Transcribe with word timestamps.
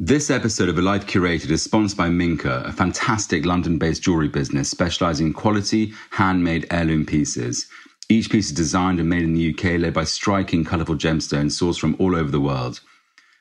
This 0.00 0.30
episode 0.30 0.68
of 0.68 0.78
A 0.78 0.80
Life 0.80 1.08
Curated 1.08 1.50
is 1.50 1.64
sponsored 1.64 1.98
by 1.98 2.08
Minka, 2.08 2.62
a 2.64 2.70
fantastic 2.70 3.44
London 3.44 3.78
based 3.78 4.00
jewellery 4.04 4.28
business 4.28 4.70
specialising 4.70 5.26
in 5.26 5.32
quality, 5.32 5.92
handmade 6.12 6.68
heirloom 6.70 7.04
pieces. 7.04 7.66
Each 8.08 8.30
piece 8.30 8.46
is 8.46 8.52
designed 8.52 9.00
and 9.00 9.08
made 9.08 9.24
in 9.24 9.34
the 9.34 9.50
UK, 9.50 9.80
led 9.80 9.94
by 9.94 10.04
striking, 10.04 10.64
colourful 10.64 10.94
gemstones 10.94 11.60
sourced 11.60 11.80
from 11.80 11.96
all 11.98 12.14
over 12.14 12.30
the 12.30 12.40
world. 12.40 12.78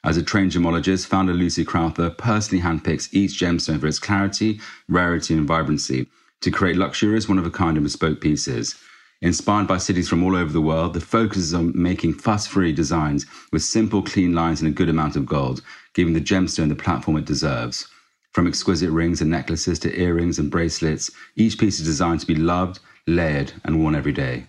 As 0.04 0.18
a 0.18 0.24
trained 0.24 0.54
gemologist, 0.54 1.06
founder 1.06 1.36
Lucy 1.36 1.64
Crowther 1.64 2.10
personally 2.10 2.64
handpicks 2.64 3.14
each 3.14 3.40
gemstone 3.40 3.80
for 3.80 3.86
its 3.86 4.00
clarity, 4.00 4.60
rarity, 4.90 5.36
and 5.36 5.48
vibrancy 5.48 6.08
to 6.42 6.50
create 6.50 6.76
luxurious, 6.76 7.30
one 7.30 7.38
of 7.38 7.46
a 7.46 7.52
kind, 7.52 7.78
and 7.78 7.84
bespoke 7.84 8.20
pieces. 8.20 8.74
Inspired 9.22 9.68
by 9.68 9.80
cities 9.80 10.08
from 10.08 10.24
all 10.24 10.36
over 10.36 10.52
the 10.52 10.62
world, 10.62 10.94
the 10.94 11.02
focus 11.02 11.38
is 11.38 11.54
on 11.54 11.72
making 11.76 12.14
fuss 12.14 12.46
free 12.46 12.72
designs 12.72 13.26
with 13.52 13.64
simple, 13.64 14.04
clean 14.04 14.34
lines 14.34 14.62
and 14.62 14.68
a 14.68 14.74
good 14.74 14.90
amount 14.90 15.16
of 15.16 15.26
gold, 15.26 15.64
giving 15.98 16.14
the 16.14 16.22
gemstone 16.22 16.70
the 16.70 16.76
platform 16.76 17.18
it 17.18 17.26
deserves. 17.26 17.88
From 18.32 18.46
exquisite 18.46 18.92
rings 18.92 19.20
and 19.20 19.32
necklaces 19.32 19.80
to 19.80 20.00
earrings 20.00 20.38
and 20.38 20.52
bracelets, 20.52 21.10
each 21.36 21.58
piece 21.58 21.80
is 21.80 21.88
designed 21.88 22.20
to 22.20 22.28
be 22.28 22.36
loved, 22.36 22.80
layered, 23.08 23.54
and 23.66 23.82
worn 23.82 23.96
every 23.96 24.14
day. 24.14 24.46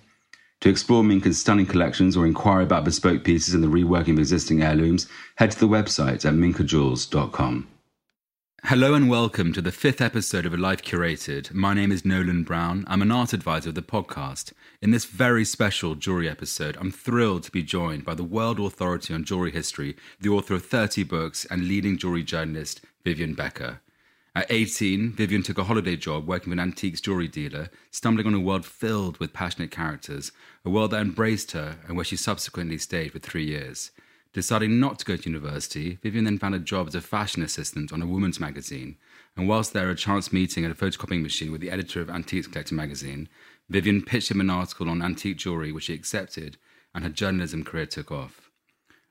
To 0.61 0.69
explore 0.69 1.03
Minka's 1.03 1.41
stunning 1.41 1.65
collections 1.65 2.19
or 2.19 2.27
inquire 2.27 2.61
about 2.61 2.85
bespoke 2.85 3.25
pieces 3.25 3.55
and 3.55 3.65
the 3.65 3.69
reworking 3.69 4.13
of 4.13 4.19
existing 4.19 4.63
heirlooms, 4.63 5.09
head 5.37 5.51
to 5.53 5.59
the 5.59 5.69
website 5.69 6.27
at 6.27 6.35
minkajewels.com. 6.35 7.67
Hello 8.65 8.93
and 8.93 9.09
welcome 9.09 9.53
to 9.53 9.63
the 9.63 9.73
fifth 9.73 10.01
episode 10.01 10.45
of 10.45 10.53
A 10.53 10.57
Life 10.57 10.83
Curated. 10.83 11.55
My 11.55 11.73
name 11.73 11.93
is 11.93 12.05
Nolan 12.05 12.43
Brown. 12.43 12.85
I'm 12.89 13.01
an 13.01 13.13
art 13.13 13.33
advisor 13.33 13.71
of 13.71 13.77
the 13.77 13.83
podcast. 13.83 14.53
In 14.83 14.91
this 14.91 15.07
very 15.07 15.45
special 15.45 15.95
jewelry 15.95 16.29
episode, 16.29 16.77
I'm 16.79 16.91
thrilled 16.91 17.45
to 17.45 17.53
be 17.53 17.63
joined 17.63 18.05
by 18.05 18.15
the 18.15 18.25
world 18.25 18.59
authority 18.61 19.15
on 19.15 19.25
jewelry 19.25 19.53
history, 19.53 19.97
the 20.21 20.29
author 20.29 20.55
of 20.55 20.67
30 20.67 21.05
books, 21.05 21.47
and 21.47 21.69
leading 21.69 21.97
jewelry 21.97 22.25
journalist, 22.25 22.83
Vivienne 23.05 23.33
Becker. 23.33 23.81
At 24.35 24.51
18, 24.51 25.13
Vivienne 25.13 25.45
took 25.45 25.59
a 25.59 25.65
holiday 25.65 25.97
job 25.97 26.27
working 26.27 26.51
with 26.51 26.59
an 26.59 26.69
antiques 26.69 27.01
jewelry 27.01 27.29
dealer, 27.29 27.71
stumbling 27.91 28.27
on 28.27 28.35
a 28.35 28.41
world 28.41 28.67
filled 28.67 29.19
with 29.19 29.33
passionate 29.33 29.71
characters, 29.71 30.33
a 30.65 30.69
world 30.69 30.91
that 30.91 31.01
embraced 31.01 31.53
her 31.53 31.79
and 31.87 31.97
where 31.97 32.05
she 32.05 32.17
subsequently 32.17 32.77
stayed 32.77 33.13
for 33.13 33.21
three 33.21 33.47
years. 33.47 33.93
Deciding 34.39 34.79
not 34.79 35.01
to 35.01 35.05
go 35.05 35.17
to 35.17 35.29
university, 35.29 35.99
Vivienne 36.01 36.23
then 36.23 36.39
found 36.39 36.55
a 36.55 36.61
job 36.61 36.87
as 36.87 36.95
a 36.95 37.01
fashion 37.01 37.43
assistant 37.43 37.93
on 37.93 38.01
a 38.01 38.07
woman's 38.07 38.39
magazine. 38.39 38.97
And 39.37 39.49
whilst 39.49 39.73
there, 39.73 39.91
a 39.91 39.97
chance 39.97 40.33
meeting 40.33 40.65
at 40.65 40.71
a 40.71 40.77
photocopying 40.77 41.23
machine 41.23 41.51
with 41.51 41.61
the 41.61 41.73
editor 41.73 42.01
of 42.01 42.09
Antiques 42.09 42.47
Collector 42.47 42.77
magazine, 42.77 43.29
Vivienne 43.69 44.01
pitched 44.01 44.31
him 44.31 44.41
an 44.41 44.49
article 44.49 44.89
on 44.89 45.03
antique 45.03 45.39
jewellery, 45.39 45.73
which 45.73 45.87
he 45.87 45.93
accepted, 45.93 46.57
and 46.95 47.03
her 47.03 47.11
journalism 47.11 47.65
career 47.65 47.85
took 47.85 48.13
off. 48.13 48.49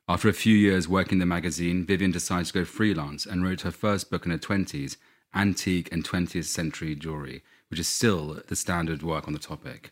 After 0.08 0.30
a 0.30 0.34
few 0.34 0.56
years 0.56 0.88
working 0.88 1.20
the 1.20 1.26
magazine, 1.26 1.86
Vivienne 1.86 2.14
decided 2.14 2.46
to 2.46 2.54
go 2.54 2.64
freelance 2.64 3.26
and 3.26 3.44
wrote 3.44 3.64
her 3.64 3.72
first 3.72 4.10
book 4.10 4.24
in 4.24 4.32
her 4.32 4.38
20s, 4.38 4.96
Antique 5.36 5.92
and 5.92 6.06
20th 6.06 6.46
Century 6.46 6.96
Jewellery, 6.96 7.44
which 7.70 7.82
is 7.82 7.90
still 7.90 8.42
the 8.48 8.56
standard 8.56 9.04
work 9.04 9.28
on 9.28 9.34
the 9.34 9.40
topic. 9.40 9.92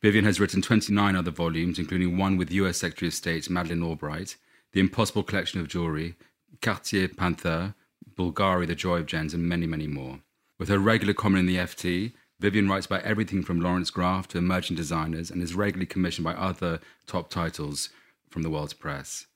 Vivienne 0.00 0.24
has 0.24 0.40
written 0.40 0.62
29 0.62 1.16
other 1.16 1.30
volumes, 1.30 1.78
including 1.78 2.16
one 2.16 2.38
with 2.38 2.50
US 2.50 2.78
Secretary 2.78 3.08
of 3.08 3.14
State 3.14 3.50
Madeleine 3.50 3.82
Albright, 3.82 4.36
the 4.74 4.80
Impossible 4.80 5.22
Collection 5.22 5.60
of 5.60 5.68
Jewelry, 5.68 6.16
Cartier 6.60 7.06
Panther, 7.06 7.74
Bulgari, 8.16 8.66
The 8.66 8.74
Joy 8.74 8.98
of 8.98 9.06
Gems, 9.06 9.32
and 9.32 9.48
many, 9.48 9.68
many 9.68 9.86
more. 9.86 10.18
With 10.58 10.68
her 10.68 10.80
regular 10.80 11.14
column 11.14 11.36
in 11.36 11.46
the 11.46 11.56
FT, 11.56 12.12
Vivienne 12.40 12.68
writes 12.68 12.86
about 12.86 13.04
everything 13.04 13.44
from 13.44 13.60
Laurence 13.60 13.90
Graff 13.90 14.26
to 14.28 14.38
emerging 14.38 14.76
designers 14.76 15.30
and 15.30 15.40
is 15.40 15.54
regularly 15.54 15.86
commissioned 15.86 16.24
by 16.24 16.34
other 16.34 16.80
top 17.06 17.30
titles 17.30 17.90
from 18.28 18.42
the 18.42 18.50
world's 18.50 18.72
press. 18.72 19.26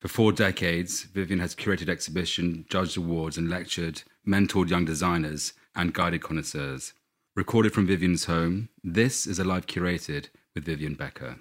For 0.00 0.06
four 0.06 0.30
decades, 0.30 1.02
Vivienne 1.02 1.40
has 1.40 1.56
curated 1.56 1.88
exhibitions, 1.88 2.64
judged 2.68 2.96
awards, 2.96 3.36
and 3.36 3.50
lectured, 3.50 4.04
mentored 4.24 4.70
young 4.70 4.84
designers, 4.84 5.54
and 5.74 5.92
guided 5.92 6.22
connoisseurs. 6.22 6.92
Recorded 7.34 7.72
from 7.72 7.88
Vivienne's 7.88 8.26
home, 8.26 8.68
this 8.84 9.26
is 9.26 9.40
A 9.40 9.44
Life 9.44 9.66
Curated 9.66 10.28
with 10.54 10.66
Vivienne 10.66 10.94
Becker. 10.94 11.38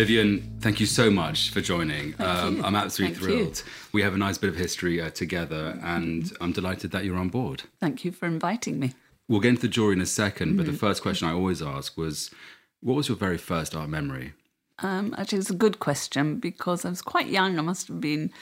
Vivienne, 0.00 0.56
thank 0.60 0.80
you 0.80 0.86
so 0.86 1.10
much 1.10 1.50
for 1.50 1.60
joining. 1.60 2.14
Um, 2.18 2.64
I'm 2.64 2.74
absolutely 2.74 3.16
thank 3.16 3.26
thrilled. 3.26 3.58
You. 3.58 3.72
We 3.92 4.00
have 4.00 4.14
a 4.14 4.16
nice 4.16 4.38
bit 4.38 4.48
of 4.48 4.56
history 4.56 4.98
uh, 4.98 5.10
together, 5.10 5.78
and 5.82 6.32
I'm 6.40 6.52
delighted 6.52 6.90
that 6.92 7.04
you're 7.04 7.18
on 7.18 7.28
board. 7.28 7.64
Thank 7.80 8.02
you 8.02 8.10
for 8.10 8.24
inviting 8.24 8.80
me. 8.80 8.94
We'll 9.28 9.40
get 9.40 9.50
into 9.50 9.60
the 9.60 9.68
jury 9.68 9.92
in 9.92 10.00
a 10.00 10.04
2nd 10.04 10.32
mm-hmm. 10.32 10.56
but 10.56 10.64
the 10.64 10.72
mm-hmm. 10.72 10.78
first 10.78 11.02
question 11.02 11.28
I 11.28 11.32
always 11.32 11.60
ask 11.60 11.98
was 11.98 12.30
what 12.80 12.94
was 12.94 13.08
your 13.08 13.18
very 13.18 13.36
first 13.36 13.76
art 13.76 13.90
memory? 13.90 14.32
Um, 14.78 15.14
actually, 15.18 15.40
it's 15.40 15.50
a 15.50 15.54
good 15.54 15.80
question 15.80 16.36
because 16.36 16.86
I 16.86 16.88
was 16.88 17.02
quite 17.02 17.26
young. 17.26 17.58
I 17.58 17.62
must 17.62 17.88
have 17.88 18.00
been 18.00 18.32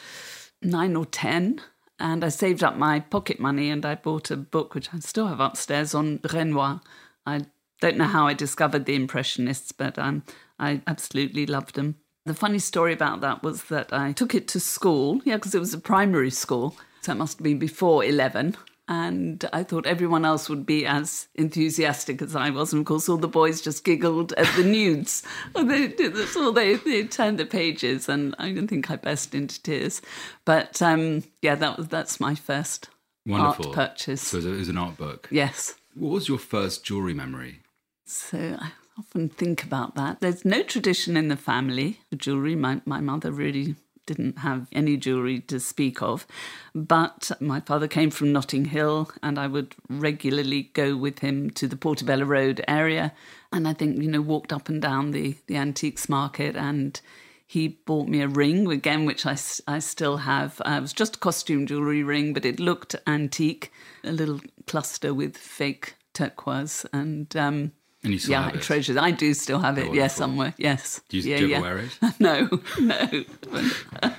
nine 0.63 0.95
or 0.95 1.07
10. 1.07 1.61
And 1.99 2.25
I 2.25 2.29
saved 2.29 2.63
up 2.63 2.77
my 2.77 3.01
pocket 3.01 3.41
money 3.41 3.69
and 3.69 3.85
I 3.85 3.97
bought 3.97 4.31
a 4.31 4.37
book, 4.37 4.77
which 4.77 4.95
I 4.95 5.01
still 5.01 5.27
have 5.27 5.41
upstairs, 5.41 5.93
on 5.93 6.21
Renoir. 6.33 6.83
I 7.27 7.47
don't 7.81 7.97
know 7.97 8.05
how 8.05 8.29
I 8.29 8.35
discovered 8.35 8.85
the 8.85 8.95
Impressionists, 8.95 9.73
but 9.73 9.99
um, 9.99 10.23
I 10.59 10.83
absolutely 10.87 11.47
loved 11.47 11.75
them. 11.75 11.97
The 12.27 12.35
funny 12.35 12.59
story 12.59 12.93
about 12.93 13.21
that 13.23 13.43
was 13.43 13.65
that 13.65 13.93
I 13.93 14.13
took 14.13 14.35
it 14.35 14.49
to 14.49 14.61
school, 14.61 15.21
yeah, 15.25 15.37
because 15.37 15.55
it 15.55 15.61
was 15.61 15.73
a 15.73 15.79
primary 15.79 16.31
school, 16.31 16.77
so 17.01 17.13
it 17.13 17.17
must 17.17 17.39
have 17.39 17.45
been 17.45 17.59
before 17.59 18.05
11. 18.05 18.57
And 18.91 19.45
I 19.53 19.63
thought 19.63 19.87
everyone 19.87 20.25
else 20.25 20.49
would 20.49 20.65
be 20.65 20.87
as 20.87 21.29
enthusiastic 21.35 22.23
as 22.23 22.35
I 22.35 22.49
was. 22.49 22.73
And 22.73 22.81
of 22.81 22.87
course, 22.87 23.07
all 23.09 23.19
the 23.19 23.29
boys 23.29 23.61
just 23.61 23.85
giggled 23.85 24.33
at 24.35 24.47
the 24.57 24.65
nudes. 24.65 25.23
they, 25.55 25.89
that's 25.89 26.37
all 26.37 26.53
they, 26.53 26.77
they 26.77 27.05
turned 27.05 27.39
the 27.39 27.45
pages, 27.45 28.09
and 28.09 28.35
I 28.39 28.51
don't 28.53 28.67
think 28.67 28.91
I 28.91 28.97
burst 28.97 29.35
into 29.35 29.63
tears. 29.63 30.01
But 30.47 30.81
um, 30.81 31.23
yeah, 31.43 31.55
that 31.55 31.77
was 31.77 31.89
that's 31.89 32.19
my 32.19 32.35
first 32.35 32.89
Wonderful. 33.27 33.67
art 33.67 33.75
purchase. 33.75 34.23
So 34.23 34.39
it 34.39 34.45
was 34.45 34.71
an 34.71 34.79
art 34.79 34.97
book? 34.97 35.29
Yes. 35.31 35.75
What 35.95 36.13
was 36.13 36.29
your 36.29 36.39
first 36.39 36.85
jewellery 36.85 37.15
memory? 37.15 37.61
So 38.07 38.57
I 38.59 38.73
often 38.99 39.29
think 39.29 39.63
about 39.63 39.95
that. 39.95 40.21
There's 40.21 40.45
no 40.45 40.63
tradition 40.63 41.17
in 41.17 41.29
the 41.29 41.37
family 41.37 42.01
for 42.11 42.17
jewellery. 42.17 42.57
My, 42.57 42.81
my 42.85 43.01
mother 43.01 43.31
really 43.31 43.77
didn't 44.07 44.39
have 44.39 44.67
any 44.73 44.97
jewellery 44.97 45.41
to 45.41 45.61
speak 45.61 46.03
of. 46.03 46.27
But 46.75 47.31
my 47.41 47.61
father 47.61 47.87
came 47.87 48.11
from 48.11 48.33
Notting 48.33 48.67
Hill, 48.67 49.11
and 49.23 49.39
I 49.39 49.47
would 49.47 49.75
regularly 49.89 50.71
go 50.73 50.97
with 50.97 51.19
him 51.19 51.51
to 51.51 51.69
the 51.69 51.77
Portobello 51.77 52.25
Road 52.25 52.65
area. 52.67 53.13
And 53.53 53.69
I 53.69 53.75
think, 53.75 54.03
you 54.03 54.11
know, 54.11 54.23
walked 54.23 54.53
up 54.53 54.69
and 54.69 54.81
down 54.81 55.11
the, 55.11 55.37
the 55.47 55.57
antiques 55.57 56.09
market, 56.09 56.57
and 56.57 57.01
he 57.47 57.69
bought 57.69 58.09
me 58.09 58.23
a 58.23 58.29
ring, 58.29 58.71
again, 58.71 59.05
which 59.05 59.25
I, 59.27 59.37
I 59.67 59.79
still 59.79 60.19
have. 60.19 60.61
Uh, 60.63 60.77
it 60.79 60.81
was 60.81 60.93
just 60.93 61.17
a 61.17 61.21
costume 61.21 61.67
jewellery 61.67 62.03
ring, 62.03 62.33
but 62.33 62.45
it 62.45 62.59
looked 62.59 62.97
antique, 63.07 63.71
a 64.05 64.13
little 64.13 64.41
cluster 64.67 65.15
with 65.15 65.37
fake 65.37 65.95
turquoise. 66.15 66.85
And 66.93 67.35
um, 67.37 67.73
and 68.05 68.13
you 68.13 68.19
still 68.19 68.33
yeah, 68.33 68.45
have 68.45 68.55
it? 68.55 68.63
treasures. 68.63 68.97
I 68.97 69.11
do 69.11 69.35
still 69.35 69.59
have 69.59 69.77
it. 69.79 69.89
Oh, 69.89 69.93
yes, 69.93 70.15
somewhere. 70.15 70.55
Yes. 70.57 71.01
Do 71.09 71.19
you, 71.19 71.31
yeah, 71.31 71.39
do 71.39 71.43
you 71.45 71.51
yeah. 71.51 71.57
ever 71.57 71.67
wear 71.67 71.79
it? 71.79 71.99
no, 72.21 72.61
no. 72.81 74.13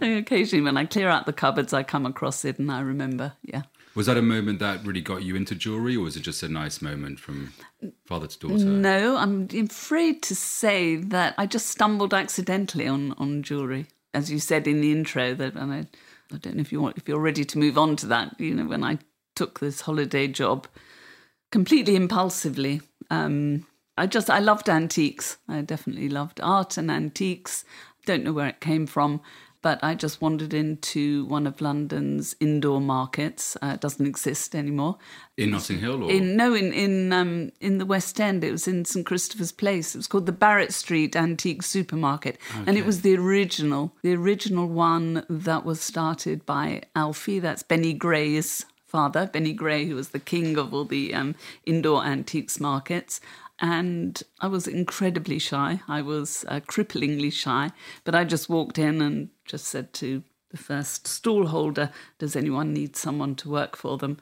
Occasionally, 0.18 0.64
when 0.64 0.76
I 0.76 0.84
clear 0.84 1.08
out 1.08 1.26
the 1.26 1.32
cupboards, 1.32 1.72
I 1.72 1.82
come 1.82 2.06
across 2.06 2.44
it 2.44 2.58
and 2.58 2.70
I 2.70 2.80
remember. 2.80 3.32
Yeah. 3.42 3.62
Was 3.96 4.06
that 4.06 4.16
a 4.16 4.22
moment 4.22 4.58
that 4.58 4.84
really 4.84 5.00
got 5.00 5.22
you 5.22 5.36
into 5.36 5.54
jewelry, 5.54 5.96
or 5.96 6.02
was 6.02 6.16
it 6.16 6.20
just 6.20 6.42
a 6.42 6.48
nice 6.48 6.82
moment 6.82 7.20
from 7.20 7.52
father 8.06 8.26
to 8.26 8.38
daughter? 8.38 8.64
No, 8.64 9.16
I'm 9.16 9.48
afraid 9.52 10.22
to 10.24 10.34
say 10.34 10.96
that 10.96 11.34
I 11.38 11.46
just 11.46 11.68
stumbled 11.68 12.12
accidentally 12.12 12.88
on 12.88 13.12
on 13.18 13.44
jewelry, 13.44 13.86
as 14.12 14.32
you 14.32 14.40
said 14.40 14.66
in 14.66 14.80
the 14.80 14.90
intro. 14.90 15.34
That 15.34 15.54
and 15.54 15.72
I, 15.72 15.86
I 16.32 16.38
don't 16.38 16.56
know 16.56 16.60
if 16.60 16.72
you 16.72 16.80
want 16.80 16.98
if 16.98 17.08
you're 17.08 17.20
ready 17.20 17.44
to 17.44 17.58
move 17.58 17.78
on 17.78 17.94
to 17.96 18.06
that. 18.06 18.38
You 18.40 18.54
know, 18.56 18.66
when 18.66 18.82
I 18.82 18.98
took 19.36 19.60
this 19.60 19.82
holiday 19.82 20.26
job 20.26 20.66
completely 21.52 21.94
impulsively 21.94 22.80
um, 23.10 23.66
I 23.96 24.06
just 24.06 24.30
I 24.30 24.40
loved 24.40 24.68
antiques. 24.68 25.38
I 25.48 25.60
definitely 25.60 26.08
loved 26.08 26.40
art 26.40 26.76
and 26.76 26.90
antiques. 26.90 27.64
Don't 28.06 28.24
know 28.24 28.32
where 28.32 28.48
it 28.48 28.60
came 28.60 28.86
from, 28.86 29.20
but 29.62 29.82
I 29.82 29.94
just 29.94 30.20
wandered 30.20 30.52
into 30.52 31.24
one 31.24 31.46
of 31.46 31.60
London's 31.60 32.36
indoor 32.38 32.80
markets. 32.80 33.56
Uh, 33.62 33.72
it 33.74 33.80
doesn't 33.80 34.04
exist 34.04 34.54
anymore. 34.54 34.98
In 35.36 35.52
Notting 35.52 35.78
Hill, 35.78 36.04
or 36.04 36.10
in 36.10 36.36
no, 36.36 36.54
in 36.54 36.72
in 36.72 37.12
um, 37.12 37.52
in 37.60 37.78
the 37.78 37.86
West 37.86 38.20
End. 38.20 38.44
It 38.44 38.50
was 38.50 38.66
in 38.66 38.84
St 38.84 39.06
Christopher's 39.06 39.52
Place. 39.52 39.94
It 39.94 39.98
was 39.98 40.06
called 40.06 40.26
the 40.26 40.32
Barrett 40.32 40.74
Street 40.74 41.14
Antique 41.14 41.62
Supermarket, 41.62 42.38
okay. 42.50 42.64
and 42.66 42.76
it 42.76 42.84
was 42.84 43.02
the 43.02 43.16
original, 43.16 43.94
the 44.02 44.14
original 44.14 44.66
one 44.66 45.24
that 45.30 45.64
was 45.64 45.80
started 45.80 46.44
by 46.44 46.82
Alfie. 46.96 47.38
That's 47.38 47.62
Benny 47.62 47.94
Gray's 47.94 48.66
father, 48.94 49.26
Benny 49.26 49.52
Gray, 49.52 49.86
who 49.86 49.96
was 49.96 50.10
the 50.10 50.20
king 50.20 50.56
of 50.56 50.72
all 50.72 50.84
the 50.84 51.12
um, 51.12 51.34
indoor 51.66 52.04
antiques 52.04 52.60
markets. 52.60 53.20
And 53.58 54.22
I 54.38 54.46
was 54.46 54.68
incredibly 54.68 55.40
shy. 55.40 55.80
I 55.88 56.00
was 56.00 56.44
uh, 56.46 56.60
cripplingly 56.60 57.32
shy. 57.32 57.72
But 58.04 58.14
I 58.14 58.22
just 58.22 58.48
walked 58.48 58.78
in 58.78 59.02
and 59.02 59.30
just 59.44 59.66
said 59.66 59.92
to 59.94 60.22
the 60.52 60.56
first 60.56 61.08
stall 61.08 61.48
holder, 61.48 61.90
does 62.20 62.36
anyone 62.36 62.72
need 62.72 62.94
someone 62.94 63.34
to 63.36 63.50
work 63.50 63.76
for 63.76 63.98
them? 63.98 64.18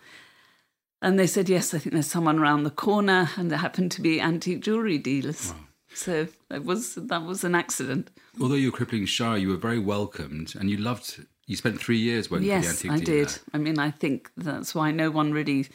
And 1.03 1.19
they 1.19 1.27
said, 1.27 1.51
yes, 1.51 1.75
I 1.75 1.79
think 1.79 1.93
there's 1.93 2.07
someone 2.07 2.39
around 2.39 2.63
the 2.63 2.71
corner, 2.71 3.29
and 3.37 3.51
there 3.51 3.59
happened 3.59 3.93
to 3.93 4.01
be 4.01 4.23
antique 4.23 4.63
jewelry 4.63 4.97
dealers. 4.97 5.53
Wow. 5.53 5.67
So 5.95 6.29
that 6.49 6.65
was 6.65 6.95
that 6.95 7.23
was 7.25 7.45
an 7.45 7.55
accident. 7.55 8.09
Although 8.41 8.55
you 8.55 8.71
were 8.71 8.79
crippling 8.79 9.05
shy, 9.05 9.37
you 9.37 9.51
were 9.51 9.69
very 9.69 9.81
welcomed, 9.81 10.55
and 10.59 10.71
you 10.71 10.79
loved. 10.79 11.27
You 11.47 11.57
spent 11.57 11.81
three 11.81 11.99
years 11.99 12.31
working 12.31 12.47
yes, 12.47 12.81
for 12.81 12.87
the 12.87 12.93
antique 12.93 13.07
dealer. 13.07 13.19
Yes, 13.19 13.39
I 13.39 13.39
did. 13.39 13.55
I 13.55 13.59
mean, 13.59 13.79
I 13.79 13.91
think 13.91 14.31
that's 14.37 14.75
why 14.75 14.91
no 14.91 15.11
one 15.11 15.33
really 15.33 15.67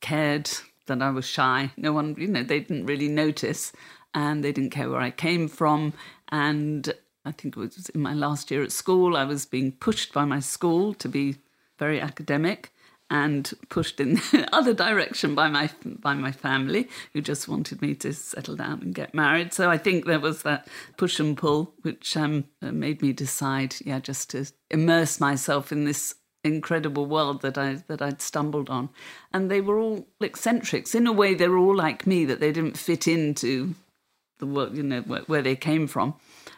cared 0.00 0.50
that 0.86 1.02
I 1.02 1.10
was 1.10 1.24
shy. 1.24 1.72
No 1.76 1.92
one, 1.92 2.14
you 2.18 2.28
know, 2.28 2.42
they 2.42 2.60
didn't 2.60 2.86
really 2.86 3.08
notice, 3.08 3.72
and 4.14 4.44
they 4.44 4.52
didn't 4.52 4.70
care 4.70 4.90
where 4.90 5.00
I 5.00 5.10
came 5.10 5.48
from. 5.48 5.94
And 6.28 6.92
I 7.24 7.32
think 7.32 7.56
it 7.56 7.60
was 7.60 7.88
in 7.88 8.00
my 8.00 8.14
last 8.14 8.50
year 8.50 8.62
at 8.62 8.72
school, 8.72 9.16
I 9.16 9.24
was 9.24 9.46
being 9.46 9.72
pushed 9.72 10.12
by 10.12 10.24
my 10.24 10.40
school 10.40 10.94
to 10.94 11.08
be 11.08 11.36
very 11.78 12.00
academic 12.00 12.73
and 13.14 13.52
pushed 13.68 14.00
in 14.00 14.14
the 14.14 14.48
other 14.52 14.74
direction 14.74 15.36
by 15.36 15.48
my 15.48 15.70
by 15.84 16.14
my 16.14 16.32
family 16.32 16.88
who 17.12 17.20
just 17.20 17.46
wanted 17.46 17.80
me 17.80 17.94
to 17.94 18.12
settle 18.12 18.56
down 18.56 18.82
and 18.82 18.92
get 18.92 19.14
married. 19.14 19.52
So 19.52 19.70
i 19.70 19.78
think 19.78 20.04
there 20.04 20.18
was 20.18 20.42
that 20.42 20.66
push 20.96 21.20
and 21.20 21.36
pull 21.36 21.74
which 21.82 22.16
um, 22.16 22.44
made 22.60 23.02
me 23.02 23.12
decide 23.12 23.76
yeah 23.84 24.00
just 24.00 24.30
to 24.30 24.46
immerse 24.68 25.20
myself 25.20 25.70
in 25.70 25.84
this 25.84 26.16
incredible 26.42 27.06
world 27.06 27.40
that 27.42 27.56
I 27.56 27.74
that 27.86 28.02
I'd 28.02 28.20
stumbled 28.20 28.68
on, 28.68 28.90
and 29.32 29.50
they 29.50 29.60
were 29.60 29.78
all 29.78 30.06
eccentrics. 30.20 30.94
In 30.94 31.06
a 31.06 31.12
way. 31.12 31.34
They 31.34 31.48
were 31.48 31.58
all 31.58 31.76
like 31.86 32.06
me 32.06 32.26
that 32.26 32.40
they 32.40 32.52
didn't 32.52 32.76
fit 32.76 33.08
into 33.08 33.74
the 34.38 34.46
world, 34.46 34.76
you 34.76 34.82
know, 34.82 35.00
where, 35.02 35.22
where 35.22 35.42
they 35.42 35.56
came 35.56 35.86
from, 35.86 36.14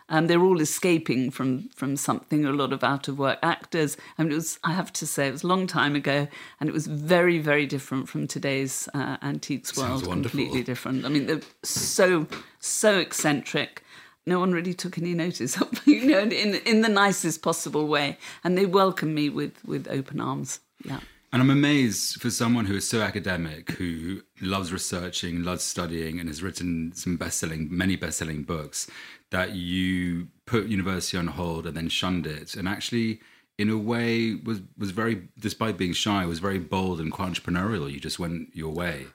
and 0.08 0.28
they're 0.28 0.42
all 0.42 0.60
escaping 0.60 1.30
from 1.30 1.68
from 1.70 1.96
something. 1.96 2.44
A 2.44 2.52
lot 2.52 2.72
of 2.72 2.84
out 2.84 3.08
of 3.08 3.18
work 3.18 3.38
actors. 3.42 3.96
I 4.18 4.22
mean, 4.22 4.32
it 4.32 4.36
was 4.36 4.58
I 4.64 4.72
have 4.72 4.92
to 4.94 5.06
say 5.06 5.28
it 5.28 5.32
was 5.32 5.42
a 5.42 5.46
long 5.46 5.66
time 5.66 5.94
ago, 5.94 6.28
and 6.60 6.68
it 6.68 6.72
was 6.72 6.86
very 6.86 7.38
very 7.38 7.66
different 7.66 8.08
from 8.08 8.26
today's 8.26 8.88
uh, 8.94 9.16
antiques 9.22 9.76
world. 9.76 10.04
Completely 10.04 10.62
different. 10.62 11.04
I 11.04 11.08
mean, 11.08 11.26
they're 11.26 11.40
so 11.62 12.26
so 12.60 12.98
eccentric. 12.98 13.82
No 14.28 14.40
one 14.40 14.52
really 14.52 14.74
took 14.74 14.98
any 14.98 15.14
notice 15.14 15.60
of 15.60 15.86
me, 15.86 15.94
you 16.00 16.06
know, 16.06 16.20
in 16.20 16.54
in 16.54 16.80
the 16.80 16.88
nicest 16.88 17.42
possible 17.42 17.86
way, 17.86 18.18
and 18.42 18.56
they 18.56 18.66
welcomed 18.66 19.14
me 19.14 19.28
with 19.28 19.64
with 19.64 19.88
open 19.88 20.20
arms. 20.20 20.60
Yeah. 20.84 21.00
And 21.32 21.42
I'm 21.42 21.50
amazed 21.50 22.20
for 22.20 22.30
someone 22.30 22.66
who 22.66 22.76
is 22.76 22.88
so 22.88 23.02
academic, 23.02 23.72
who 23.72 24.22
loves 24.40 24.72
researching, 24.72 25.42
loves 25.42 25.64
studying, 25.64 26.20
and 26.20 26.28
has 26.28 26.42
written 26.42 26.92
some 26.94 27.16
best-selling, 27.16 27.68
many 27.70 27.96
best-selling 27.96 28.44
books, 28.44 28.88
that 29.30 29.52
you 29.52 30.28
put 30.46 30.66
university 30.66 31.18
on 31.18 31.26
hold 31.26 31.66
and 31.66 31.76
then 31.76 31.88
shunned 31.88 32.26
it, 32.26 32.54
and 32.54 32.68
actually, 32.68 33.20
in 33.58 33.68
a 33.70 33.76
way, 33.76 34.34
was 34.34 34.60
was 34.78 34.92
very, 34.92 35.28
despite 35.38 35.76
being 35.76 35.92
shy, 35.92 36.24
was 36.26 36.38
very 36.38 36.58
bold 36.58 37.00
and 37.00 37.10
quite 37.10 37.32
entrepreneurial. 37.32 37.90
You 37.90 37.98
just 37.98 38.18
went 38.18 38.54
your 38.54 38.72
way. 38.72 39.06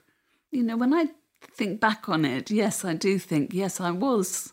You 0.50 0.62
know, 0.62 0.76
when 0.76 0.92
I 0.92 1.06
think 1.54 1.80
back 1.80 2.08
on 2.08 2.24
it, 2.24 2.50
yes, 2.50 2.84
I 2.84 2.94
do 2.94 3.18
think 3.18 3.54
yes, 3.54 3.80
I 3.80 3.90
was. 3.90 4.52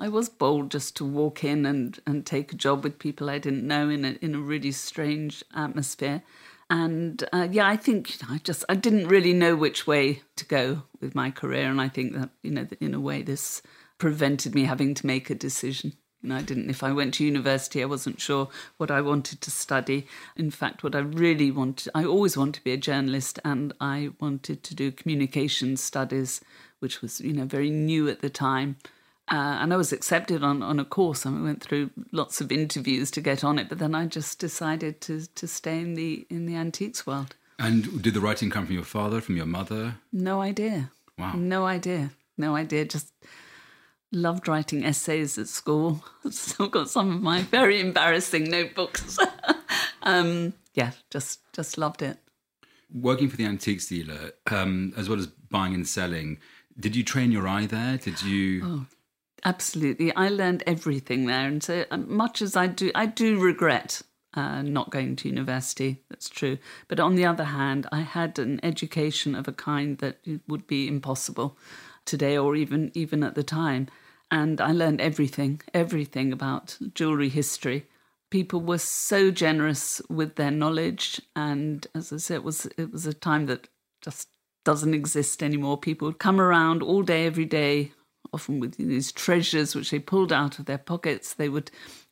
I 0.00 0.08
was 0.08 0.28
bold 0.28 0.70
just 0.70 0.96
to 0.96 1.04
walk 1.04 1.42
in 1.42 1.66
and, 1.66 1.98
and 2.06 2.24
take 2.24 2.52
a 2.52 2.56
job 2.56 2.84
with 2.84 3.00
people 3.00 3.28
I 3.28 3.38
didn't 3.38 3.66
know 3.66 3.88
in 3.88 4.04
a 4.04 4.18
in 4.20 4.34
a 4.34 4.40
really 4.40 4.72
strange 4.72 5.44
atmosphere 5.54 6.22
and 6.70 7.24
uh, 7.32 7.48
yeah, 7.50 7.66
I 7.66 7.76
think 7.76 8.10
you 8.10 8.26
know, 8.26 8.34
I 8.34 8.38
just 8.38 8.64
I 8.68 8.74
didn't 8.74 9.08
really 9.08 9.32
know 9.32 9.56
which 9.56 9.86
way 9.86 10.22
to 10.36 10.44
go 10.44 10.82
with 11.00 11.14
my 11.14 11.30
career, 11.30 11.70
and 11.70 11.80
I 11.80 11.88
think 11.88 12.14
that 12.14 12.30
you 12.42 12.50
know 12.50 12.66
in 12.80 12.94
a 12.94 13.00
way 13.00 13.22
this 13.22 13.62
prevented 13.96 14.54
me 14.54 14.64
having 14.64 14.94
to 14.94 15.06
make 15.06 15.30
a 15.30 15.34
decision. 15.34 15.94
You 16.22 16.30
know, 16.30 16.36
I 16.36 16.42
didn't. 16.42 16.68
If 16.68 16.82
I 16.82 16.92
went 16.92 17.14
to 17.14 17.24
university, 17.24 17.82
I 17.82 17.86
wasn't 17.86 18.20
sure 18.20 18.48
what 18.76 18.90
I 18.90 19.00
wanted 19.00 19.40
to 19.40 19.50
study. 19.50 20.06
In 20.36 20.50
fact, 20.50 20.82
what 20.82 20.94
I 20.94 20.98
really 20.98 21.50
wanted, 21.50 21.90
I 21.94 22.04
always 22.04 22.36
wanted 22.36 22.54
to 22.54 22.64
be 22.64 22.72
a 22.72 22.76
journalist, 22.76 23.38
and 23.44 23.72
I 23.80 24.10
wanted 24.20 24.62
to 24.64 24.74
do 24.74 24.92
communication 24.92 25.76
studies, 25.76 26.42
which 26.80 27.00
was 27.00 27.20
you 27.20 27.32
know 27.32 27.46
very 27.46 27.70
new 27.70 28.08
at 28.08 28.20
the 28.20 28.30
time. 28.30 28.76
Uh, 29.30 29.58
and 29.60 29.74
I 29.74 29.76
was 29.76 29.92
accepted 29.92 30.42
on, 30.42 30.62
on 30.62 30.80
a 30.80 30.84
course 30.84 31.26
and 31.26 31.36
we 31.36 31.42
went 31.42 31.62
through 31.62 31.90
lots 32.12 32.40
of 32.40 32.50
interviews 32.50 33.10
to 33.10 33.20
get 33.20 33.44
on 33.44 33.58
it, 33.58 33.68
but 33.68 33.78
then 33.78 33.94
I 33.94 34.06
just 34.06 34.38
decided 34.38 35.02
to, 35.02 35.26
to 35.26 35.46
stay 35.46 35.80
in 35.80 35.94
the 35.94 36.26
in 36.30 36.46
the 36.46 36.56
antiques 36.56 37.06
world. 37.06 37.34
And 37.58 38.02
did 38.02 38.14
the 38.14 38.20
writing 38.20 38.48
come 38.48 38.64
from 38.66 38.74
your 38.74 38.84
father, 38.84 39.20
from 39.20 39.36
your 39.36 39.46
mother? 39.46 39.96
No 40.12 40.40
idea. 40.40 40.92
Wow. 41.18 41.34
No 41.34 41.66
idea. 41.66 42.12
No 42.38 42.56
idea. 42.56 42.86
Just 42.86 43.12
loved 44.12 44.48
writing 44.48 44.84
essays 44.84 45.36
at 45.36 45.48
school. 45.48 46.04
Still 46.30 46.68
got 46.68 46.88
some 46.88 47.16
of 47.16 47.20
my 47.20 47.42
very 47.42 47.80
embarrassing 47.80 48.44
notebooks. 48.44 49.18
um, 50.04 50.54
yeah, 50.72 50.92
just 51.10 51.40
just 51.52 51.76
loved 51.76 52.00
it. 52.00 52.16
Working 52.94 53.28
for 53.28 53.36
the 53.36 53.44
antiques 53.44 53.88
dealer, 53.88 54.32
um, 54.50 54.94
as 54.96 55.10
well 55.10 55.18
as 55.18 55.26
buying 55.26 55.74
and 55.74 55.86
selling, 55.86 56.38
did 56.80 56.96
you 56.96 57.04
train 57.04 57.30
your 57.30 57.46
eye 57.46 57.66
there? 57.66 57.98
Did 57.98 58.22
you? 58.22 58.62
Oh 58.64 58.86
Absolutely, 59.44 60.14
I 60.14 60.28
learned 60.28 60.62
everything 60.66 61.26
there, 61.26 61.46
and 61.46 61.62
so 61.62 61.84
uh, 61.90 61.96
much 61.96 62.42
as 62.42 62.56
I 62.56 62.66
do, 62.66 62.90
I 62.94 63.06
do 63.06 63.38
regret 63.40 64.02
uh, 64.34 64.62
not 64.62 64.90
going 64.90 65.16
to 65.16 65.28
university. 65.28 66.02
That's 66.10 66.28
true. 66.28 66.58
But 66.88 67.00
on 67.00 67.14
the 67.14 67.24
other 67.24 67.44
hand, 67.44 67.86
I 67.92 68.00
had 68.00 68.38
an 68.38 68.60
education 68.64 69.34
of 69.34 69.46
a 69.48 69.52
kind 69.52 69.98
that 69.98 70.18
would 70.48 70.66
be 70.66 70.88
impossible 70.88 71.56
today, 72.04 72.36
or 72.36 72.56
even 72.56 72.90
even 72.94 73.22
at 73.22 73.34
the 73.36 73.42
time. 73.44 73.88
And 74.30 74.60
I 74.60 74.72
learned 74.72 75.00
everything, 75.00 75.62
everything 75.72 76.32
about 76.32 76.76
jewelry 76.94 77.28
history. 77.28 77.86
People 78.30 78.60
were 78.60 78.78
so 78.78 79.30
generous 79.30 80.02
with 80.10 80.34
their 80.34 80.50
knowledge, 80.50 81.20
and 81.36 81.86
as 81.94 82.12
I 82.12 82.16
said, 82.16 82.36
it 82.36 82.44
was 82.44 82.66
it 82.76 82.92
was 82.92 83.06
a 83.06 83.14
time 83.14 83.46
that 83.46 83.68
just 84.02 84.28
doesn't 84.64 84.94
exist 84.94 85.42
anymore. 85.42 85.78
People 85.78 86.08
would 86.08 86.18
come 86.18 86.40
around 86.40 86.82
all 86.82 87.02
day, 87.02 87.24
every 87.24 87.46
day, 87.46 87.92
often 88.32 88.60
with 88.60 88.76
these 88.76 89.12
treasures 89.12 89.74
which 89.74 89.90
they 89.90 89.98
pulled 89.98 90.32
out 90.32 90.58
of 90.58 90.66
their 90.66 90.78
pockets. 90.78 91.34
They 91.34 91.48
would 91.48 91.70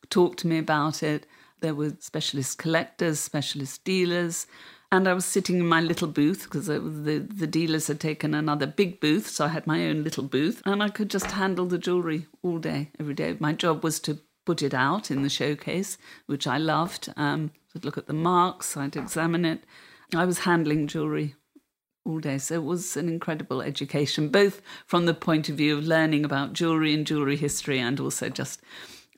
talk 0.09 0.37
to 0.37 0.47
me 0.47 0.57
about 0.57 1.03
it. 1.03 1.25
There 1.61 1.75
were 1.75 1.93
specialist 1.99 2.57
collectors, 2.57 3.19
specialist 3.19 3.83
dealers. 3.83 4.47
And 4.91 5.07
I 5.07 5.13
was 5.13 5.25
sitting 5.25 5.59
in 5.59 5.67
my 5.67 5.81
little 5.81 6.07
booth 6.07 6.43
because 6.43 6.67
the, 6.67 6.79
the 6.79 7.47
dealers 7.47 7.87
had 7.87 7.99
taken 7.99 8.33
another 8.33 8.65
big 8.65 9.01
booth. 9.01 9.27
So 9.27 9.45
I 9.45 9.49
had 9.49 9.67
my 9.67 9.85
own 9.85 10.03
little 10.03 10.23
booth 10.23 10.61
and 10.65 10.81
I 10.81 10.89
could 10.89 11.09
just 11.09 11.31
handle 11.31 11.65
the 11.65 11.77
jewellery 11.77 12.27
all 12.41 12.57
day, 12.57 12.91
every 12.99 13.13
day. 13.13 13.35
My 13.39 13.51
job 13.51 13.83
was 13.83 13.99
to 14.01 14.19
put 14.45 14.61
it 14.61 14.73
out 14.73 15.11
in 15.11 15.23
the 15.23 15.29
showcase, 15.29 15.97
which 16.25 16.47
I 16.47 16.57
loved. 16.57 17.13
Um, 17.17 17.51
I'd 17.75 17.83
look 17.83 17.97
at 17.97 18.07
the 18.07 18.13
marks, 18.13 18.77
I'd 18.77 18.95
examine 18.95 19.43
it. 19.43 19.65
I 20.15 20.23
was 20.23 20.39
handling 20.39 20.87
jewellery 20.87 21.35
all 22.07 22.19
day. 22.19 22.37
So 22.37 22.55
it 22.55 22.63
was 22.63 22.97
an 22.97 23.07
incredible 23.07 23.61
education, 23.61 24.29
both 24.29 24.61
from 24.85 25.05
the 25.05 25.13
point 25.13 25.49
of 25.49 25.55
view 25.57 25.77
of 25.77 25.85
learning 25.85 26.25
about 26.25 26.53
jewelry 26.53 26.93
and 26.93 27.05
jewelry 27.05 27.35
history, 27.35 27.79
and 27.79 27.99
also 27.99 28.29
just 28.29 28.61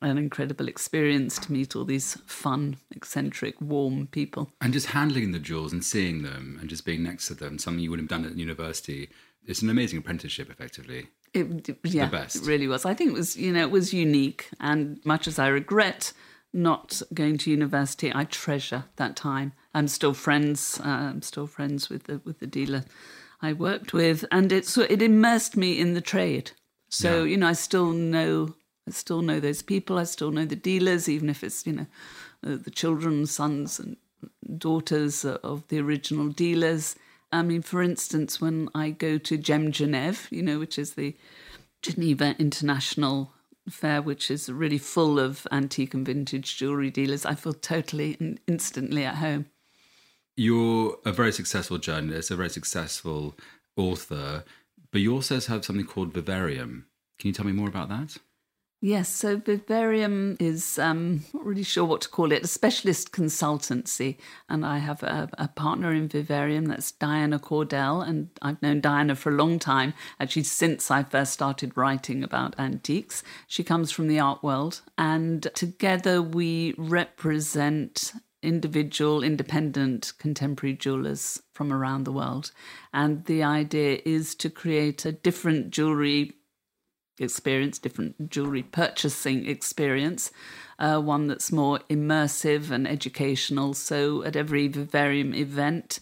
an 0.01 0.17
incredible 0.17 0.67
experience 0.67 1.37
to 1.39 1.51
meet 1.51 1.75
all 1.75 1.85
these 1.85 2.17
fun, 2.25 2.77
eccentric, 2.91 3.59
warm 3.59 4.07
people. 4.07 4.51
And 4.61 4.73
just 4.73 4.87
handling 4.87 5.31
the 5.31 5.39
jewels 5.39 5.73
and 5.73 5.83
seeing 5.83 6.23
them 6.23 6.57
and 6.59 6.69
just 6.69 6.85
being 6.85 7.03
next 7.03 7.27
to 7.27 7.33
them, 7.33 7.57
something 7.59 7.83
you 7.83 7.89
wouldn't 7.89 8.09
have 8.09 8.21
done 8.21 8.29
at 8.29 8.37
university. 8.37 9.09
It's 9.45 9.61
an 9.61 9.69
amazing 9.69 9.99
apprenticeship, 9.99 10.49
effectively. 10.49 11.07
It, 11.33 11.77
yeah, 11.83 12.09
it 12.11 12.39
really 12.43 12.67
was. 12.67 12.85
I 12.85 12.93
think 12.93 13.11
it 13.11 13.13
was, 13.13 13.37
you 13.37 13.51
know, 13.53 13.61
it 13.61 13.71
was 13.71 13.93
unique. 13.93 14.49
And 14.59 14.99
much 15.05 15.27
as 15.27 15.37
I 15.37 15.47
regret 15.47 16.13
not 16.53 17.01
going 17.13 17.37
to 17.39 17.51
university, 17.51 18.11
I 18.13 18.23
treasure 18.23 18.85
that 18.95 19.15
time. 19.15 19.53
I'm 19.73 19.87
still 19.87 20.13
friends. 20.13 20.79
Uh, 20.83 20.87
I'm 20.87 21.21
still 21.21 21.47
friends 21.47 21.89
with 21.89 22.03
the 22.03 22.21
with 22.23 22.39
the 22.39 22.47
dealer 22.47 22.85
I 23.41 23.53
worked 23.53 23.93
with, 23.93 24.25
and 24.31 24.51
it 24.51 24.65
so 24.65 24.85
it 24.89 25.01
immersed 25.01 25.55
me 25.55 25.79
in 25.79 25.93
the 25.93 26.01
trade. 26.01 26.51
So 26.89 27.23
yeah. 27.23 27.31
you 27.31 27.37
know, 27.37 27.47
I 27.47 27.53
still 27.53 27.91
know 27.91 28.55
I 28.87 28.91
still 28.91 29.21
know 29.21 29.39
those 29.39 29.61
people. 29.61 29.97
I 29.97 30.03
still 30.03 30.31
know 30.31 30.45
the 30.45 30.55
dealers, 30.55 31.07
even 31.07 31.29
if 31.29 31.43
it's 31.43 31.65
you 31.67 31.73
know 31.73 31.85
uh, 32.45 32.57
the 32.63 32.71
children, 32.71 33.25
sons, 33.25 33.79
and 33.79 33.97
daughters 34.57 35.23
of 35.25 35.67
the 35.67 35.79
original 35.79 36.29
dealers. 36.29 36.95
I 37.31 37.43
mean, 37.43 37.61
for 37.61 37.83
instance, 37.83 38.41
when 38.41 38.69
I 38.73 38.89
go 38.89 39.19
to 39.19 39.37
Gem 39.37 39.71
Genève, 39.71 40.31
you 40.31 40.41
know, 40.41 40.57
which 40.57 40.79
is 40.79 40.95
the 40.95 41.15
Geneva 41.83 42.35
International 42.39 43.31
fair, 43.69 44.01
which 44.01 44.31
is 44.31 44.49
really 44.49 44.79
full 44.79 45.19
of 45.19 45.45
antique 45.51 45.93
and 45.93 46.05
vintage 46.05 46.57
jewelry 46.57 46.89
dealers, 46.89 47.25
I 47.25 47.35
feel 47.35 47.53
totally 47.53 48.17
and 48.19 48.39
instantly 48.47 49.05
at 49.05 49.15
home. 49.15 49.45
You're 50.39 50.97
a 51.03 51.11
very 51.11 51.33
successful 51.33 51.79
journalist, 51.79 52.31
a 52.31 52.35
very 52.37 52.49
successful 52.49 53.37
author, 53.75 54.45
but 54.89 55.01
you 55.01 55.13
also 55.13 55.37
have 55.41 55.65
something 55.65 55.85
called 55.85 56.13
Vivarium. 56.13 56.85
Can 57.19 57.27
you 57.27 57.33
tell 57.33 57.45
me 57.45 57.51
more 57.51 57.67
about 57.67 57.89
that? 57.89 58.15
Yes, 58.79 59.09
so 59.09 59.35
Vivarium 59.35 60.37
is, 60.39 60.79
um, 60.79 61.25
not 61.33 61.45
really 61.45 61.63
sure 61.63 61.83
what 61.83 61.99
to 62.03 62.07
call 62.07 62.31
it, 62.31 62.45
a 62.45 62.47
specialist 62.47 63.11
consultancy. 63.11 64.15
And 64.47 64.65
I 64.65 64.77
have 64.77 65.03
a, 65.03 65.27
a, 65.37 65.49
partner 65.49 65.91
in 65.91 66.07
Vivarium, 66.07 66.67
that's 66.67 66.93
Diana 66.93 67.37
Cordell. 67.37 68.07
And 68.07 68.29
I've 68.41 68.61
known 68.61 68.79
Diana 68.79 69.15
for 69.15 69.31
a 69.31 69.35
long 69.35 69.59
time, 69.59 69.93
actually, 70.21 70.43
since 70.43 70.89
I 70.89 71.03
first 71.03 71.33
started 71.33 71.75
writing 71.75 72.23
about 72.23 72.57
antiques. 72.57 73.23
She 73.45 73.65
comes 73.65 73.91
from 73.91 74.07
the 74.07 74.21
art 74.21 74.41
world. 74.41 74.79
And 74.97 75.49
together 75.53 76.21
we 76.21 76.75
represent 76.77 78.13
individual, 78.41 79.23
independent 79.23 80.13
contemporary 80.17 80.75
jewelers 80.75 81.41
from 81.53 81.73
around 81.73 82.03
the 82.03 82.11
world. 82.11 82.51
And 82.93 83.25
the 83.25 83.43
idea 83.43 83.99
is 84.05 84.35
to 84.35 84.49
create 84.49 85.05
a 85.05 85.11
different 85.11 85.71
jewelry 85.71 86.33
experience, 87.19 87.79
different 87.79 88.29
jewelry 88.29 88.63
purchasing 88.63 89.45
experience, 89.45 90.31
uh, 90.79 91.01
one 91.01 91.27
that's 91.27 91.51
more 91.51 91.79
immersive 91.89 92.71
and 92.71 92.87
educational. 92.87 93.73
So 93.73 94.23
at 94.23 94.35
every 94.35 94.67
Vivarium 94.67 95.33
event, 95.33 95.99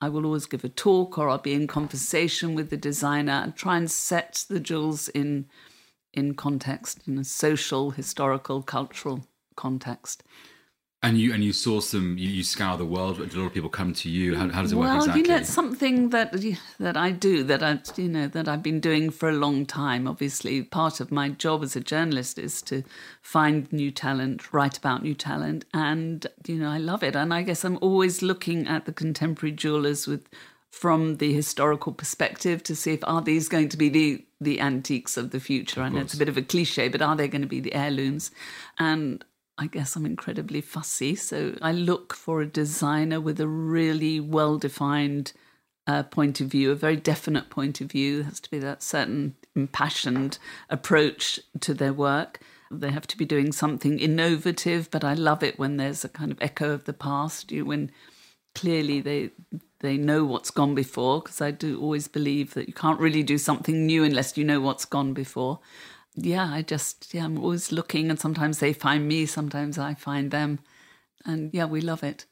I 0.00 0.08
will 0.08 0.26
always 0.26 0.46
give 0.46 0.64
a 0.64 0.68
talk 0.68 1.18
or 1.18 1.28
I'll 1.28 1.38
be 1.38 1.54
in 1.54 1.66
conversation 1.66 2.54
with 2.54 2.70
the 2.70 2.76
designer 2.76 3.32
and 3.32 3.56
try 3.56 3.76
and 3.76 3.90
set 3.90 4.44
the 4.48 4.60
jewels 4.60 5.08
in 5.08 5.46
in 6.12 6.34
context, 6.34 7.06
in 7.06 7.18
a 7.18 7.24
social, 7.24 7.90
historical, 7.90 8.62
cultural 8.62 9.26
context. 9.54 10.22
And 11.06 11.16
you 11.18 11.32
and 11.32 11.44
you 11.44 11.52
source 11.52 11.92
them. 11.92 12.18
You, 12.18 12.28
you 12.28 12.42
scour 12.42 12.76
the 12.76 12.84
world. 12.84 13.20
A 13.20 13.22
lot 13.38 13.46
of 13.46 13.54
people 13.54 13.70
come 13.70 13.92
to 13.94 14.10
you? 14.10 14.34
How, 14.34 14.48
how 14.48 14.62
does 14.62 14.72
it 14.72 14.76
well, 14.76 14.88
work 14.88 15.02
exactly? 15.02 15.22
you 15.22 15.28
know, 15.28 15.36
it's 15.36 15.52
something 15.52 16.10
that 16.10 16.34
that 16.80 16.96
I 16.96 17.12
do 17.12 17.44
that 17.44 17.62
I 17.62 17.78
you 17.96 18.08
know 18.08 18.26
that 18.26 18.48
I've 18.48 18.62
been 18.62 18.80
doing 18.80 19.10
for 19.10 19.28
a 19.28 19.32
long 19.32 19.66
time. 19.66 20.08
Obviously, 20.08 20.62
part 20.62 20.98
of 20.98 21.12
my 21.12 21.28
job 21.28 21.62
as 21.62 21.76
a 21.76 21.80
journalist 21.80 22.40
is 22.40 22.60
to 22.62 22.82
find 23.22 23.72
new 23.72 23.92
talent, 23.92 24.52
write 24.52 24.76
about 24.76 25.04
new 25.04 25.14
talent, 25.14 25.64
and 25.72 26.26
you 26.46 26.56
know 26.56 26.70
I 26.70 26.78
love 26.78 27.04
it. 27.04 27.14
And 27.14 27.32
I 27.32 27.42
guess 27.42 27.64
I'm 27.64 27.78
always 27.80 28.20
looking 28.20 28.66
at 28.66 28.84
the 28.84 28.92
contemporary 28.92 29.52
jewelers 29.52 30.08
with 30.08 30.28
from 30.72 31.16
the 31.18 31.32
historical 31.32 31.92
perspective 31.92 32.62
to 32.64 32.74
see 32.74 32.94
if 32.94 33.00
are 33.04 33.22
these 33.22 33.48
going 33.48 33.68
to 33.68 33.76
be 33.76 33.88
the 33.88 34.24
the 34.40 34.60
antiques 34.60 35.16
of 35.16 35.30
the 35.30 35.40
future. 35.40 35.80
Of 35.80 35.86
I 35.86 35.88
know 35.90 36.00
it's 36.00 36.14
a 36.14 36.18
bit 36.18 36.28
of 36.28 36.36
a 36.36 36.42
cliche, 36.42 36.88
but 36.88 37.00
are 37.00 37.14
they 37.14 37.28
going 37.28 37.42
to 37.42 37.48
be 37.48 37.60
the 37.60 37.74
heirlooms? 37.74 38.30
And 38.78 39.24
I 39.58 39.66
guess 39.66 39.96
I'm 39.96 40.04
incredibly 40.04 40.60
fussy. 40.60 41.14
So 41.14 41.54
I 41.62 41.72
look 41.72 42.14
for 42.14 42.40
a 42.40 42.46
designer 42.46 43.20
with 43.20 43.40
a 43.40 43.48
really 43.48 44.20
well 44.20 44.58
defined 44.58 45.32
uh, 45.86 46.02
point 46.02 46.40
of 46.40 46.48
view, 46.48 46.70
a 46.70 46.74
very 46.74 46.96
definite 46.96 47.48
point 47.48 47.80
of 47.80 47.90
view. 47.90 48.16
There 48.16 48.24
has 48.24 48.40
to 48.40 48.50
be 48.50 48.58
that 48.58 48.82
certain 48.82 49.36
impassioned 49.54 50.38
approach 50.68 51.40
to 51.60 51.72
their 51.72 51.92
work. 51.92 52.40
They 52.70 52.90
have 52.90 53.06
to 53.06 53.16
be 53.16 53.24
doing 53.24 53.52
something 53.52 53.98
innovative, 53.98 54.90
but 54.90 55.04
I 55.04 55.14
love 55.14 55.42
it 55.42 55.58
when 55.58 55.76
there's 55.76 56.04
a 56.04 56.08
kind 56.08 56.32
of 56.32 56.38
echo 56.42 56.72
of 56.72 56.84
the 56.84 56.92
past. 56.92 57.52
You 57.52 57.64
when 57.64 57.92
clearly 58.54 59.00
they 59.00 59.30
they 59.80 59.96
know 59.96 60.24
what's 60.24 60.50
gone 60.50 60.74
before, 60.74 61.20
because 61.20 61.40
I 61.40 61.52
do 61.52 61.80
always 61.80 62.08
believe 62.08 62.54
that 62.54 62.66
you 62.66 62.74
can't 62.74 62.98
really 62.98 63.22
do 63.22 63.38
something 63.38 63.86
new 63.86 64.02
unless 64.02 64.36
you 64.36 64.44
know 64.44 64.60
what's 64.60 64.84
gone 64.84 65.12
before 65.12 65.60
yeah, 66.16 66.50
I 66.52 66.62
just, 66.62 67.12
yeah, 67.14 67.24
I'm 67.24 67.38
always 67.38 67.72
looking, 67.72 68.10
and 68.10 68.18
sometimes 68.18 68.58
they 68.58 68.72
find 68.72 69.06
me, 69.06 69.26
sometimes 69.26 69.78
I 69.78 69.94
find 69.94 70.30
them. 70.30 70.58
And 71.24 71.52
yeah, 71.52 71.66
we 71.66 71.80
love 71.80 72.02
it. 72.02 72.24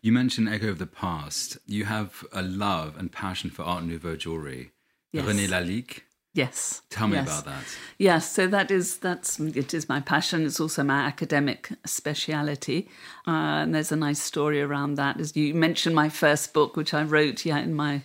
You 0.00 0.12
mentioned 0.12 0.48
Echo 0.48 0.68
of 0.68 0.78
the 0.78 0.86
Past. 0.86 1.58
You 1.66 1.84
have 1.86 2.24
a 2.32 2.42
love 2.42 2.96
and 2.96 3.10
passion 3.10 3.50
for 3.50 3.62
Art 3.62 3.84
Nouveau 3.84 4.16
jewelry. 4.16 4.70
Yes. 5.12 5.24
René 5.26 5.48
Lalique. 5.48 6.02
Yes. 6.34 6.82
Tell 6.90 7.08
me 7.08 7.16
yes. 7.16 7.26
about 7.26 7.44
that. 7.46 7.64
Yes, 7.98 8.30
so 8.30 8.46
that 8.46 8.70
is 8.70 8.98
that's 8.98 9.40
it 9.40 9.74
is 9.74 9.88
my 9.88 10.00
passion. 10.00 10.44
It's 10.44 10.60
also 10.60 10.84
my 10.84 11.00
academic 11.00 11.70
speciality, 11.84 12.88
uh, 13.26 13.64
and 13.64 13.74
there's 13.74 13.90
a 13.90 13.96
nice 13.96 14.22
story 14.22 14.60
around 14.62 14.94
that. 14.96 15.18
As 15.18 15.34
you 15.34 15.52
mentioned, 15.54 15.96
my 15.96 16.08
first 16.08 16.52
book, 16.52 16.76
which 16.76 16.94
I 16.94 17.02
wrote, 17.02 17.44
yeah, 17.44 17.58
in 17.58 17.74
my 17.74 18.02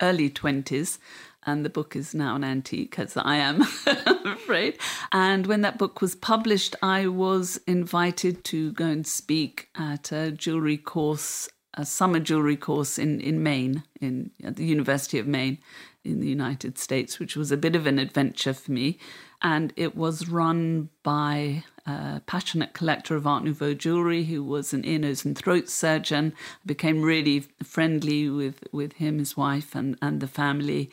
early 0.00 0.30
twenties, 0.30 0.98
and 1.46 1.64
the 1.64 1.70
book 1.70 1.94
is 1.94 2.14
now 2.14 2.36
an 2.36 2.44
antique, 2.44 2.98
as 2.98 3.16
I 3.16 3.36
am, 3.36 3.62
afraid. 4.24 4.78
And 5.12 5.46
when 5.46 5.60
that 5.60 5.78
book 5.78 6.00
was 6.00 6.14
published, 6.14 6.74
I 6.82 7.06
was 7.06 7.60
invited 7.66 8.44
to 8.44 8.72
go 8.72 8.86
and 8.86 9.06
speak 9.06 9.68
at 9.74 10.10
a 10.12 10.30
jewelry 10.30 10.78
course, 10.78 11.48
a 11.74 11.84
summer 11.84 12.20
jewelry 12.20 12.56
course 12.56 12.98
in, 12.98 13.20
in 13.20 13.42
Maine, 13.42 13.82
in 14.00 14.30
at 14.42 14.56
the 14.56 14.64
University 14.64 15.18
of 15.18 15.26
Maine 15.26 15.58
in 16.04 16.20
the 16.20 16.28
United 16.28 16.78
States, 16.78 17.18
which 17.18 17.36
was 17.36 17.50
a 17.50 17.56
bit 17.56 17.74
of 17.74 17.86
an 17.86 17.98
adventure 17.98 18.54
for 18.54 18.72
me. 18.72 18.98
And 19.42 19.72
it 19.76 19.96
was 19.96 20.28
run 20.28 20.90
by 21.02 21.64
a 21.86 22.22
passionate 22.26 22.72
collector 22.72 23.16
of 23.16 23.26
Art 23.26 23.44
Nouveau 23.44 23.74
jewelry 23.74 24.24
who 24.24 24.42
was 24.42 24.72
an 24.72 24.84
ear, 24.84 24.98
nose, 24.98 25.24
and 25.24 25.36
throat 25.36 25.68
surgeon. 25.68 26.34
I 26.36 26.66
became 26.66 27.02
really 27.02 27.40
friendly 27.62 28.28
with, 28.28 28.64
with 28.72 28.94
him, 28.94 29.18
his 29.18 29.36
wife, 29.36 29.74
and, 29.74 29.96
and 30.00 30.20
the 30.20 30.28
family. 30.28 30.90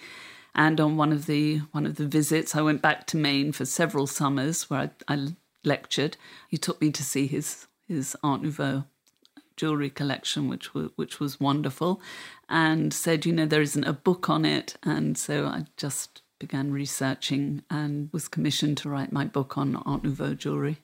And 0.54 0.82
on 0.82 0.98
one 0.98 1.14
of 1.14 1.28
the 1.28 1.60
one 1.72 1.86
of 1.86 1.96
the 1.96 2.06
visits, 2.06 2.56
I 2.56 2.62
went 2.62 2.82
back 2.82 3.08
to 3.08 3.18
Maine 3.18 3.54
for 3.54 3.66
several 3.66 4.06
summers 4.06 4.70
where 4.70 4.92
I, 5.08 5.14
I 5.14 5.28
lectured. 5.64 6.18
He 6.50 6.58
took 6.58 6.82
me 6.82 6.92
to 6.92 7.04
see 7.04 7.28
his 7.28 7.68
his 7.88 8.16
Art 8.22 8.42
Nouveau 8.42 8.84
jewelry 9.56 9.90
collection, 9.90 10.50
which 10.50 10.74
which 10.74 11.20
was 11.22 11.40
wonderful, 11.40 12.02
and 12.50 12.94
said, 12.94 13.26
you 13.26 13.32
know, 13.32 13.46
there 13.46 13.62
isn't 13.62 13.86
a 13.86 13.94
book 13.94 14.30
on 14.30 14.44
it, 14.44 14.76
and 14.84 15.18
so 15.18 15.46
I 15.46 15.68
just 15.78 16.22
began 16.42 16.72
researching 16.72 17.62
and 17.70 18.10
was 18.12 18.28
commissioned 18.28 18.76
to 18.80 18.90
write 18.90 19.12
my 19.12 19.26
book 19.26 19.60
on 19.60 19.76
Art 19.76 20.04
Nouveau 20.04 20.34
jewelry. 20.34 20.78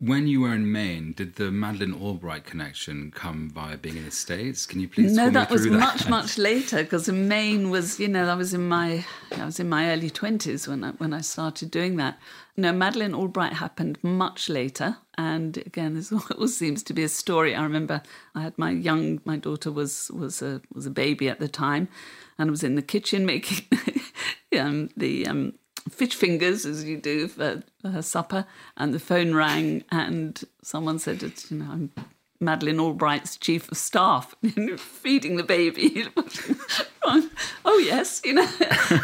When 0.00 0.26
you 0.26 0.40
were 0.40 0.54
in 0.54 0.72
Maine, 0.72 1.12
did 1.12 1.36
the 1.36 1.50
Madeleine 1.52 1.92
Albright 1.94 2.44
connection 2.44 3.12
come 3.14 3.50
via 3.50 3.76
being 3.76 3.96
in 3.96 4.04
the 4.06 4.10
States? 4.10 4.66
Can 4.66 4.80
you 4.80 4.88
please? 4.88 5.12
No, 5.12 5.30
that 5.30 5.50
was 5.50 5.64
that? 5.64 5.72
much 5.72 6.08
much 6.08 6.36
later 6.36 6.82
because 6.82 7.08
Maine 7.08 7.70
was, 7.70 8.00
you 8.00 8.08
know, 8.08 8.26
I 8.26 8.34
was 8.34 8.52
in 8.52 8.66
my 8.66 9.04
I 9.36 9.44
was 9.44 9.60
in 9.60 9.68
my 9.68 9.90
early 9.90 10.10
twenties 10.10 10.66
when 10.66 10.82
I 10.82 10.90
when 10.92 11.12
I 11.12 11.20
started 11.20 11.70
doing 11.70 11.96
that. 11.96 12.18
No, 12.56 12.72
Madeleine 12.72 13.14
Albright 13.14 13.54
happened 13.54 13.98
much 14.02 14.48
later, 14.48 14.96
and 15.16 15.56
again, 15.58 15.94
this 15.94 16.12
all 16.38 16.48
seems 16.48 16.82
to 16.84 16.92
be 16.92 17.04
a 17.04 17.08
story. 17.08 17.54
I 17.54 17.62
remember 17.62 18.02
I 18.34 18.42
had 18.42 18.58
my 18.58 18.70
young 18.72 19.20
my 19.24 19.36
daughter 19.36 19.70
was 19.70 20.10
was 20.12 20.42
a 20.42 20.60
was 20.74 20.86
a 20.86 20.90
baby 20.90 21.28
at 21.28 21.40
the 21.40 21.48
time, 21.48 21.88
and 22.38 22.48
I 22.48 22.50
was 22.50 22.64
in 22.64 22.74
the 22.74 22.82
kitchen 22.82 23.26
making 23.26 23.66
um, 24.58 24.90
the 24.96 25.26
um, 25.26 25.54
fish 25.90 26.14
fingers 26.14 26.64
as 26.64 26.84
you 26.84 26.96
do 26.96 27.28
for, 27.28 27.62
for, 27.80 27.90
her 27.90 28.02
supper, 28.02 28.46
and 28.76 28.92
the 28.92 29.00
phone 29.00 29.34
rang, 29.34 29.84
and 29.90 30.42
someone 30.62 30.98
said, 30.98 31.22
it's, 31.22 31.50
"You 31.50 31.58
know, 31.58 31.70
I'm 31.70 31.92
Madeleine 32.40 32.80
Albright's 32.80 33.36
chief 33.36 33.70
of 33.70 33.78
staff, 33.78 34.34
feeding 34.76 35.36
the 35.36 35.42
baby." 35.42 36.06
oh 37.04 37.78
yes, 37.84 38.20
you 38.24 38.34
know. 38.34 38.48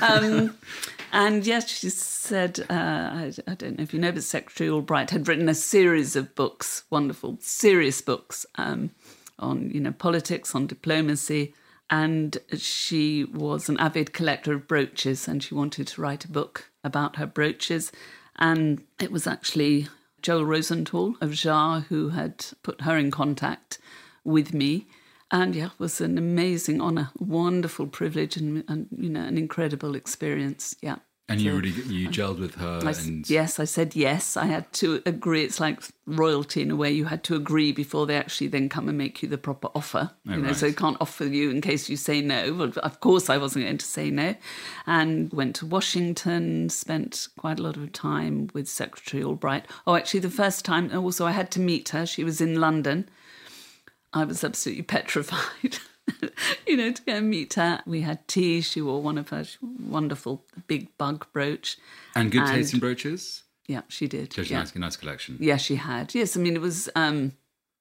Um, 0.03 0.57
and 1.13 1.45
yes, 1.45 1.69
she 1.69 1.91
said, 1.91 2.61
uh, 2.71 2.73
I, 2.73 3.33
I, 3.49 3.55
don't 3.55 3.79
know 3.79 3.83
if 3.83 3.93
you 3.93 3.99
know, 3.99 4.13
but 4.13 4.23
Secretary 4.23 4.71
Albright 4.71 5.11
had 5.11 5.27
written 5.27 5.49
a 5.49 5.55
series 5.55 6.15
of 6.15 6.35
books, 6.37 6.85
wonderful, 6.89 7.37
serious 7.41 8.01
books 8.01 8.47
um, 8.55 8.91
on, 9.39 9.71
you 9.71 9.81
know, 9.81 9.91
politics, 9.91 10.55
on 10.55 10.69
diplomacy, 10.69 11.53
and 11.91 12.39
she 12.57 13.25
was 13.25 13.69
an 13.69 13.79
avid 13.79 14.13
collector 14.13 14.55
of 14.55 14.69
brooches 14.69 15.27
and 15.27 15.43
she 15.43 15.55
wanted 15.55 15.89
to 15.89 16.01
write 16.01 16.25
a 16.25 16.31
book 16.31 16.71
about 16.85 17.17
her 17.17 17.27
brooches. 17.27 17.91
And 18.37 18.85
it 19.01 19.11
was 19.11 19.27
actually 19.27 19.89
Joel 20.23 20.45
Rosenthal 20.45 21.17
of 21.21 21.33
JAR 21.33 21.81
who 21.81 22.11
had 22.11 22.47
put 22.63 22.83
her 22.83 22.97
in 22.97 23.11
contact 23.11 23.79
with 24.25 24.55
me. 24.55 24.87
And 25.33 25.55
yeah, 25.55 25.67
it 25.67 25.79
was 25.79 26.01
an 26.01 26.17
amazing 26.17 26.81
honor, 26.81 27.11
wonderful 27.19 27.87
privilege, 27.87 28.37
and, 28.37 28.65
and 28.69 28.89
you 28.97 29.11
know, 29.11 29.23
an 29.23 29.39
incredible 29.39 29.95
experience. 29.95 30.77
Yeah. 30.81 30.97
And 31.31 31.41
you 31.41 31.55
really 31.55 31.71
you 31.71 32.09
gelled 32.09 32.41
with 32.41 32.57
her. 32.57 32.81
I, 32.85 32.91
and... 32.91 33.31
Yes, 33.31 33.61
I 33.61 33.65
said 33.65 33.95
yes. 33.95 34.37
I 34.37 34.47
had 34.47 34.71
to 34.75 35.01
agree. 35.07 35.45
It's 35.45 35.61
like 35.61 35.81
royalty 36.05 36.61
in 36.61 36.73
a 36.73 36.77
way. 36.77 36.91
You 36.91 37.05
had 37.05 37.23
to 37.25 37.37
agree 37.37 37.71
before 37.71 38.05
they 38.05 38.17
actually 38.17 38.49
then 38.49 38.69
come 38.69 38.89
and 38.89 38.99
make 38.99 39.23
you 39.23 39.29
the 39.29 39.39
proper 39.39 39.69
offer. 39.73 40.11
Oh, 40.29 40.33
you 40.33 40.39
know, 40.39 40.49
right. 40.49 40.57
so 40.57 40.67
they 40.67 40.73
can't 40.73 40.97
offer 41.01 41.25
you 41.25 41.51
in 41.51 41.61
case 41.61 41.89
you 41.89 41.97
say 41.97 42.21
no. 42.21 42.53
But 42.53 42.79
of 42.79 42.99
course, 42.99 43.31
I 43.31 43.39
wasn't 43.39 43.67
going 43.67 43.79
to 43.79 43.87
say 43.87 44.11
no. 44.11 44.35
And 44.89 45.33
went 45.33 45.55
to 45.57 45.67
Washington. 45.67 46.69
Spent 46.69 47.29
quite 47.39 47.61
a 47.61 47.63
lot 47.63 47.77
of 47.77 47.93
time 47.93 48.51
with 48.53 48.69
Secretary 48.69 49.23
Albright. 49.23 49.67
Oh, 49.87 49.95
actually, 49.95 50.21
the 50.21 50.31
first 50.31 50.65
time 50.65 50.93
also 50.93 51.27
I 51.27 51.33
had 51.33 51.53
to 51.53 51.61
meet 51.61 51.91
her. 51.91 52.07
She 52.07 52.25
was 52.25 52.41
in 52.41 52.61
London. 52.61 53.09
I 54.13 54.25
was 54.25 54.43
absolutely 54.43 54.83
petrified. 54.97 55.79
you 56.67 56.77
know, 56.77 56.93
to 56.93 57.03
go 57.03 57.15
and 57.15 57.31
meet 57.31 57.55
her. 57.55 57.83
We 57.87 58.03
had 58.03 58.27
tea. 58.29 58.61
She 58.61 58.81
wore 58.81 59.03
one 59.03 59.19
of 59.19 59.31
her 59.31 59.45
wonderful 59.63 60.45
big 60.67 60.97
bug 60.99 61.27
brooch. 61.33 61.79
And 62.15 62.31
good 62.31 62.43
and, 62.43 62.51
tasting 62.51 62.81
brooches? 62.81 63.43
Yeah, 63.67 63.83
she 63.89 64.09
did. 64.09 64.33
Such 64.33 64.51
yeah. 64.51 64.59
a 64.59 64.61
nice, 64.61 64.75
nice 64.75 64.97
collection. 64.97 65.37
Yeah, 65.41 65.57
she 65.57 65.77
had. 65.77 66.15
Yes, 66.15 66.37
I 66.37 66.41
mean, 66.41 66.57
it 66.57 66.61
was, 66.61 66.89
um, 66.97 67.33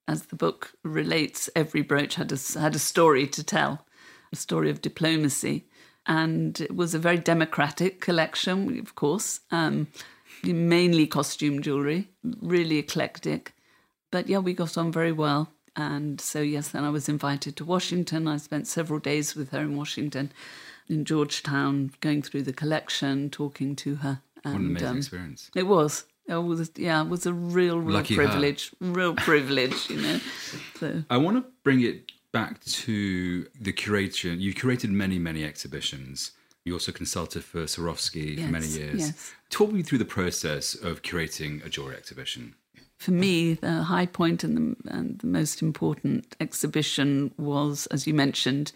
as 0.06 0.26
the 0.26 0.36
book 0.36 0.72
relates, 0.84 1.50
every 1.56 1.82
brooch 1.82 2.14
had 2.14 2.32
a, 2.32 2.58
had 2.58 2.74
a 2.74 2.78
story 2.78 3.26
to 3.26 3.42
tell, 3.42 3.86
a 4.32 4.36
story 4.36 4.70
of 4.70 4.82
diplomacy. 4.82 5.66
And 6.06 6.60
it 6.60 6.74
was 6.74 6.94
a 6.94 6.98
very 6.98 7.18
democratic 7.18 8.00
collection, 8.00 8.78
of 8.78 8.94
course. 8.94 9.40
Um, 9.50 9.88
mainly 10.42 11.06
costume 11.06 11.60
jewelry, 11.60 12.08
really 12.40 12.78
eclectic. 12.78 13.54
But 14.10 14.28
yeah, 14.28 14.38
we 14.38 14.54
got 14.54 14.76
on 14.76 14.90
very 14.90 15.12
well. 15.12 15.52
And 15.76 16.20
so, 16.20 16.40
yes, 16.40 16.68
then 16.68 16.84
I 16.84 16.90
was 16.90 17.08
invited 17.08 17.56
to 17.56 17.64
Washington. 17.64 18.28
I 18.28 18.36
spent 18.38 18.66
several 18.66 18.98
days 18.98 19.34
with 19.34 19.50
her 19.50 19.60
in 19.60 19.76
Washington, 19.76 20.32
in 20.88 21.04
Georgetown, 21.04 21.92
going 22.00 22.22
through 22.22 22.42
the 22.42 22.52
collection, 22.52 23.30
talking 23.30 23.76
to 23.76 23.96
her. 23.96 24.20
And, 24.44 24.54
what 24.54 24.60
an 24.60 24.66
amazing 24.66 24.88
um, 24.88 24.96
experience. 24.98 25.50
It 25.54 25.66
was. 25.66 26.04
It 26.26 26.34
was, 26.34 26.70
yeah, 26.76 27.02
it 27.02 27.08
was 27.08 27.26
a 27.26 27.32
real, 27.32 27.78
real 27.80 27.96
Lucky 27.96 28.14
privilege. 28.14 28.70
Her. 28.80 28.92
Real 28.92 29.14
privilege, 29.14 29.90
you 29.90 30.00
know. 30.00 30.20
So. 30.78 31.02
I 31.10 31.16
want 31.16 31.36
to 31.38 31.44
bring 31.64 31.82
it 31.82 32.12
back 32.32 32.62
to 32.64 33.46
the 33.60 33.72
curation. 33.72 34.38
You 34.40 34.54
curated 34.54 34.90
many, 34.90 35.18
many 35.18 35.44
exhibitions. 35.44 36.32
You 36.64 36.74
also 36.74 36.92
consulted 36.92 37.42
for 37.42 37.64
Swarovski 37.64 38.36
yes, 38.36 38.46
for 38.46 38.52
many 38.52 38.66
years. 38.66 39.00
Yes. 39.00 39.32
Talk 39.48 39.72
me 39.72 39.82
through 39.82 39.98
the 39.98 40.04
process 40.04 40.74
of 40.74 41.02
curating 41.02 41.64
a 41.64 41.68
jewelry 41.68 41.96
exhibition. 41.96 42.54
For 43.00 43.12
me, 43.12 43.54
the 43.54 43.84
high 43.84 44.04
point 44.04 44.44
and 44.44 44.56
the, 44.58 44.90
and 44.90 45.18
the 45.20 45.26
most 45.26 45.62
important 45.62 46.36
exhibition 46.38 47.32
was, 47.38 47.86
as 47.86 48.06
you 48.06 48.12
mentioned, 48.12 48.72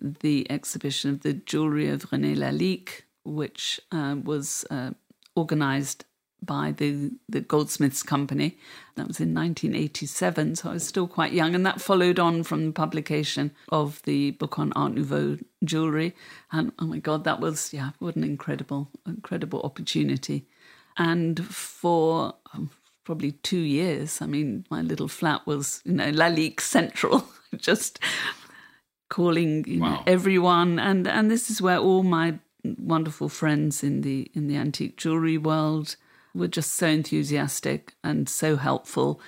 the 0.00 0.50
exhibition 0.50 1.10
of 1.10 1.20
the 1.20 1.34
jewelry 1.34 1.90
of 1.90 2.08
René 2.08 2.34
Lalique, 2.34 3.02
which 3.22 3.78
uh, 3.92 4.16
was 4.24 4.64
uh, 4.70 4.92
organized 5.34 6.06
by 6.42 6.72
the, 6.72 7.10
the 7.28 7.42
Goldsmiths 7.42 8.02
Company. 8.02 8.56
That 8.94 9.08
was 9.08 9.20
in 9.20 9.34
1987, 9.34 10.56
so 10.56 10.70
I 10.70 10.72
was 10.72 10.86
still 10.86 11.06
quite 11.06 11.34
young. 11.34 11.54
And 11.54 11.66
that 11.66 11.82
followed 11.82 12.18
on 12.18 12.44
from 12.44 12.64
the 12.64 12.72
publication 12.72 13.50
of 13.68 14.00
the 14.04 14.30
book 14.30 14.58
on 14.58 14.72
Art 14.72 14.94
Nouveau 14.94 15.36
jewelry. 15.64 16.14
And 16.50 16.72
oh 16.78 16.86
my 16.86 16.98
God, 16.98 17.24
that 17.24 17.40
was, 17.40 17.74
yeah, 17.74 17.90
what 17.98 18.16
an 18.16 18.24
incredible, 18.24 18.88
incredible 19.06 19.60
opportunity. 19.64 20.46
And 20.96 21.44
for 21.44 22.36
um, 22.54 22.70
probably 23.06 23.32
two 23.32 23.60
years, 23.60 24.20
I 24.20 24.26
mean, 24.26 24.66
my 24.68 24.82
little 24.82 25.06
flat 25.08 25.46
was, 25.46 25.80
you 25.84 25.92
know, 25.92 26.10
Lalique 26.10 26.60
Central, 26.60 27.24
just 27.56 28.00
calling 29.08 29.64
you 29.66 29.80
wow. 29.80 29.90
know, 29.90 30.02
everyone. 30.08 30.80
And, 30.80 31.06
and 31.06 31.30
this 31.30 31.48
is 31.48 31.62
where 31.62 31.78
all 31.78 32.02
my 32.02 32.40
wonderful 32.78 33.28
friends 33.28 33.84
in 33.84 34.00
the 34.00 34.28
in 34.34 34.48
the 34.48 34.56
antique 34.56 34.96
jewelry 34.96 35.38
world 35.38 35.94
were 36.34 36.48
just 36.48 36.72
so 36.72 36.88
enthusiastic 36.88 37.94
and 38.02 38.28
so 38.28 38.56
helpful 38.56 39.20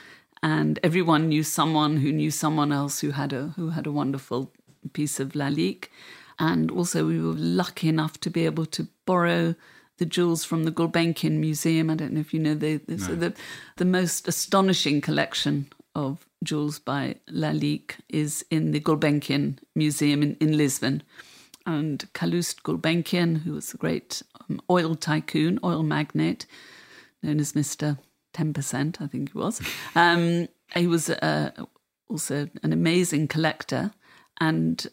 and 0.43 0.81
everyone 0.83 1.29
knew 1.29 1.45
someone 1.45 1.99
who 1.99 2.11
knew 2.11 2.33
someone 2.33 2.73
else 2.73 2.99
who 2.99 3.13
had 3.13 3.33
a 3.33 3.53
who 3.55 3.71
had 3.71 3.87
a 3.87 3.93
wonderful 3.93 4.53
piece 4.93 5.21
of 5.21 5.35
Lalique 5.35 5.87
and 6.41 6.69
also 6.73 7.07
we 7.07 7.21
were 7.21 7.33
lucky 7.35 7.89
enough 7.89 8.19
to 8.19 8.29
be 8.29 8.45
able 8.45 8.67
to 8.67 8.89
borrow 9.07 9.55
the 9.99 10.07
jewels 10.07 10.45
from 10.45 10.64
the 10.64 10.73
Gulbenkian 10.73 11.38
Museum. 11.38 11.90
I 11.90 11.95
don't 11.95 12.12
know 12.12 12.21
if 12.21 12.33
you 12.33 12.40
know 12.40 12.55
the 12.55 12.81
no. 12.88 12.97
the, 12.97 13.35
the 13.76 13.85
most 13.85 14.26
astonishing 14.26 15.00
collection 15.00 15.69
of 15.95 16.26
jewels 16.45 16.78
by 16.78 17.17
Lalique 17.31 17.97
is 18.09 18.45
in 18.50 18.73
the 18.73 18.81
Gulbenkian 18.81 19.59
Museum 19.75 20.23
in, 20.23 20.37
in 20.40 20.57
Lisbon. 20.57 21.02
And 21.67 22.09
Calouste 22.14 22.62
Gulbenkian, 22.62 23.43
who 23.43 23.52
was 23.52 23.75
a 23.75 23.76
great 23.76 24.23
um, 24.49 24.61
oil 24.71 24.95
tycoon, 24.95 25.59
oil 25.62 25.83
magnate, 25.83 26.47
known 27.23 27.40
as 27.40 27.52
Mr. 27.52 27.99
10%, 28.35 29.02
I 29.02 29.07
think 29.07 29.33
he 29.33 29.38
was. 29.38 29.61
Um, 29.95 30.49
he 30.75 30.87
was 30.87 31.11
uh, 31.11 31.50
also 32.09 32.49
an 32.62 32.73
amazing 32.73 33.28
collector 33.28 33.93
and 34.40 34.87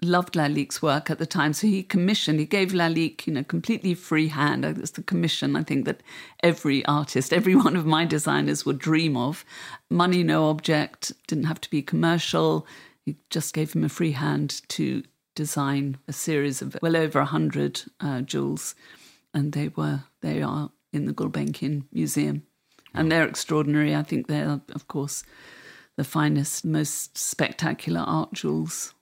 loved 0.00 0.34
Lalique's 0.34 0.80
work 0.80 1.10
at 1.10 1.18
the 1.18 1.26
time. 1.26 1.52
So 1.52 1.66
he 1.66 1.82
commissioned, 1.82 2.38
he 2.38 2.46
gave 2.46 2.72
Lalique, 2.72 3.26
you 3.26 3.32
know, 3.32 3.42
completely 3.42 3.94
free 3.94 4.28
hand. 4.28 4.64
It's 4.64 4.92
the 4.92 5.02
commission, 5.02 5.56
I 5.56 5.62
think, 5.62 5.84
that 5.86 6.02
every 6.42 6.84
artist, 6.86 7.32
every 7.32 7.56
one 7.66 7.76
of 7.76 7.86
my 7.86 8.04
designers 8.04 8.64
would 8.64 8.78
dream 8.78 9.16
of. 9.16 9.44
Money, 9.90 10.22
no 10.22 10.48
object, 10.50 11.12
didn't 11.26 11.44
have 11.44 11.60
to 11.62 11.70
be 11.70 11.82
commercial. 11.82 12.66
He 13.04 13.16
just 13.30 13.54
gave 13.54 13.72
him 13.72 13.84
a 13.84 13.88
free 13.88 14.12
hand 14.12 14.62
to 14.68 15.02
design 15.34 15.98
a 16.08 16.12
series 16.12 16.62
of 16.62 16.76
well 16.82 16.96
over 16.96 17.20
a 17.20 17.24
hundred 17.24 17.82
uh, 18.00 18.20
jewels. 18.22 18.74
And 19.34 19.52
they 19.52 19.68
were, 19.68 20.04
they 20.20 20.42
are 20.42 20.70
in 20.92 21.06
the 21.06 21.12
Gulbenkian 21.12 21.84
Museum. 21.92 22.44
And 22.94 23.12
they're 23.12 23.26
extraordinary. 23.26 23.94
I 23.94 24.02
think 24.02 24.26
they're, 24.26 24.60
of 24.74 24.88
course, 24.88 25.22
the 25.96 26.04
finest, 26.04 26.64
most 26.64 27.18
spectacular 27.18 28.00
art 28.00 28.32
jewels 28.32 28.94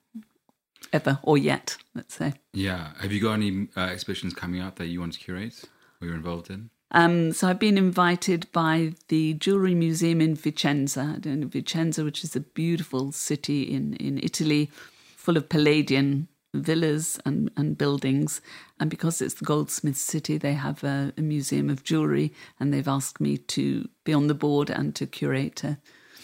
ever 0.93 1.19
or 1.23 1.37
yet, 1.37 1.77
let's 1.93 2.15
say. 2.15 2.33
Yeah. 2.53 2.91
Have 2.99 3.11
you 3.11 3.21
got 3.21 3.33
any 3.33 3.67
uh, 3.75 3.81
exhibitions 3.81 4.33
coming 4.33 4.61
up 4.61 4.77
that 4.77 4.87
you 4.87 4.99
want 4.99 5.13
to 5.13 5.19
curate 5.19 5.63
or 6.01 6.07
you're 6.07 6.15
involved 6.15 6.49
in? 6.49 6.69
Um, 6.91 7.33
so 7.33 7.49
I've 7.49 7.59
been 7.59 7.77
invited 7.77 8.49
by 8.53 8.93
the 9.09 9.33
Jewelry 9.33 9.75
Museum 9.75 10.21
in 10.21 10.35
Vicenza, 10.35 11.25
in 11.25 11.49
Vicenza, 11.49 12.03
which 12.03 12.23
is 12.23 12.35
a 12.35 12.39
beautiful 12.39 13.11
city 13.11 13.63
in, 13.63 13.95
in 13.95 14.19
Italy, 14.23 14.71
full 15.17 15.35
of 15.35 15.49
Palladian 15.49 16.29
villas 16.53 17.19
and, 17.25 17.51
and 17.57 17.77
buildings. 17.77 18.41
And 18.79 18.89
because 18.89 19.21
it's 19.21 19.35
the 19.35 19.45
goldsmith 19.45 19.97
city, 19.97 20.37
they 20.37 20.53
have 20.53 20.83
a, 20.83 21.13
a, 21.17 21.21
museum 21.21 21.69
of 21.69 21.83
jewelry, 21.83 22.33
and 22.59 22.73
they've 22.73 22.87
asked 22.87 23.19
me 23.19 23.37
to 23.37 23.89
be 24.05 24.13
on 24.13 24.27
the 24.27 24.33
board 24.33 24.69
and 24.69 24.95
to 24.95 25.05
curate 25.05 25.63
a 25.63 25.77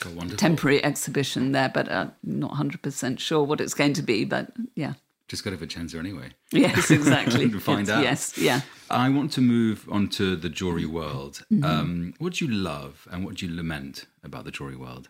oh, 0.06 0.28
temporary 0.36 0.84
exhibition 0.84 1.52
there. 1.52 1.70
But 1.70 1.92
I'm 1.92 2.13
not 2.24 2.52
100% 2.52 3.20
sure 3.20 3.44
what 3.44 3.62
it's 3.62 3.74
going 3.74 3.94
to 3.94 4.04
be. 4.04 4.26
But 4.26 4.52
yeah. 4.76 4.94
Just 5.28 5.44
go 5.44 5.52
to 5.52 5.58
Vicenza 5.58 5.98
anyway. 5.98 6.30
Yes, 6.52 6.92
exactly. 6.92 7.50
find 7.60 7.82
it's, 7.82 7.89
out. 7.89 8.04
Yes, 8.04 8.38
yeah. 8.38 8.62
I 8.89 9.10
want 9.10 9.32
to 9.34 9.42
move 9.42 9.88
on 9.89 10.10
to 10.10 10.36
the 10.36 10.50
jewelry 10.50 10.86
world. 10.86 11.44
Mm-hmm. 11.52 11.63
Um, 11.63 12.13
what 12.20 12.34
do 12.34 12.46
you 12.46 12.52
love 12.52 13.08
and 13.12 13.26
what 13.26 13.36
do 13.36 13.48
you 13.48 13.56
lament 13.56 14.06
about 14.24 14.46
the 14.46 14.52
jewelry 14.52 14.76
world? 14.76 15.10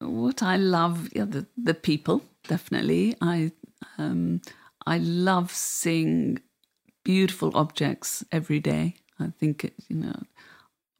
What 0.00 0.42
I 0.42 0.56
love, 0.56 1.08
yeah, 1.14 1.24
the 1.24 1.46
the 1.56 1.74
people 1.74 2.22
definitely. 2.48 3.14
I 3.20 3.52
um, 3.98 4.40
I 4.86 4.98
love 4.98 5.50
seeing 5.52 6.40
beautiful 7.04 7.52
objects 7.54 8.24
every 8.32 8.60
day. 8.60 8.96
I 9.20 9.32
think 9.38 9.64
it, 9.64 9.74
you 9.88 9.96
know, 9.96 10.22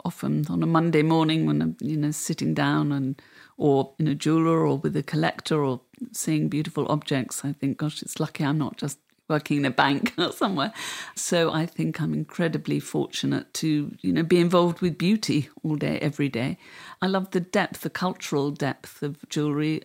often 0.05 0.47
on 0.49 0.62
a 0.62 0.67
Monday 0.67 1.03
morning 1.03 1.47
when 1.47 1.62
I'm 1.62 1.77
you 1.81 1.97
know 1.97 2.11
sitting 2.11 2.55
down 2.55 2.93
and 2.93 3.21
or 3.57 3.95
in 3.99 4.09
a 4.09 4.14
jeweler 4.14 4.67
or 4.67 4.79
with 4.79 4.97
a 4.97 5.03
collector 5.03 5.62
or 5.62 5.81
seeing 6.12 6.49
beautiful 6.49 6.87
objects, 6.88 7.45
I 7.45 7.53
think, 7.53 7.79
gosh, 7.79 8.03
it's 8.03 8.19
lucky 8.19 8.45
I'm 8.45 8.59
not 8.59 8.77
just 8.77 8.99
working 9.29 9.59
in 9.59 9.64
a 9.64 9.71
bank 9.71 10.12
or 10.19 10.33
somewhere. 10.33 10.73
So 11.14 11.53
I 11.53 11.67
think 11.67 12.01
I'm 12.01 12.12
incredibly 12.12 12.81
fortunate 12.81 13.53
to, 13.55 13.95
you 14.01 14.12
know, 14.12 14.23
be 14.23 14.40
involved 14.40 14.81
with 14.81 14.99
beauty 14.99 15.49
all 15.62 15.77
day, 15.77 15.99
every 16.01 16.29
day. 16.29 16.59
I 17.01 17.07
love 17.07 17.31
the 17.31 17.40
depth, 17.40 17.81
the 17.81 17.90
cultural 17.90 18.51
depth 18.51 19.03
of 19.03 19.29
jewelry 19.29 19.83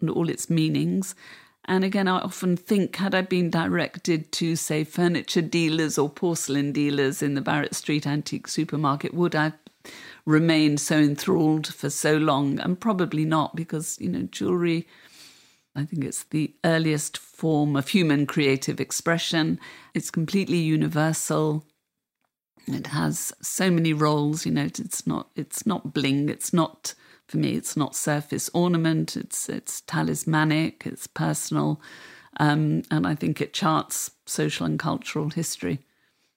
and 0.00 0.10
all 0.10 0.28
its 0.28 0.48
meanings. 0.48 1.14
And 1.70 1.84
again, 1.84 2.08
I 2.08 2.18
often 2.18 2.56
think, 2.56 2.96
had 2.96 3.14
I 3.14 3.20
been 3.20 3.48
directed 3.48 4.32
to, 4.32 4.56
say, 4.56 4.82
furniture 4.82 5.40
dealers 5.40 5.98
or 5.98 6.10
porcelain 6.10 6.72
dealers 6.72 7.22
in 7.22 7.34
the 7.34 7.40
Barrett 7.40 7.76
Street 7.76 8.08
antique 8.08 8.48
supermarket, 8.48 9.14
would 9.14 9.36
I 9.36 9.52
remain 10.26 10.78
so 10.78 10.98
enthralled 10.98 11.72
for 11.72 11.88
so 11.88 12.16
long? 12.16 12.58
And 12.58 12.80
probably 12.80 13.24
not, 13.24 13.54
because, 13.54 13.96
you 14.00 14.08
know, 14.08 14.22
jewelry, 14.22 14.88
I 15.76 15.84
think 15.84 16.04
it's 16.04 16.24
the 16.24 16.52
earliest 16.64 17.16
form 17.16 17.76
of 17.76 17.86
human 17.86 18.26
creative 18.26 18.80
expression. 18.80 19.60
It's 19.94 20.10
completely 20.10 20.58
universal. 20.58 21.64
It 22.66 22.88
has 22.88 23.32
so 23.42 23.70
many 23.70 23.92
roles, 23.92 24.44
you 24.44 24.50
know, 24.50 24.64
it's 24.64 25.06
not 25.06 25.30
it's 25.36 25.64
not 25.64 25.94
bling, 25.94 26.30
it's 26.30 26.52
not 26.52 26.94
for 27.30 27.38
me, 27.38 27.54
it's 27.54 27.76
not 27.76 27.94
surface 27.94 28.50
ornament. 28.52 29.16
It's 29.16 29.48
it's 29.48 29.82
talismanic. 29.82 30.82
It's 30.84 31.06
personal, 31.06 31.80
um, 32.38 32.82
and 32.90 33.06
I 33.06 33.14
think 33.14 33.40
it 33.40 33.54
charts 33.54 34.10
social 34.26 34.66
and 34.66 34.78
cultural 34.78 35.30
history. 35.30 35.78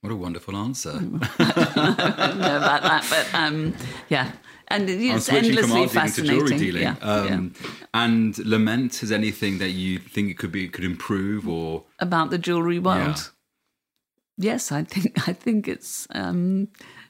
What 0.02 0.12
a 0.12 0.16
wonderful 0.16 0.56
answer! 0.56 0.92
I 1.40 2.16
don't 2.18 2.40
know 2.40 2.58
about 2.58 2.84
that, 2.84 3.08
but 3.10 3.34
um, 3.34 3.74
yeah, 4.10 4.34
and 4.68 4.88
it's 4.90 5.30
endlessly 5.30 5.88
fascinating. 5.88 6.76
Yeah, 6.76 6.96
um, 7.02 7.56
yeah. 7.62 7.72
And 7.94 8.38
lament 8.46 9.02
is 9.02 9.12
anything 9.12 9.58
that 9.58 9.70
you 9.70 9.98
think 9.98 10.30
it 10.30 10.38
could 10.38 10.52
be 10.52 10.68
could 10.68 10.84
improve 10.84 11.48
or 11.48 11.86
about 12.00 12.30
the 12.30 12.38
jewelry 12.38 12.80
world. 12.80 13.32
Yeah. 14.38 14.52
Yes, 14.52 14.72
I 14.72 14.84
think 14.84 15.28
I 15.28 15.34
think 15.34 15.68
it's 15.68 16.08
um, 16.12 16.68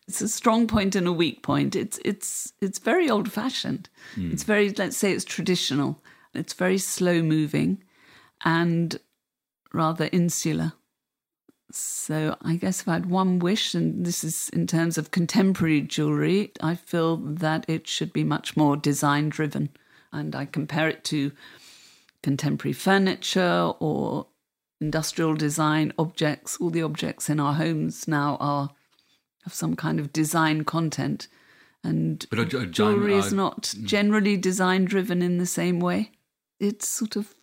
it's 0.08 0.22
a 0.22 0.28
strong 0.28 0.68
point 0.68 0.96
and 0.96 1.08
a 1.08 1.14
weak 1.14 1.44
point. 1.44 1.76
It's 1.76 2.00
it's 2.04 2.54
it's 2.62 2.80
very 2.80 3.10
old 3.10 3.32
fashioned. 3.32 3.90
Mm. 4.16 4.34
It's 4.34 4.44
very 4.44 4.70
let's 4.72 4.98
say 4.98 5.12
it's 5.14 5.26
traditional. 5.26 6.02
It's 6.34 6.54
very 6.54 6.78
slow 6.78 7.22
moving 7.22 7.84
and 8.44 9.00
rather 9.72 10.10
insular. 10.12 10.74
So 11.72 12.38
I 12.42 12.56
guess 12.56 12.82
if 12.82 12.88
I 12.88 12.94
had 12.94 13.08
one 13.08 13.40
wish, 13.40 13.74
and 13.74 14.06
this 14.06 14.24
is 14.24 14.50
in 14.50 14.68
terms 14.68 14.98
of 14.98 15.12
contemporary 15.12 15.82
jewelry, 15.82 16.52
I 16.62 16.76
feel 16.76 17.18
that 17.18 17.66
it 17.68 17.88
should 17.88 18.14
be 18.14 18.24
much 18.24 18.56
more 18.56 18.78
design 18.78 19.30
driven. 19.30 19.70
And 20.12 20.36
I 20.36 20.46
compare 20.46 20.88
it 20.88 21.04
to 21.06 21.32
contemporary 22.22 22.74
furniture 22.74 23.74
or 23.80 24.28
industrial 24.80 25.34
design 25.34 25.94
objects. 25.98 26.58
All 26.62 26.70
the 26.70 26.84
objects 26.84 27.30
in 27.30 27.40
our 27.40 27.54
homes 27.54 28.08
now 28.08 28.38
are 28.40 28.70
have 29.44 29.54
some 29.54 29.76
kind 29.76 30.00
of 30.00 30.12
design 30.14 30.64
content. 30.64 31.28
And 31.84 32.26
But 32.30 32.54
a- 32.54 32.60
a 32.60 32.66
jewelry 32.66 33.16
is 33.18 33.34
uh, 33.34 33.36
not 33.36 33.74
generally 33.84 34.38
design 34.38 34.86
driven 34.86 35.22
in 35.22 35.38
the 35.38 35.46
same 35.46 35.80
way. 35.80 36.12
It 36.60 36.82
sort 36.84 37.16
of 37.16 37.36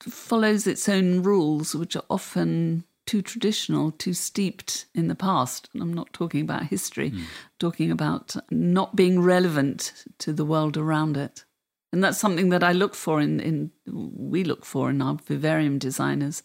follows 0.00 0.66
its 0.66 0.88
own 0.88 1.22
rules, 1.22 1.74
which 1.74 1.96
are 1.96 2.04
often 2.08 2.84
too 3.06 3.22
traditional, 3.22 3.90
too 3.90 4.12
steeped 4.12 4.86
in 4.94 5.08
the 5.08 5.14
past. 5.14 5.68
And 5.72 5.82
I'm 5.82 5.92
not 5.94 6.12
talking 6.12 6.42
about 6.42 6.64
history, 6.64 7.12
talking 7.58 7.90
about 7.90 8.36
not 8.50 8.94
being 8.94 9.20
relevant 9.20 10.04
to 10.18 10.32
the 10.32 10.44
world 10.44 10.76
around 10.76 11.16
it. 11.16 11.44
And 11.92 12.04
that's 12.04 12.18
something 12.18 12.50
that 12.50 12.62
I 12.62 12.72
look 12.72 12.94
for 12.94 13.20
in, 13.20 13.40
in 13.40 13.70
we 13.86 14.44
look 14.44 14.64
for 14.64 14.90
in 14.90 15.00
our 15.02 15.16
vivarium 15.26 15.78
designers, 15.78 16.42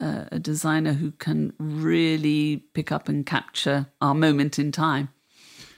uh, 0.00 0.24
a 0.30 0.38
designer 0.38 0.92
who 0.92 1.12
can 1.12 1.52
really 1.58 2.64
pick 2.74 2.92
up 2.92 3.08
and 3.08 3.24
capture 3.24 3.86
our 4.00 4.14
moment 4.14 4.58
in 4.58 4.72
time 4.72 5.08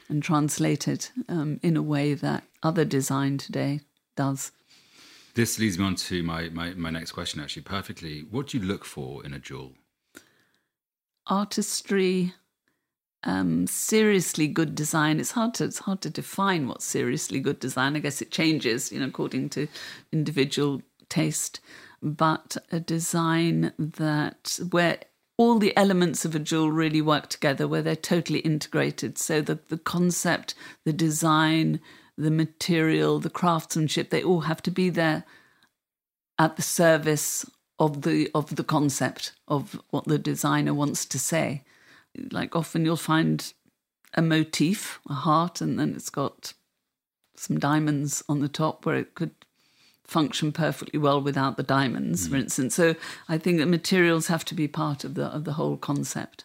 and 0.08 0.22
translate 0.22 0.88
it 0.88 1.12
um, 1.28 1.60
in 1.62 1.76
a 1.76 1.82
way 1.82 2.14
that 2.14 2.44
other 2.62 2.84
design 2.84 3.38
today 3.38 3.80
does. 4.16 4.50
This 5.34 5.58
leads 5.58 5.78
me 5.78 5.84
on 5.84 5.94
to 5.94 6.22
my, 6.22 6.48
my, 6.48 6.70
my 6.70 6.90
next 6.90 7.12
question, 7.12 7.40
actually, 7.40 7.62
perfectly. 7.62 8.24
What 8.30 8.48
do 8.48 8.58
you 8.58 8.64
look 8.64 8.84
for 8.84 9.24
in 9.24 9.32
a 9.32 9.38
jewel? 9.38 9.74
Artistry, 11.28 12.32
um, 13.22 13.66
seriously 13.66 14.48
good 14.48 14.74
design. 14.74 15.20
It's 15.20 15.32
hard 15.32 15.54
to 15.54 15.64
it's 15.64 15.80
hard 15.80 16.00
to 16.02 16.10
define 16.10 16.66
what's 16.66 16.84
seriously 16.84 17.40
good 17.40 17.60
design. 17.60 17.94
I 17.96 18.00
guess 18.00 18.22
it 18.22 18.30
changes, 18.30 18.90
you 18.90 18.98
know, 18.98 19.06
according 19.06 19.50
to 19.50 19.68
individual 20.12 20.82
taste. 21.08 21.60
But 22.02 22.56
a 22.70 22.80
design 22.80 23.72
that 23.78 24.58
where 24.70 25.00
all 25.36 25.58
the 25.58 25.76
elements 25.76 26.24
of 26.24 26.34
a 26.34 26.40
jewel 26.40 26.70
really 26.70 27.00
work 27.00 27.28
together, 27.28 27.66
where 27.66 27.82
they're 27.82 27.96
totally 27.96 28.40
integrated. 28.40 29.18
So 29.18 29.40
the 29.40 29.58
the 29.68 29.78
concept, 29.78 30.54
the 30.84 30.92
design, 30.92 31.80
the 32.16 32.30
material, 32.30 33.20
the 33.20 33.30
craftsmanship, 33.30 34.10
they 34.10 34.22
all 34.22 34.42
have 34.42 34.62
to 34.62 34.70
be 34.70 34.90
there 34.90 35.24
at 36.38 36.56
the 36.56 36.62
service 36.62 37.44
of 37.78 38.02
the 38.02 38.30
of 38.34 38.56
the 38.56 38.64
concept 38.64 39.32
of 39.46 39.80
what 39.90 40.04
the 40.04 40.18
designer 40.18 40.74
wants 40.74 41.04
to 41.06 41.18
say. 41.18 41.64
Like 42.32 42.56
often 42.56 42.84
you'll 42.84 42.96
find 42.96 43.52
a 44.14 44.22
motif, 44.22 45.00
a 45.08 45.14
heart, 45.14 45.60
and 45.60 45.78
then 45.78 45.94
it's 45.94 46.10
got 46.10 46.54
some 47.36 47.58
diamonds 47.58 48.22
on 48.28 48.40
the 48.40 48.48
top 48.48 48.84
where 48.84 48.96
it 48.96 49.14
could 49.14 49.30
function 50.08 50.50
perfectly 50.50 50.98
well 50.98 51.20
without 51.20 51.56
the 51.56 51.62
diamonds, 51.62 52.26
for 52.26 52.36
instance. 52.36 52.74
So 52.74 52.96
I 53.28 53.38
think 53.38 53.58
that 53.58 53.66
materials 53.66 54.26
have 54.26 54.44
to 54.46 54.54
be 54.54 54.66
part 54.66 55.04
of 55.04 55.14
the 55.14 55.26
of 55.26 55.44
the 55.44 55.52
whole 55.52 55.76
concept. 55.76 56.44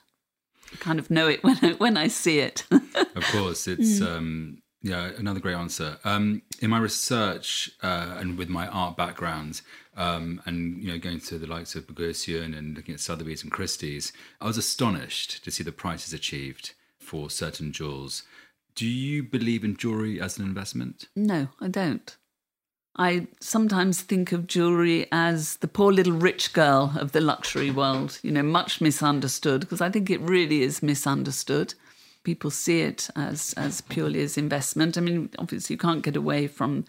I 0.71 0.75
kind 0.75 0.99
of 0.99 1.09
know 1.09 1.27
it 1.27 1.43
when 1.43 1.57
I, 1.61 1.71
when 1.73 1.97
I 1.97 2.07
see 2.07 2.39
it. 2.39 2.65
Of 3.15 3.23
course, 3.25 3.67
it's 3.67 4.01
um, 4.01 4.57
yeah 4.81 5.11
another 5.17 5.39
great 5.39 5.55
answer. 5.55 5.97
Um, 6.03 6.41
in 6.61 6.71
my 6.71 6.79
research 6.79 7.71
uh, 7.83 8.15
and 8.17 8.37
with 8.39 8.49
my 8.49 8.67
art 8.67 8.97
background, 8.97 9.61
um, 9.95 10.41
and 10.45 10.81
you 10.81 10.91
know 10.91 10.97
going 10.97 11.19
to 11.21 11.37
the 11.37 11.47
likes 11.47 11.75
of 11.75 11.85
Gagosian 11.87 12.57
and 12.57 12.75
looking 12.75 12.95
at 12.95 12.99
Sotheby's 12.99 13.43
and 13.43 13.51
Christie's, 13.51 14.11
I 14.41 14.47
was 14.47 14.57
astonished 14.57 15.43
to 15.43 15.51
see 15.51 15.63
the 15.63 15.71
prices 15.71 16.11
achieved 16.11 16.73
for 16.99 17.29
certain 17.29 17.71
jewels. 17.71 18.23
Do 18.73 18.87
you 18.87 19.21
believe 19.21 19.63
in 19.63 19.77
jewelry 19.77 20.19
as 20.19 20.39
an 20.39 20.45
investment? 20.45 21.07
No, 21.15 21.49
I 21.61 21.67
don't. 21.67 22.17
I 22.95 23.27
sometimes 23.39 24.01
think 24.01 24.31
of 24.31 24.45
jewelry 24.45 25.07
as 25.11 25.57
the 25.57 25.67
poor 25.67 25.91
little 25.91 26.13
rich 26.13 26.53
girl 26.53 26.93
of 26.95 27.11
the 27.11 27.21
luxury 27.21 27.71
world, 27.71 28.19
you 28.21 28.31
know, 28.31 28.43
much 28.43 28.81
misunderstood 28.81 29.61
because 29.61 29.81
I 29.81 29.89
think 29.89 30.09
it 30.09 30.21
really 30.21 30.61
is 30.61 30.83
misunderstood. 30.83 31.73
People 32.23 32.51
see 32.51 32.81
it 32.81 33.09
as 33.15 33.53
as 33.57 33.81
purely 33.81 34.21
as 34.21 34.37
investment. 34.37 34.97
I 34.97 35.01
mean, 35.01 35.29
obviously 35.39 35.73
you 35.73 35.77
can't 35.77 36.03
get 36.03 36.15
away 36.15 36.47
from 36.47 36.85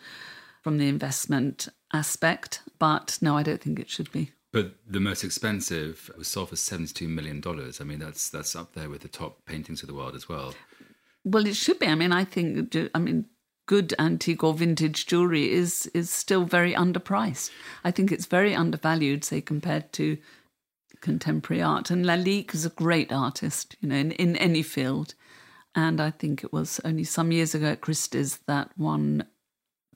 from 0.62 0.78
the 0.78 0.88
investment 0.88 1.68
aspect, 1.92 2.60
but 2.78 3.18
no, 3.20 3.36
I 3.36 3.42
don't 3.42 3.60
think 3.60 3.78
it 3.78 3.90
should 3.90 4.12
be. 4.12 4.32
But 4.52 4.76
the 4.86 5.00
most 5.00 5.24
expensive 5.24 6.10
was 6.16 6.28
sold 6.28 6.50
for 6.50 6.56
seventy-two 6.56 7.08
million 7.08 7.40
dollars. 7.40 7.80
I 7.80 7.84
mean, 7.84 7.98
that's 7.98 8.28
that's 8.30 8.54
up 8.54 8.74
there 8.74 8.88
with 8.90 9.00
the 9.00 9.08
top 9.08 9.44
paintings 9.46 9.82
of 9.82 9.88
the 9.88 9.94
world 9.94 10.14
as 10.14 10.28
well. 10.28 10.54
Well, 11.24 11.46
it 11.46 11.56
should 11.56 11.78
be. 11.78 11.86
I 11.86 11.94
mean, 11.94 12.12
I 12.12 12.24
think. 12.24 12.76
I 12.94 12.98
mean, 12.98 13.24
good 13.66 13.94
antique 13.98 14.44
or 14.44 14.54
vintage 14.54 15.06
jewelry 15.06 15.50
is 15.50 15.86
is 15.94 16.10
still 16.10 16.44
very 16.44 16.74
underpriced. 16.74 17.50
I 17.84 17.90
think 17.90 18.12
it's 18.12 18.26
very 18.26 18.54
undervalued, 18.54 19.24
say 19.24 19.40
compared 19.40 19.92
to 19.94 20.18
contemporary 21.00 21.62
art. 21.62 21.90
And 21.90 22.04
Lalique 22.04 22.54
is 22.54 22.64
a 22.64 22.70
great 22.70 23.12
artist, 23.12 23.76
you 23.80 23.88
know, 23.88 23.96
in, 23.96 24.12
in 24.12 24.36
any 24.36 24.62
field. 24.62 25.14
And 25.74 26.00
I 26.00 26.10
think 26.10 26.44
it 26.44 26.52
was 26.52 26.80
only 26.84 27.04
some 27.04 27.32
years 27.32 27.54
ago 27.54 27.66
at 27.66 27.80
Christie's 27.80 28.38
that 28.46 28.70
one 28.76 29.26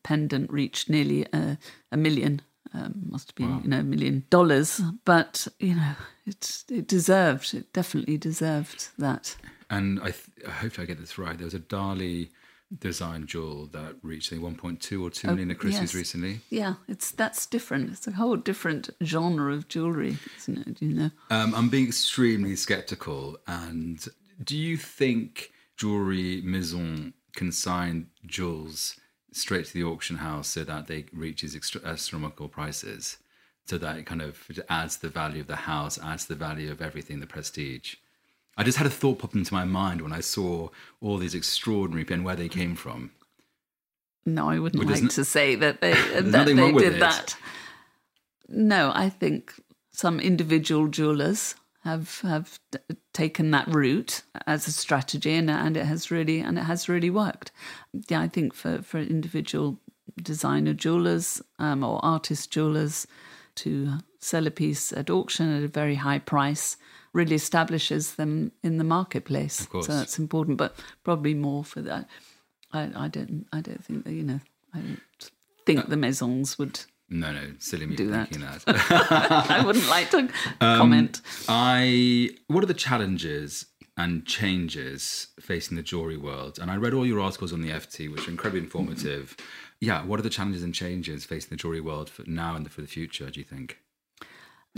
pendant 0.02 0.50
reached 0.52 0.90
nearly 0.90 1.26
a, 1.32 1.58
a 1.92 1.96
million. 1.96 2.42
Um, 2.74 3.06
must 3.08 3.30
have 3.30 3.36
been, 3.36 3.62
you 3.62 3.70
know, 3.70 3.80
a 3.80 3.84
million 3.84 4.24
dollars. 4.28 4.80
But 5.06 5.48
you 5.58 5.74
know, 5.74 5.94
it's 6.26 6.64
it 6.70 6.86
deserved. 6.86 7.54
It 7.54 7.72
definitely 7.72 8.18
deserved 8.18 8.88
that. 8.98 9.36
And 9.70 10.00
I, 10.00 10.10
th- 10.10 10.46
I 10.46 10.50
hope 10.50 10.78
I 10.78 10.84
get 10.84 10.98
this 10.98 11.18
right. 11.18 11.36
There 11.36 11.44
was 11.44 11.54
a 11.54 11.60
Dali 11.60 12.30
design 12.76 13.26
jewel 13.26 13.66
that 13.72 13.96
reached 14.02 14.32
I 14.32 14.36
1.2 14.36 15.02
or 15.02 15.10
2 15.10 15.28
million 15.28 15.50
at 15.50 15.58
Christie's 15.58 15.92
yes. 15.92 15.94
recently. 15.94 16.40
Yeah, 16.50 16.74
it's 16.86 17.10
that's 17.10 17.46
different. 17.46 17.90
It's 17.90 18.06
a 18.06 18.12
whole 18.12 18.36
different 18.36 18.90
genre 19.02 19.54
of 19.54 19.68
jewelry, 19.68 20.18
isn't 20.38 20.66
it? 20.66 20.82
You 20.82 20.94
know. 20.94 21.10
Um, 21.30 21.54
I'm 21.54 21.68
being 21.68 21.86
extremely 21.86 22.56
skeptical. 22.56 23.38
And 23.46 24.06
do 24.42 24.56
you 24.56 24.76
think 24.76 25.52
jewelry 25.76 26.42
maison 26.42 27.14
can 27.34 27.52
sign 27.52 28.08
jewels 28.26 28.98
straight 29.32 29.66
to 29.66 29.74
the 29.74 29.84
auction 29.84 30.16
house 30.16 30.48
so 30.48 30.64
that 30.64 30.86
they 30.88 31.06
reach 31.12 31.42
these 31.42 31.56
extra- 31.56 31.84
astronomical 31.84 32.48
prices? 32.48 33.18
So 33.66 33.76
that 33.78 33.98
it 33.98 34.06
kind 34.06 34.22
of 34.22 34.50
adds 34.70 34.96
the 34.96 35.10
value 35.10 35.42
of 35.42 35.46
the 35.46 35.56
house, 35.56 35.98
adds 36.02 36.24
the 36.24 36.34
value 36.34 36.70
of 36.70 36.80
everything, 36.80 37.20
the 37.20 37.26
prestige. 37.26 37.96
I 38.58 38.64
just 38.64 38.76
had 38.76 38.86
a 38.86 38.90
thought 38.90 39.20
pop 39.20 39.34
into 39.34 39.54
my 39.54 39.64
mind 39.64 40.00
when 40.02 40.12
I 40.12 40.20
saw 40.20 40.68
all 41.00 41.16
these 41.16 41.34
extraordinary 41.34 42.04
and 42.10 42.24
where 42.24 42.36
they 42.36 42.48
came 42.48 42.74
from. 42.74 43.12
No, 44.26 44.50
I 44.50 44.58
wouldn't 44.58 44.84
Well, 44.84 44.92
like 44.92 45.04
n- 45.04 45.08
to 45.10 45.24
say 45.24 45.54
that 45.54 45.80
they 45.80 45.92
that 46.20 46.44
they 46.46 46.54
did 46.54 46.94
it. 46.94 47.00
that. 47.00 47.36
No, 48.48 48.90
I 48.94 49.08
think 49.08 49.54
some 49.92 50.18
individual 50.20 50.88
jewelers 50.88 51.54
have 51.84 52.20
have 52.22 52.58
taken 53.14 53.52
that 53.52 53.68
route 53.68 54.22
as 54.46 54.66
a 54.66 54.72
strategy, 54.72 55.32
and 55.34 55.48
and 55.50 55.76
it 55.76 55.86
has 55.86 56.10
really 56.10 56.40
and 56.40 56.58
it 56.58 56.64
has 56.64 56.88
really 56.88 57.10
worked. 57.10 57.52
Yeah, 58.08 58.20
I 58.20 58.28
think 58.28 58.54
for 58.54 58.82
for 58.82 58.98
individual 58.98 59.78
designer 60.20 60.74
jewelers 60.74 61.40
um, 61.60 61.84
or 61.84 62.04
artist 62.04 62.50
jewelers 62.50 63.06
to 63.54 63.98
sell 64.18 64.46
a 64.46 64.50
piece 64.50 64.92
at 64.92 65.10
auction 65.10 65.48
at 65.56 65.62
a 65.62 65.68
very 65.68 65.94
high 65.94 66.18
price 66.18 66.76
really 67.12 67.34
establishes 67.36 68.14
them 68.14 68.52
in 68.62 68.78
the 68.78 68.84
marketplace. 68.84 69.60
Of 69.60 69.70
course. 69.70 69.86
So 69.86 69.94
that's 69.96 70.18
important, 70.18 70.56
but 70.58 70.76
probably 71.04 71.34
more 71.34 71.64
for 71.64 71.80
that. 71.82 72.08
I, 72.72 72.90
I 72.94 73.08
don't. 73.08 73.46
I 73.52 73.60
don't 73.60 73.84
think 73.84 74.04
that 74.04 74.12
you 74.12 74.22
know. 74.22 74.40
I 74.74 74.78
don't 74.80 75.00
think 75.64 75.88
the 75.88 75.96
maisons 75.96 76.58
would. 76.58 76.80
No, 77.10 77.32
no, 77.32 77.52
silly 77.58 77.86
me 77.86 77.96
Do 77.96 78.10
that. 78.10 78.28
thinking 78.28 78.46
that. 78.46 78.62
I 79.50 79.64
wouldn't 79.64 79.88
like 79.88 80.10
to 80.10 80.18
Um, 80.60 80.78
comment. 80.78 81.22
I 81.48 82.30
what 82.48 82.62
are 82.62 82.66
the 82.66 82.74
challenges 82.74 83.64
and 83.96 84.26
changes 84.26 85.28
facing 85.40 85.76
the 85.78 85.82
jewelry 85.82 86.18
world? 86.18 86.58
And 86.60 86.70
I 86.70 86.76
read 86.76 86.92
all 86.92 87.06
your 87.06 87.20
articles 87.20 87.52
on 87.52 87.62
the 87.62 87.70
FT, 87.70 88.12
which 88.12 88.28
are 88.28 88.30
incredibly 88.30 88.60
informative. 88.60 89.36
Yeah, 89.80 90.04
what 90.04 90.18
are 90.20 90.22
the 90.22 90.28
challenges 90.30 90.62
and 90.62 90.74
changes 90.74 91.24
facing 91.24 91.48
the 91.50 91.56
jewelry 91.56 91.80
world 91.80 92.10
for 92.10 92.24
now 92.26 92.54
and 92.56 92.70
for 92.70 92.82
the 92.82 92.86
future? 92.86 93.30
Do 93.30 93.40
you 93.40 93.44
think? 93.44 93.78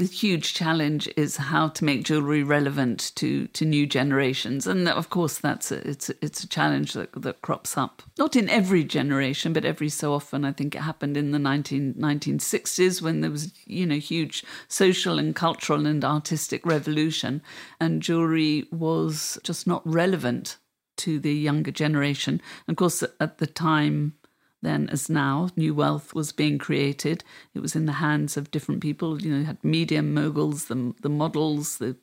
The 0.01 0.07
huge 0.07 0.55
challenge 0.55 1.11
is 1.15 1.37
how 1.37 1.69
to 1.69 1.85
make 1.85 2.05
jewelry 2.05 2.43
relevant 2.43 3.13
to 3.17 3.47
to 3.49 3.67
new 3.67 3.87
generations, 3.87 4.67
and 4.67 4.89
of 4.89 5.11
course 5.11 5.37
that's 5.39 5.71
a, 5.71 5.87
it's 5.87 6.09
a, 6.09 6.15
it's 6.23 6.43
a 6.43 6.49
challenge 6.49 6.95
that 6.95 7.11
that 7.21 7.43
crops 7.43 7.77
up 7.77 8.03
not 8.19 8.35
in 8.35 8.49
every 8.49 8.83
generation, 8.83 9.53
but 9.53 9.67
every 9.67 9.91
so 9.91 10.15
often. 10.15 10.43
I 10.43 10.53
think 10.53 10.75
it 10.75 10.81
happened 10.81 11.19
in 11.19 11.33
the 11.33 11.39
19, 11.39 11.95
1960s 11.95 13.03
when 13.03 13.21
there 13.21 13.31
was 13.31 13.53
you 13.67 13.85
know 13.85 13.99
huge 13.99 14.43
social 14.69 15.19
and 15.19 15.37
cultural 15.37 15.85
and 15.87 16.03
artistic 16.03 16.65
revolution, 16.65 17.43
and 17.79 18.01
jewelry 18.01 18.67
was 18.73 19.39
just 19.45 19.67
not 19.67 19.83
relevant 19.87 20.57
to 20.97 21.21
the 21.21 21.35
younger 21.35 21.71
generation. 21.71 22.41
And 22.67 22.75
of 22.75 22.77
course, 22.77 23.03
at 23.21 23.37
the 23.37 23.47
time 23.47 24.15
then 24.63 24.89
as 24.91 25.09
now, 25.09 25.49
new 25.57 25.75
wealth 25.75 26.15
was 26.15 26.33
being 26.33 26.59
created. 26.59 27.25
It 27.55 27.61
was 27.61 27.75
in 27.75 27.87
the 27.87 27.93
hands 27.93 28.37
of 28.37 28.51
different 28.51 28.83
people. 28.83 29.21
You 29.21 29.33
know, 29.33 29.39
you 29.39 29.45
had 29.45 29.65
media 29.65 30.03
moguls, 30.03 30.67
the 30.67 30.95
the 31.01 31.09
models, 31.09 31.79
the 31.79 31.97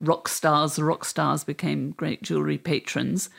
rock 0.00 0.28
stars. 0.28 0.76
The 0.76 0.84
rock 0.84 1.04
stars 1.04 1.44
became 1.44 1.90
great 1.92 2.22
jewelry 2.22 2.58
patrons, 2.58 3.30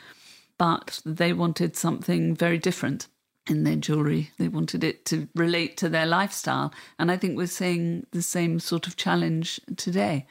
but 0.58 1.00
they 1.06 1.32
wanted 1.32 1.76
something 1.76 2.34
very 2.34 2.58
different 2.58 3.08
in 3.48 3.64
their 3.64 3.76
jewelry. 3.76 4.30
They 4.38 4.48
wanted 4.48 4.84
it 4.84 5.04
to 5.06 5.26
relate 5.34 5.76
to 5.78 5.88
their 5.88 6.06
lifestyle, 6.06 6.72
and 6.98 7.10
I 7.10 7.16
think 7.16 7.36
we're 7.36 7.46
seeing 7.46 8.06
the 8.12 8.22
same 8.22 8.60
sort 8.60 8.86
of 8.86 8.96
challenge 8.96 9.60
today. 9.76 10.26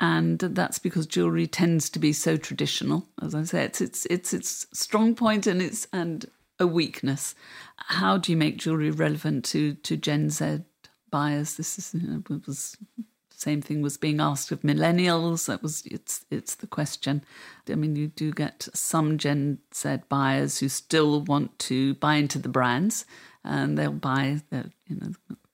and 0.00 0.38
that's 0.38 0.78
because 0.78 1.06
jewelry 1.06 1.46
tends 1.46 1.90
to 1.90 1.98
be 1.98 2.12
so 2.12 2.36
traditional. 2.36 3.06
As 3.22 3.34
I 3.34 3.44
say, 3.44 3.64
it's 3.64 3.80
it's 3.80 4.06
it's 4.06 4.32
its 4.32 4.66
strong 4.72 5.14
point 5.14 5.46
and 5.46 5.60
it's 5.60 5.86
and 5.92 6.26
a 6.60 6.66
weakness. 6.66 7.34
How 7.76 8.18
do 8.18 8.30
you 8.30 8.36
make 8.36 8.58
jewelry 8.58 8.90
relevant 8.90 9.44
to 9.46 9.74
to 9.74 9.96
Gen 9.96 10.30
Z 10.30 10.60
buyers? 11.10 11.56
This 11.56 11.78
is 11.78 11.94
you 11.94 12.06
know, 12.06 12.40
was 12.46 12.76
same 13.40 13.62
thing 13.62 13.80
was 13.80 13.96
being 13.96 14.20
asked 14.20 14.52
of 14.52 14.60
millennials. 14.60 15.46
That 15.46 15.62
was 15.62 15.82
it's 15.86 16.26
it's 16.30 16.54
the 16.54 16.66
question. 16.66 17.24
I 17.68 17.74
mean, 17.74 17.96
you 17.96 18.08
do 18.08 18.32
get 18.32 18.68
some 18.74 19.16
Gen 19.16 19.58
Z 19.74 20.00
buyers 20.08 20.58
who 20.58 20.68
still 20.68 21.22
want 21.22 21.58
to 21.60 21.94
buy 21.94 22.16
into 22.16 22.38
the 22.38 22.50
brands, 22.50 23.06
and 23.42 23.78
they'll 23.78 23.92
buy 23.92 24.42
the 24.50 24.70
you 24.86 24.96
know 24.96 25.12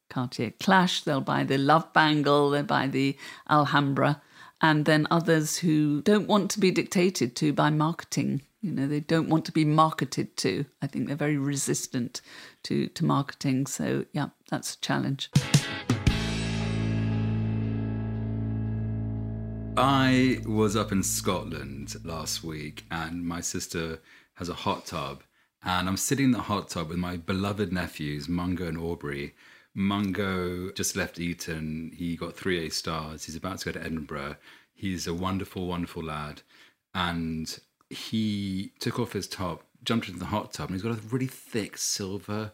Cartier 0.08 0.52
Clash, 0.58 1.02
they'll 1.02 1.20
buy 1.20 1.44
the 1.44 1.58
Love 1.58 1.92
Bangle, 1.92 2.50
they'll 2.50 2.62
buy 2.62 2.86
the 2.88 3.16
Alhambra, 3.48 4.22
and 4.60 4.84
then 4.84 5.06
others 5.10 5.58
who 5.58 6.02
don't 6.02 6.26
want 6.26 6.50
to 6.52 6.60
be 6.60 6.70
dictated 6.70 7.36
to 7.36 7.52
by 7.52 7.70
marketing. 7.70 8.42
You 8.62 8.72
know, 8.72 8.86
they 8.86 9.00
don't 9.00 9.28
want 9.28 9.44
to 9.44 9.52
be 9.52 9.64
marketed 9.64 10.36
to. 10.38 10.64
I 10.82 10.86
think 10.86 11.06
they're 11.06 11.16
very 11.16 11.36
resistant 11.36 12.20
to 12.64 12.88
to 12.88 13.04
marketing. 13.04 13.66
So 13.66 14.06
yeah, 14.12 14.28
that's 14.50 14.74
a 14.74 14.80
challenge. 14.80 15.30
I 19.78 20.40
was 20.46 20.74
up 20.74 20.90
in 20.90 21.02
Scotland 21.02 21.96
last 22.02 22.42
week, 22.42 22.86
and 22.90 23.26
my 23.26 23.42
sister 23.42 24.00
has 24.34 24.48
a 24.48 24.54
hot 24.54 24.86
tub, 24.86 25.22
and 25.62 25.86
I'm 25.86 25.98
sitting 25.98 26.26
in 26.26 26.30
the 26.30 26.40
hot 26.40 26.70
tub 26.70 26.88
with 26.88 26.96
my 26.96 27.18
beloved 27.18 27.72
nephews, 27.72 28.26
Mungo 28.26 28.66
and 28.66 28.78
Aubrey. 28.78 29.34
Mungo 29.76 30.72
just 30.72 30.96
left 30.96 31.20
Eton. 31.20 31.92
He 31.94 32.16
got 32.16 32.34
three 32.34 32.66
A 32.66 32.70
stars. 32.70 33.24
He's 33.24 33.36
about 33.36 33.58
to 33.58 33.66
go 33.66 33.78
to 33.78 33.84
Edinburgh. 33.84 34.36
He's 34.74 35.06
a 35.06 35.14
wonderful, 35.14 35.66
wonderful 35.66 36.02
lad, 36.02 36.42
and 36.94 37.58
he 37.90 38.72
took 38.80 38.98
off 38.98 39.12
his 39.12 39.28
top, 39.28 39.64
jumped 39.84 40.08
into 40.08 40.18
the 40.18 40.26
hot 40.26 40.52
tub, 40.52 40.70
and 40.70 40.74
he's 40.74 40.82
got 40.82 40.98
a 40.98 41.06
really 41.08 41.26
thick 41.26 41.76
silver 41.76 42.52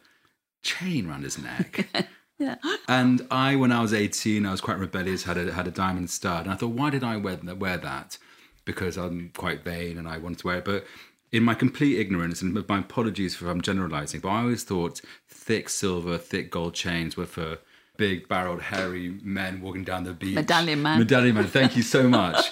chain 0.63 1.09
around 1.09 1.23
his 1.23 1.39
neck. 1.39 1.89
Yeah. 2.39 2.57
And 2.89 3.25
I, 3.31 3.55
when 3.55 3.71
I 3.71 3.83
was 3.83 3.95
18, 3.95 4.45
I 4.45 4.51
was 4.51 4.61
quite 4.61 4.79
rebellious, 4.79 5.23
had 5.23 5.37
a, 5.37 5.53
had 5.53 5.69
a 5.69 5.71
diamond 5.71 6.11
stud. 6.11 6.45
And 6.45 6.53
I 6.53 6.57
thought, 6.57 6.71
why 6.71 6.91
did 6.91 7.05
I 7.05 7.17
wear, 7.17 7.39
wear 7.55 7.77
that? 7.77 8.19
Because 8.65 8.97
I'm 8.97 9.31
quite 9.37 9.63
vain 9.63 9.97
and 9.97 10.09
I 10.09 10.19
wanted 10.19 10.39
to 10.41 10.47
wear 10.49 10.59
it. 10.59 10.65
But 10.65 10.85
in 11.33 11.43
my 11.43 11.55
complete 11.55 11.99
ignorance, 11.99 12.43
and 12.43 12.53
my 12.69 12.79
apologies 12.79 13.35
for 13.35 13.47
if 13.47 13.51
I'm 13.51 13.61
generalizing, 13.63 14.21
but 14.21 14.29
I 14.29 14.41
always 14.43 14.65
thought 14.65 15.01
thick 15.29 15.69
silver, 15.69 16.19
thick 16.19 16.51
gold 16.51 16.75
chains 16.75 17.17
were 17.17 17.27
for 17.27 17.59
big 17.97 18.27
barreled, 18.29 18.63
hairy 18.63 19.19
men 19.23 19.61
walking 19.61 19.85
down 19.85 20.05
the 20.05 20.13
beach. 20.13 20.35
Medallion 20.35 20.83
man. 20.83 20.99
Medallion 20.99 21.35
man. 21.35 21.47
Thank 21.47 21.77
you 21.77 21.83
so 21.83 22.09
much. 22.21 22.51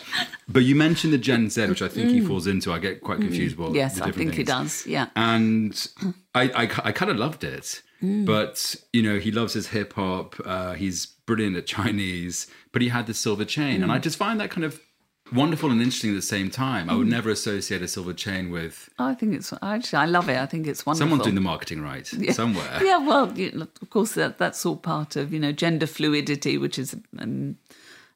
but 0.48 0.60
you 0.64 0.74
mentioned 0.74 1.12
the 1.12 1.18
Gen 1.18 1.50
Z, 1.50 1.66
which 1.66 1.82
I 1.82 1.88
think 1.88 2.10
he 2.10 2.20
falls 2.20 2.46
into. 2.46 2.72
I 2.72 2.78
get 2.78 3.00
quite 3.00 3.18
confused. 3.20 3.56
About 3.56 3.70
Mm. 3.72 3.74
yes, 3.76 3.96
the 3.98 4.04
I 4.04 4.10
think 4.12 4.34
he 4.34 4.44
does. 4.44 4.86
Yeah. 4.86 5.08
And 5.16 5.88
I, 6.34 6.42
I, 6.50 6.62
I 6.88 6.92
kind 6.92 7.10
of 7.10 7.16
loved 7.16 7.42
it. 7.44 7.82
Mm. 8.02 8.24
But, 8.24 8.76
you 8.92 9.02
know, 9.02 9.18
he 9.18 9.30
loves 9.30 9.52
his 9.54 9.68
hip 9.68 9.92
hop. 9.94 10.36
Uh, 10.44 10.72
he's 10.74 11.06
brilliant 11.26 11.56
at 11.56 11.66
Chinese, 11.66 12.46
but 12.72 12.80
he 12.82 12.88
had 12.88 13.06
the 13.06 13.14
silver 13.14 13.44
chain. 13.44 13.80
Mm. 13.80 13.84
And 13.84 13.92
I 13.92 13.98
just 13.98 14.16
find 14.16 14.40
that 14.40 14.50
kind 14.50 14.64
of 14.64 14.80
wonderful 15.32 15.70
and 15.70 15.80
interesting 15.80 16.10
at 16.10 16.16
the 16.16 16.22
same 16.22 16.50
time. 16.50 16.88
I 16.90 16.94
would 16.94 17.06
Mm. 17.06 17.10
never 17.10 17.30
associate 17.30 17.82
a 17.82 17.88
silver 17.88 18.12
chain 18.12 18.50
with 18.50 18.88
I 18.98 19.14
think 19.14 19.34
it's 19.34 19.52
actually 19.62 19.98
I 19.98 20.06
love 20.06 20.28
it. 20.28 20.38
I 20.38 20.46
think 20.46 20.66
it's 20.66 20.84
wonderful. 20.86 21.02
Someone's 21.04 21.22
doing 21.24 21.34
the 21.34 21.40
marketing 21.40 21.82
right 21.82 22.06
somewhere. 22.32 22.80
Yeah, 22.82 22.98
well, 22.98 23.32
you 23.38 23.52
know, 23.52 23.68
of 23.82 23.90
course, 23.90 24.12
that 24.14 24.38
that's 24.38 24.64
all 24.66 24.76
part 24.76 25.16
of 25.16 25.32
you 25.32 25.40
know 25.40 25.52
gender 25.52 25.86
fluidity, 25.86 26.58
which 26.58 26.78
is 26.78 26.94
a 26.94 27.22
um, 27.22 27.56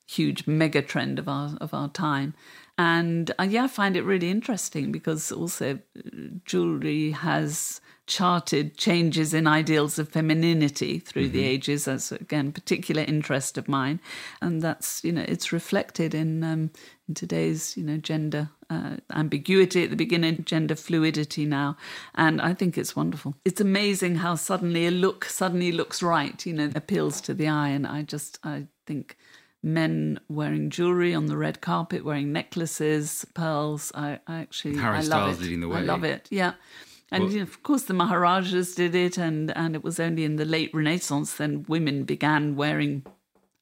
huge 0.06 0.46
mega 0.46 0.82
trend 0.82 1.18
of 1.18 1.28
our 1.28 1.56
of 1.60 1.72
our 1.74 1.88
time. 1.88 2.34
And 2.76 3.30
uh, 3.38 3.44
yeah, 3.44 3.64
I 3.64 3.68
find 3.68 3.96
it 3.96 4.02
really 4.02 4.30
interesting 4.30 4.90
because 4.90 5.30
also 5.30 5.78
uh, 5.96 6.10
jewelry 6.44 7.12
has 7.12 7.80
charted 8.06 8.76
changes 8.76 9.32
in 9.32 9.46
ideals 9.46 9.98
of 9.98 10.10
femininity 10.10 10.98
through 10.98 11.28
the 11.28 11.44
ages. 11.44 11.86
That's 11.86 12.12
again 12.12 12.52
particular 12.52 13.02
interest 13.02 13.56
of 13.56 13.68
mine, 13.68 14.00
and 14.42 14.60
that's 14.60 15.02
you 15.04 15.12
know 15.12 15.24
it's 15.26 15.52
reflected 15.52 16.14
in 16.14 16.42
um, 16.44 16.70
in 17.08 17.14
today's 17.14 17.76
you 17.76 17.84
know 17.84 17.96
gender 17.96 18.50
uh, 18.68 18.96
ambiguity 19.12 19.84
at 19.84 19.90
the 19.90 19.96
beginning, 19.96 20.44
gender 20.44 20.74
fluidity 20.74 21.46
now, 21.46 21.76
and 22.14 22.40
I 22.40 22.54
think 22.54 22.76
it's 22.76 22.96
wonderful. 22.96 23.34
It's 23.44 23.60
amazing 23.60 24.16
how 24.16 24.34
suddenly 24.34 24.86
a 24.86 24.90
look 24.90 25.24
suddenly 25.24 25.72
looks 25.72 26.02
right, 26.02 26.44
you 26.44 26.52
know, 26.52 26.70
appeals 26.74 27.20
to 27.22 27.34
the 27.34 27.48
eye, 27.48 27.68
and 27.68 27.86
I 27.86 28.02
just 28.02 28.38
I 28.44 28.66
think 28.86 29.16
men 29.64 30.20
wearing 30.28 30.68
jewelry 30.70 31.14
on 31.14 31.26
the 31.26 31.36
red 31.36 31.60
carpet, 31.60 32.04
wearing 32.04 32.32
necklaces, 32.32 33.24
pearls. 33.34 33.90
I, 33.94 34.20
I 34.26 34.38
actually 34.40 34.76
Harry 34.76 34.98
I 34.98 35.00
love 35.00 35.06
Styles 35.06 35.38
it. 35.38 35.42
leading 35.42 35.60
the 35.60 35.68
I 35.70 35.80
love 35.80 36.04
it. 36.04 36.28
Yeah. 36.30 36.52
And 37.10 37.24
Well- 37.24 37.32
you 37.32 37.38
know, 37.38 37.44
of 37.44 37.62
course, 37.62 37.84
the 37.84 37.94
Maharajas 37.94 38.74
did 38.74 38.94
it, 38.94 39.16
and, 39.18 39.56
and 39.56 39.74
it 39.74 39.82
was 39.82 39.98
only 39.98 40.24
in 40.24 40.36
the 40.36 40.44
late 40.44 40.70
Renaissance 40.74 41.34
then 41.34 41.64
women 41.68 42.04
began 42.04 42.56
wearing 42.56 43.04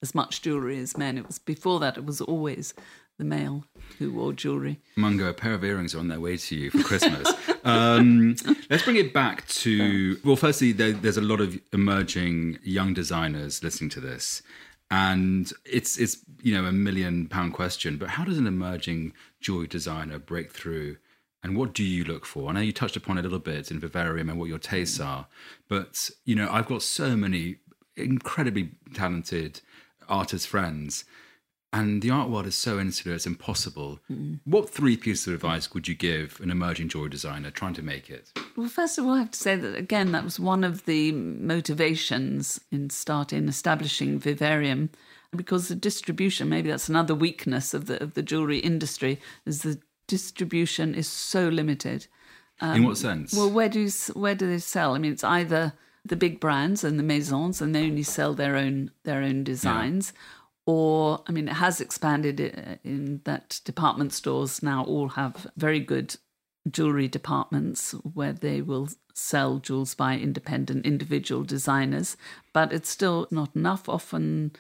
as 0.03 0.15
much 0.15 0.43
jewelry 0.43 0.79
as 0.81 0.97
men. 0.97 1.17
It 1.17 1.27
was 1.27 1.39
before 1.39 1.79
that; 1.81 1.97
it 1.97 2.05
was 2.05 2.21
always 2.21 2.75
the 3.19 3.25
male 3.25 3.65
who 3.99 4.13
wore 4.13 4.33
jewelry. 4.33 4.81
Mungo, 4.97 5.29
a 5.29 5.35
pair 5.35 5.55
of 5.55 5.63
earrings 5.63 5.95
are 5.95 5.99
on 5.99 6.09
their 6.09 6.19
way 6.19 6.37
to 6.37 6.57
you 6.57 6.71
for 6.71 6.83
Christmas. 6.83 7.29
um, 7.65 8.35
let's 8.71 8.83
bring 8.83 8.97
it 8.97 9.13
back 9.13 9.47
to 9.49 10.19
well. 10.25 10.37
Firstly, 10.37 10.73
there, 10.73 10.93
there's 10.93 11.19
a 11.19 11.21
lot 11.23 11.41
of 11.41 11.61
emerging 11.73 12.59
young 12.63 12.95
designers 12.95 13.63
listening 13.63 13.91
to 13.91 14.01
this, 14.01 14.43
and 14.93 15.51
it's 15.65 15.97
it's 15.97 16.19
you 16.43 16.53
know 16.55 16.67
a 16.67 16.73
million 16.73 17.27
pound 17.27 17.55
question. 17.55 17.97
But 17.97 18.11
how 18.11 18.25
does 18.25 18.37
an 18.37 18.47
emerging 18.47 19.15
jewelry 19.41 19.67
designer 19.67 20.19
break 20.19 20.53
through? 20.53 20.99
And 21.43 21.57
what 21.57 21.73
do 21.73 21.83
you 21.83 22.05
look 22.05 22.25
for? 22.25 22.51
I 22.51 22.53
know 22.53 22.61
you 22.61 22.73
touched 22.73 22.95
upon 22.95 23.17
it 23.19 23.23
a 23.23 23.23
little 23.23 23.41
bit 23.41 23.71
in 23.71 23.81
Vivarium 23.81 24.29
and 24.29 24.39
what 24.39 24.49
your 24.49 24.59
tastes 24.59 24.99
mm. 24.99 25.07
are, 25.07 25.27
but 25.67 26.11
you 26.27 26.35
know 26.35 26.47
I've 26.51 26.67
got 26.67 26.83
so 26.83 27.17
many 27.17 27.57
incredibly 27.97 28.73
talented 28.93 29.63
artist 30.11 30.47
friends 30.47 31.05
and 31.73 32.03
the 32.03 32.11
art 32.11 32.29
world 32.29 32.47
is 32.47 32.55
so 32.55 32.79
insular, 32.79 33.15
it's 33.17 33.27
impossible. 33.27 34.01
What 34.45 34.69
three 34.69 34.97
pieces 34.97 35.27
of 35.29 35.35
advice 35.35 35.73
would 35.73 35.89
you 35.89 35.95
give 35.95 36.39
an 36.43 36.51
emerging 36.51 36.89
jewelry 36.89 37.09
designer 37.11 37.51
trying 37.51 37.75
to 37.75 37.83
make 37.83 38.11
it? 38.11 38.33
Well, 38.57 38.69
first 38.69 38.99
of 38.99 39.07
all, 39.07 39.13
I 39.13 39.21
have 39.21 39.31
to 39.31 39.39
say 39.39 39.57
that 39.57 39.75
again, 39.77 40.13
that 40.13 40.25
was 40.25 40.39
one 40.39 40.65
of 40.65 40.85
the 40.85 41.13
motivations 41.13 42.61
in 42.71 42.91
starting 42.91 43.49
establishing 43.49 44.19
Vivarium, 44.19 44.91
because 45.35 45.69
the 45.69 45.75
distribution. 45.75 46.49
Maybe 46.49 46.69
that's 46.71 46.89
another 46.91 47.15
weakness 47.15 47.73
of 47.73 47.87
the 47.87 48.03
of 48.03 48.15
the 48.15 48.23
jewelry 48.23 48.59
industry 48.59 49.19
is 49.47 49.63
the 49.63 49.81
distribution 50.07 50.95
is 50.95 51.09
so 51.09 51.49
limited. 51.49 52.07
In 52.61 52.85
what 52.85 52.99
sense? 52.99 53.33
Um, 53.33 53.39
Well, 53.39 53.51
where 53.51 53.69
do 53.69 53.81
you, 53.81 53.91
where 54.13 54.35
do 54.35 54.47
they 54.47 54.59
sell? 54.59 54.95
I 54.95 54.99
mean, 54.99 55.13
it's 55.13 55.25
either 55.25 55.73
the 56.05 56.17
big 56.17 56.39
brands 56.39 56.85
and 56.85 56.99
the 56.99 57.03
maisons, 57.03 57.61
and 57.63 57.75
they 57.75 57.85
only 57.85 58.03
sell 58.03 58.35
their 58.35 58.57
own 58.57 58.91
their 59.05 59.23
own 59.23 59.43
designs, 59.43 60.13
or 60.67 61.23
I 61.27 61.33
mean, 61.33 61.49
it 61.49 61.55
has 61.55 61.81
expanded 61.81 62.41
uh, 62.41 62.77
in 62.85 63.21
that 63.25 63.61
department 63.65 64.13
stores 64.13 64.63
now 64.63 64.85
all 64.85 65.11
have 65.11 65.47
very 65.57 65.81
good 65.81 66.17
jewelry 66.71 67.09
departments 67.09 67.93
where 68.15 68.33
they 68.33 68.63
will 68.63 68.89
sell 69.15 69.59
jewels 69.59 69.95
by 69.95 70.17
independent 70.17 70.87
individual 70.87 71.43
designers, 71.43 72.17
but 72.53 72.73
it's 72.73 72.89
still 72.89 73.27
not 73.31 73.55
enough. 73.57 73.89
Often 73.89 74.53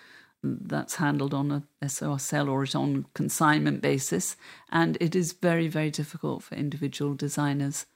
that's 0.42 0.96
handled 0.96 1.32
on 1.32 1.64
a 1.80 1.88
SOR 1.88 2.18
sell 2.18 2.48
or 2.48 2.64
it's 2.64 2.74
on 2.74 3.06
consignment 3.14 3.80
basis, 3.80 4.36
and 4.70 4.98
it 5.00 5.14
is 5.14 5.32
very 5.32 5.68
very 5.68 5.90
difficult 5.90 6.42
for 6.42 6.56
individual 6.56 7.14
designers 7.14 7.86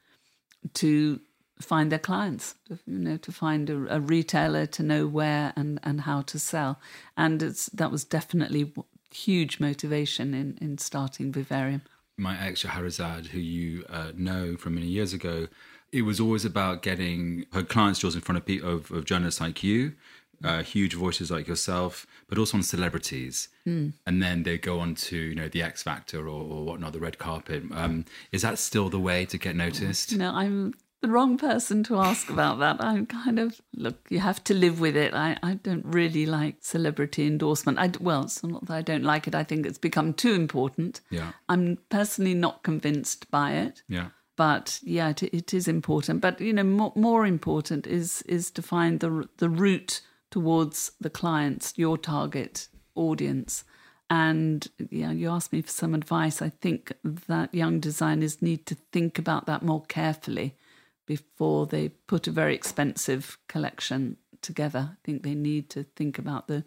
to 0.75 1.21
find 1.61 1.91
their 1.91 1.99
clients, 1.99 2.55
you 2.69 2.99
know, 2.99 3.17
to 3.17 3.33
find 3.33 3.71
a, 3.71 3.97
a 3.97 4.01
retailer, 4.01 4.67
to 4.67 4.83
know 4.83 5.07
where 5.07 5.53
and, 5.57 5.81
and 5.83 6.03
how 6.03 6.23
to 6.23 6.39
sell. 6.39 6.79
And 7.17 7.43
it's 7.43 7.67
that 7.67 7.91
was 7.91 8.05
definitely 8.05 8.73
huge 9.11 9.61
motivation 9.61 10.35
in, 10.35 10.59
in 10.61 10.79
starting 10.79 11.33
Vivarium. 11.33 11.83
My 12.19 12.39
ex 12.39 12.63
Shahrazad, 12.63 13.27
who 13.29 13.39
you 13.39 13.85
uh, 13.89 14.13
know 14.17 14.57
from 14.57 14.75
many 14.75 14.87
years 14.87 15.13
ago, 15.13 15.49
it 15.93 16.03
was 16.03 16.21
always 16.21 16.45
about 16.45 16.83
getting 16.83 17.47
her 17.53 17.63
clients' 17.63 18.01
jewels 18.01 18.15
in 18.15 18.21
front 18.21 18.49
of, 18.49 18.65
of, 18.65 18.91
of 18.91 19.05
journalists 19.05 19.41
like 19.41 19.63
you, 19.63 19.95
uh, 20.45 20.63
huge 20.63 20.95
voices 20.95 21.31
like 21.31 21.47
yourself, 21.47 22.07
but 22.29 22.39
also 22.39 22.57
on 22.57 22.63
celebrities. 22.63 23.49
And 24.07 24.23
then 24.23 24.43
they 24.43 24.59
go 24.59 24.81
on 24.81 24.95
to, 24.95 25.17
you 25.17 25.35
know, 25.35 25.49
the 25.49 25.63
X 25.63 25.83
Factor 25.83 26.21
or, 26.21 26.43
or 26.43 26.65
whatnot, 26.65 26.93
the 26.93 27.01
red 27.01 27.19
carpet. 27.19 27.65
Um, 27.73 28.05
is 28.33 28.43
that 28.43 28.59
still 28.59 28.89
the 28.89 29.01
way 29.01 29.25
to 29.27 29.39
get 29.39 29.57
noticed? 29.57 30.17
Know, 30.17 30.33
I'm 30.33 30.75
the 31.03 31.09
wrong 31.09 31.37
person 31.39 31.83
to 31.85 31.97
ask 31.99 32.31
about 32.31 32.59
that. 32.59 32.83
I'm 32.83 33.07
kind 33.07 33.39
of 33.39 33.61
look. 33.75 34.07
You 34.09 34.21
have 34.21 34.43
to 34.45 34.55
live 34.55 34.81
with 34.81 34.97
it. 34.97 35.15
I, 35.15 35.37
I 35.43 35.55
don't 35.55 35.85
really 35.85 36.27
like 36.27 36.57
celebrity 36.61 37.27
endorsement. 37.27 37.79
I 37.79 37.91
well, 38.01 38.23
it's 38.25 38.43
not 38.43 38.67
that 38.67 38.75
I 38.75 38.83
don't 38.83 39.05
like 39.05 39.27
it. 39.29 39.35
I 39.35 39.45
think 39.45 39.67
it's 39.67 39.79
become 39.79 40.15
too 40.15 40.35
important. 40.35 41.01
Yeah. 41.11 41.33
I'm 41.49 41.79
personally 41.91 42.35
not 42.35 42.63
convinced 42.63 43.31
by 43.31 43.53
it. 43.53 43.83
Yeah. 43.89 44.09
but 44.37 44.81
yeah, 44.83 45.11
it, 45.11 45.23
it 45.23 45.55
is 45.55 45.69
important. 45.69 46.21
But 46.21 46.41
you 46.41 46.53
know, 46.53 46.65
more, 46.65 46.93
more 46.95 47.27
important 47.27 47.87
is 47.87 48.23
is 48.23 48.51
to 48.53 48.63
find 48.63 49.01
the 49.01 49.29
the 49.39 49.49
route 49.49 50.01
towards 50.31 50.93
the 51.01 51.11
clients, 51.11 51.75
your 51.77 51.97
target 51.99 52.69
audience, 52.95 53.65
And 54.09 54.67
yeah, 54.91 55.13
you 55.13 55.31
asked 55.31 55.53
me 55.53 55.63
for 55.63 55.71
some 55.71 55.95
advice. 55.95 56.41
I 56.41 56.51
think 56.51 56.93
that 57.29 57.55
young 57.55 57.81
designers 57.81 58.41
need 58.41 58.67
to 58.67 58.77
think 58.93 59.19
about 59.19 59.47
that 59.47 59.63
more 59.63 59.83
carefully 59.89 60.57
before 61.07 61.67
they 61.67 61.89
put 61.89 62.27
a 62.27 62.33
very 62.33 62.55
expensive 62.55 63.39
collection 63.49 64.17
together. 64.43 64.91
I 64.93 64.97
think 65.05 65.23
they 65.23 65.35
need 65.35 65.71
to 65.71 65.85
think 65.97 66.19
about 66.19 66.49
the 66.49 66.65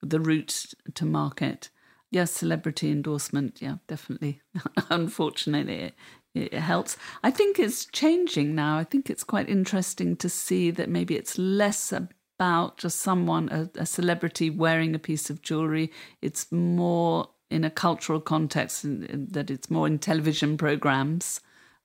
the 0.00 0.20
route 0.20 0.74
to 0.94 1.04
market. 1.04 1.70
Yes, 2.10 2.32
celebrity 2.32 2.90
endorsement. 2.90 3.62
Yeah, 3.62 3.76
definitely. 3.86 4.42
Unfortunately, 4.90 5.76
it, 5.76 5.94
it 6.34 6.54
helps. 6.54 6.96
I 7.22 7.30
think 7.30 7.58
it's 7.58 7.86
changing 7.86 8.54
now. 8.54 8.78
I 8.78 8.84
think 8.84 9.08
it's 9.08 9.24
quite 9.24 9.48
interesting 9.48 10.16
to 10.16 10.28
see 10.28 10.70
that 10.72 10.88
maybe 10.88 11.16
it's 11.16 11.38
less 11.38 11.92
about 11.92 12.78
just 12.78 13.00
someone, 13.00 13.48
a, 13.50 13.70
a 13.80 13.86
celebrity 13.86 14.50
wearing 14.50 14.94
a 14.94 14.98
piece 14.98 15.30
of 15.30 15.40
jewelry. 15.40 15.92
It's 16.20 16.50
more 16.50 17.28
in 17.50 17.64
a 17.64 17.70
cultural 17.70 18.20
context, 18.20 18.84
in 18.84 19.28
that 19.30 19.50
it's 19.50 19.70
more 19.70 19.86
in 19.86 19.98
television 19.98 20.56
programs 20.56 21.40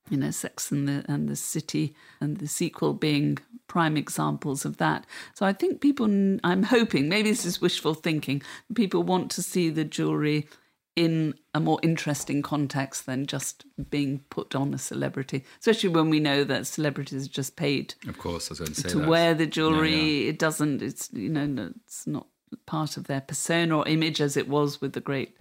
you 0.09 0.17
know, 0.17 0.31
Sex 0.31 0.71
and 0.71 0.87
the 0.87 1.05
and 1.07 1.27
the 1.27 1.35
City 1.35 1.95
and 2.19 2.37
the 2.37 2.47
sequel 2.47 2.93
being 2.93 3.37
prime 3.67 3.97
examples 3.97 4.65
of 4.65 4.77
that. 4.77 5.05
So 5.33 5.45
I 5.45 5.53
think 5.53 5.81
people, 5.81 6.05
I'm 6.43 6.63
hoping, 6.63 7.09
maybe 7.09 7.29
this 7.29 7.45
is 7.45 7.61
wishful 7.61 7.93
thinking, 7.93 8.41
people 8.73 9.03
want 9.03 9.29
to 9.31 9.43
see 9.43 9.69
the 9.69 9.83
jewelry 9.83 10.47
in 10.95 11.35
a 11.53 11.59
more 11.59 11.79
interesting 11.83 12.41
context 12.41 13.05
than 13.05 13.27
just 13.27 13.65
being 13.91 14.19
put 14.31 14.55
on 14.55 14.73
a 14.73 14.79
celebrity, 14.79 15.45
especially 15.59 15.89
when 15.89 16.09
we 16.09 16.19
know 16.19 16.43
that 16.43 16.65
celebrities 16.65 17.25
are 17.25 17.29
just 17.29 17.55
paid. 17.55 17.93
Of 18.07 18.17
course, 18.17 18.49
I 18.49 18.53
was 18.53 18.59
going 18.59 18.73
to 18.73 18.81
say 18.81 18.89
to 18.89 18.99
that. 18.99 19.07
wear 19.07 19.35
the 19.35 19.45
jewelry. 19.45 19.91
Yeah, 19.91 20.23
yeah. 20.23 20.29
It 20.29 20.39
doesn't. 20.39 20.81
It's 20.81 21.09
you 21.13 21.29
know, 21.29 21.71
it's 21.85 22.07
not 22.07 22.25
part 22.65 22.97
of 22.97 23.05
their 23.05 23.21
persona 23.21 23.77
or 23.77 23.87
image 23.87 24.21
as 24.21 24.35
it 24.35 24.47
was 24.47 24.81
with 24.81 24.93
the 24.93 24.99
great 24.99 25.37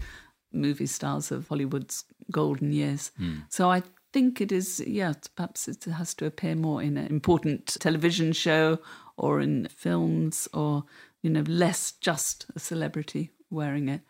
movie 0.53 0.87
stars 0.87 1.33
of 1.33 1.49
Hollywood's 1.49 2.05
golden 2.31 2.73
years. 2.73 3.11
Mm. 3.19 3.45
So 3.49 3.71
I 3.71 3.83
think 4.17 4.41
it 4.41 4.51
is. 4.51 4.83
Yeah, 4.87 5.13
perhaps 5.35 5.69
it 5.69 5.85
has 5.85 6.15
to 6.15 6.25
appear 6.25 6.55
more 6.55 6.83
in 6.83 6.97
an 6.97 7.07
important 7.07 7.67
television 7.79 8.33
show 8.33 8.79
or 9.19 9.43
in 9.43 9.69
films, 9.69 10.49
or 10.55 10.85
you 11.23 11.29
know, 11.29 11.45
less 11.47 11.93
just 12.01 12.47
a 12.57 12.59
celebrity 12.59 13.33
wearing 13.51 13.91
it. 13.91 14.01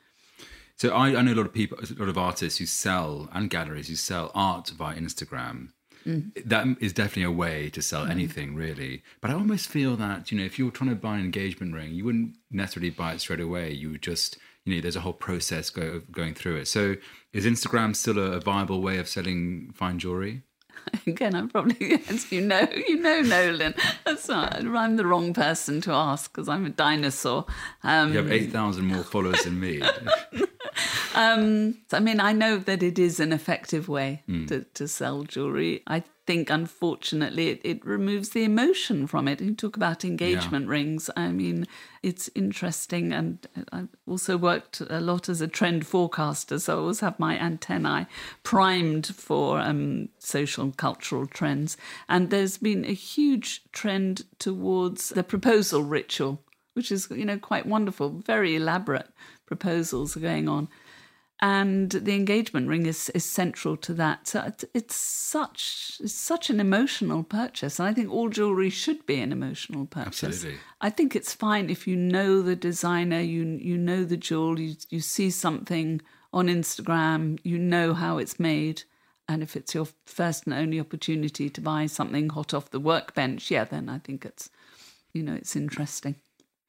So 0.77 0.91
I, 0.91 1.19
I 1.19 1.23
know 1.23 1.33
a 1.33 1.41
lot 1.41 1.47
of 1.47 1.53
people, 1.53 1.79
a 1.79 1.99
lot 1.99 2.09
of 2.09 2.19
artists 2.19 2.61
who 2.61 2.67
sell 2.67 3.29
and 3.33 3.51
galleries 3.51 3.89
who 3.89 3.97
sell 3.97 4.31
art 4.33 4.69
via 4.69 4.97
Instagram. 4.97 5.71
Mm. 6.07 6.31
That 6.45 6.67
is 6.81 6.93
definitely 6.93 7.25
a 7.25 7.33
way 7.33 7.69
to 7.71 7.83
sell 7.83 8.07
mm. 8.07 8.11
anything, 8.11 8.55
really. 8.55 9.03
But 9.21 9.33
I 9.33 9.35
almost 9.35 9.67
feel 9.67 9.97
that 9.97 10.31
you 10.31 10.39
know, 10.39 10.45
if 10.45 10.57
you 10.57 10.67
were 10.67 10.71
trying 10.71 10.91
to 10.91 10.97
buy 10.97 11.17
an 11.17 11.25
engagement 11.25 11.75
ring, 11.75 11.95
you 11.95 12.05
wouldn't 12.05 12.37
necessarily 12.53 12.91
buy 12.91 13.15
it 13.15 13.21
straight 13.21 13.41
away. 13.41 13.73
You 13.73 13.91
would 13.91 14.03
just, 14.03 14.39
you 14.67 14.77
know, 14.77 14.83
there's 14.83 14.97
a 14.97 15.01
whole 15.01 15.15
process 15.15 15.71
go, 15.71 16.03
going 16.11 16.35
through 16.35 16.57
it. 16.57 16.69
So, 16.69 16.97
is 17.33 17.47
Instagram 17.47 17.97
still 17.97 18.19
a, 18.19 18.33
a 18.33 18.41
viable 18.41 18.83
way 18.83 18.99
of 18.99 19.09
selling 19.09 19.73
fine 19.75 19.99
jewelry? 19.99 20.43
Again, 21.07 21.35
I'm 21.35 21.49
probably, 21.49 21.95
as 22.09 22.31
you 22.31 22.41
know, 22.43 22.69
you 22.73 23.01
know, 23.01 23.21
Nolan. 23.23 23.75
That's 24.05 24.29
not, 24.29 24.55
I'm 24.57 24.97
the 24.97 25.07
wrong 25.07 25.33
person 25.33 25.81
to 25.83 25.93
ask 25.93 26.33
because 26.33 26.49
I'm 26.49 26.67
a 26.67 26.71
dinosaur. 26.71 27.47
Um, 27.83 28.13
you 28.13 28.19
have 28.19 28.31
8,000 28.31 28.85
more 28.85 29.05
followers 29.05 29.45
than 29.45 29.59
me. 29.59 29.81
Um, 31.15 31.79
I 31.93 32.01
mean, 32.01 32.21
I 32.21 32.33
know 32.33 32.59
that 32.59 32.83
it 32.83 32.99
is 32.99 33.21
an 33.21 33.33
effective 33.33 33.89
way 33.89 34.23
mm. 34.29 34.47
to, 34.49 34.65
to 34.75 34.87
sell 34.87 35.23
jewelry. 35.23 35.83
I 35.87 36.05
think, 36.27 36.51
unfortunately, 36.51 37.49
it, 37.49 37.61
it 37.63 37.87
removes 37.87 38.31
the 38.31 38.45
emotion 38.45 39.07
from 39.07 39.29
it. 39.29 39.41
You 39.41 39.55
talk 39.55 39.77
about 39.77 40.05
engagement 40.05 40.67
yeah. 40.67 40.71
rings. 40.71 41.09
I 41.17 41.29
mean, 41.29 41.67
it's 42.03 42.29
interesting. 42.35 43.13
And 43.13 43.47
I've 43.73 43.89
also 44.07 44.37
worked 44.37 44.81
a 44.81 45.01
lot 45.01 45.29
as 45.29 45.41
a 45.41 45.49
trend 45.49 45.87
forecaster, 45.87 46.59
so 46.59 46.75
I 46.75 46.81
always 46.81 47.01
have 47.01 47.19
my 47.19 47.39
antennae 47.39 48.07
primed 48.43 49.07
for 49.07 49.61
um, 49.61 50.09
social 50.19 50.65
and 50.65 50.77
cultural 50.77 51.27
trends. 51.27 51.77
And 52.09 52.31
there's 52.31 52.59
been 52.59 52.85
a 52.85 52.93
huge 52.93 53.63
trend 53.73 54.25
towards 54.39 55.11
the 55.11 55.25
proposal 55.25 55.83
ritual, 55.83 56.43
which 56.75 56.91
is, 56.91 57.09
you 57.11 57.25
know, 57.25 57.39
quite 57.39 57.67
wonderful, 57.67 58.11
very 58.11 58.57
elaborate 58.57 59.09
proposals 59.47 60.17
are 60.17 60.21
going 60.21 60.49
on 60.49 60.69
and 61.41 61.91
the 61.91 62.15
engagement 62.15 62.69
ring 62.69 62.87
is, 62.87 63.11
is 63.11 63.25
central 63.25 63.77
to 63.77 63.93
that. 63.95 64.27
So 64.29 64.53
it's 64.73 64.97
such 64.97 65.99
it's 66.01 66.15
such 66.15 66.49
an 66.49 66.61
emotional 66.61 67.23
purchase, 67.23 67.79
and 67.79 67.89
I 67.89 67.93
think 67.93 68.11
all 68.11 68.31
jewelry 68.31 68.71
should 68.71 69.05
be 69.05 69.21
an 69.21 69.33
emotional 69.33 69.87
purchase. 69.87 70.25
Absolutely. 70.25 70.61
I 70.81 70.91
think 70.91 71.15
it's 71.15 71.35
fine 71.35 71.69
if 71.69 71.87
you 71.87 71.97
know 71.97 72.41
the 72.41 72.57
designer, 72.57 73.21
you 73.21 73.45
you 73.45 73.77
know 73.77 74.05
the 74.05 74.17
jewel, 74.17 74.59
you 74.59 74.77
you 74.89 75.01
see 75.01 75.31
something 75.31 76.01
on 76.33 76.47
Instagram, 76.47 77.39
you 77.43 77.59
know 77.59 77.93
how 77.93 78.17
it's 78.17 78.41
made, 78.41 78.85
and 79.29 79.43
if 79.43 79.57
it's 79.57 79.75
your 79.75 79.89
first 80.07 80.47
and 80.47 80.55
only 80.55 80.81
opportunity 80.81 81.51
to 81.51 81.61
buy 81.61 81.87
something 81.87 82.31
hot 82.31 82.55
off 82.55 82.71
the 82.71 82.81
workbench, 82.81 83.51
yeah, 83.51 83.65
then 83.65 83.91
I 83.91 83.99
think 83.99 84.25
it's 84.25 84.49
you 85.13 85.23
know 85.23 85.35
it's 85.35 85.55
interesting. 85.55 86.17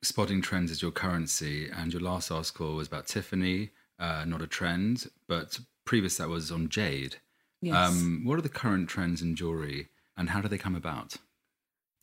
Spotting 0.03 0.41
trends 0.41 0.71
is 0.71 0.81
your 0.81 0.91
currency, 0.91 1.69
and 1.69 1.93
your 1.93 2.01
last 2.01 2.31
article 2.31 2.75
was 2.75 2.87
about 2.87 3.07
Tiffany 3.07 3.71
uh, 3.99 4.25
not 4.25 4.41
a 4.41 4.47
trend, 4.47 5.07
but 5.27 5.59
previous 5.85 6.17
that 6.17 6.29
was 6.29 6.51
on 6.51 6.69
jade. 6.69 7.17
Yes. 7.61 7.75
Um, 7.75 8.21
what 8.23 8.37
are 8.37 8.41
the 8.43 8.49
current 8.49 8.89
trends 8.89 9.21
in 9.21 9.35
jewelry, 9.35 9.87
and 10.15 10.29
how 10.29 10.41
do 10.41 10.47
they 10.47 10.57
come 10.57 10.75
about? 10.75 11.15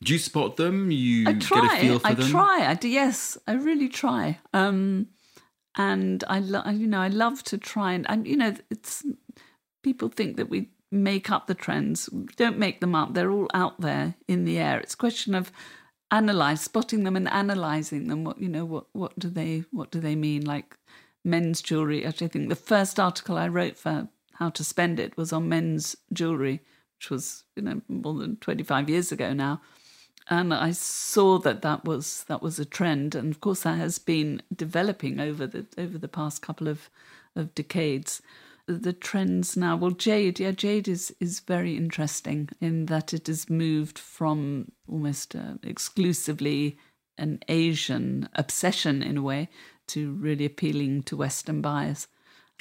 Do 0.03 0.13
you 0.13 0.19
spot 0.19 0.57
them? 0.57 0.91
You 0.91 1.27
I 1.27 1.33
try. 1.33 1.61
get 1.61 1.77
a 1.77 1.81
feel 1.81 1.99
for 1.99 2.07
I 2.07 2.13
them. 2.13 2.25
I 2.25 2.29
try. 2.29 2.65
I 2.71 2.73
do. 2.73 2.87
Yes, 2.89 3.37
I 3.47 3.53
really 3.53 3.87
try. 3.87 4.39
Um, 4.53 5.07
and 5.77 6.23
I, 6.27 6.39
lo- 6.39 6.69
you 6.69 6.87
know, 6.87 6.99
I 6.99 7.07
love 7.07 7.43
to 7.43 7.57
try 7.57 7.93
and, 7.93 8.05
and 8.09 8.27
you 8.27 8.37
know, 8.37 8.53
it's 8.69 9.03
people 9.83 10.09
think 10.09 10.37
that 10.37 10.49
we 10.49 10.69
make 10.91 11.29
up 11.31 11.47
the 11.47 11.53
trends. 11.55 12.09
We 12.11 12.25
don't 12.35 12.57
make 12.57 12.81
them 12.81 12.95
up. 12.95 13.13
They're 13.13 13.31
all 13.31 13.49
out 13.53 13.81
there 13.81 14.15
in 14.27 14.45
the 14.45 14.57
air. 14.57 14.79
It's 14.79 14.93
a 14.93 14.97
question 14.97 15.35
of 15.35 15.51
analyze, 16.11 16.61
spotting 16.61 17.03
them 17.03 17.15
and 17.15 17.27
analyzing 17.29 18.07
them. 18.07 18.23
What 18.23 18.39
you 18.39 18.49
know, 18.49 18.65
what 18.65 18.85
what 18.93 19.17
do 19.17 19.29
they 19.29 19.63
what 19.71 19.91
do 19.91 19.99
they 19.99 20.15
mean? 20.15 20.45
Like 20.45 20.77
men's 21.25 21.61
jewelry. 21.61 22.05
Actually, 22.05 22.27
I 22.27 22.29
think 22.29 22.49
the 22.49 22.55
first 22.55 22.99
article 22.99 23.37
I 23.37 23.47
wrote 23.47 23.77
for 23.77 24.07
How 24.33 24.49
to 24.51 24.63
Spend 24.63 24.99
It 24.99 25.17
was 25.17 25.33
on 25.33 25.49
men's 25.49 25.95
jewelry, 26.13 26.61
which 26.97 27.09
was 27.09 27.43
you 27.55 27.63
know 27.63 27.81
more 27.87 28.13
than 28.13 28.37
twenty 28.37 28.63
five 28.63 28.89
years 28.89 29.11
ago 29.11 29.33
now. 29.33 29.61
And 30.27 30.53
I 30.53 30.71
saw 30.71 31.37
that 31.39 31.61
that 31.61 31.85
was 31.85 32.23
that 32.25 32.41
was 32.41 32.59
a 32.59 32.65
trend, 32.65 33.15
and 33.15 33.31
of 33.31 33.41
course 33.41 33.63
that 33.63 33.77
has 33.77 33.99
been 33.99 34.41
developing 34.55 35.19
over 35.19 35.45
the 35.45 35.65
over 35.77 35.97
the 35.97 36.07
past 36.07 36.41
couple 36.41 36.67
of 36.67 36.89
of 37.35 37.53
decades. 37.55 38.21
The 38.67 38.93
trends 38.93 39.55
now, 39.55 39.75
well, 39.75 39.91
jade, 39.91 40.39
yeah, 40.39 40.51
jade 40.51 40.87
is 40.87 41.15
is 41.19 41.39
very 41.41 41.77
interesting 41.77 42.49
in 42.59 42.87
that 42.87 43.13
it 43.13 43.27
has 43.27 43.49
moved 43.49 43.99
from 43.99 44.71
almost 44.87 45.35
uh, 45.35 45.55
exclusively 45.61 46.77
an 47.17 47.39
Asian 47.47 48.27
obsession 48.33 49.01
in 49.03 49.17
a 49.17 49.21
way 49.21 49.49
to 49.87 50.13
really 50.13 50.45
appealing 50.45 51.03
to 51.03 51.17
Western 51.17 51.61
buyers. 51.61 52.07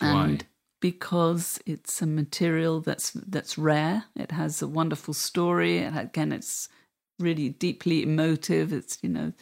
And 0.01 0.43
Why? 0.43 0.49
because 0.81 1.59
it's 1.65 2.03
a 2.03 2.07
material 2.07 2.81
that's 2.81 3.11
that's 3.13 3.57
rare. 3.57 4.05
It 4.17 4.33
has 4.33 4.61
a 4.61 4.69
wonderful 4.69 5.15
story. 5.15 5.79
again, 5.79 6.33
it's 6.33 6.69
really 7.19 7.49
deeply 7.49 8.03
emotive. 8.03 8.73
It's 8.73 8.99
you 9.03 9.09
know, 9.09 9.33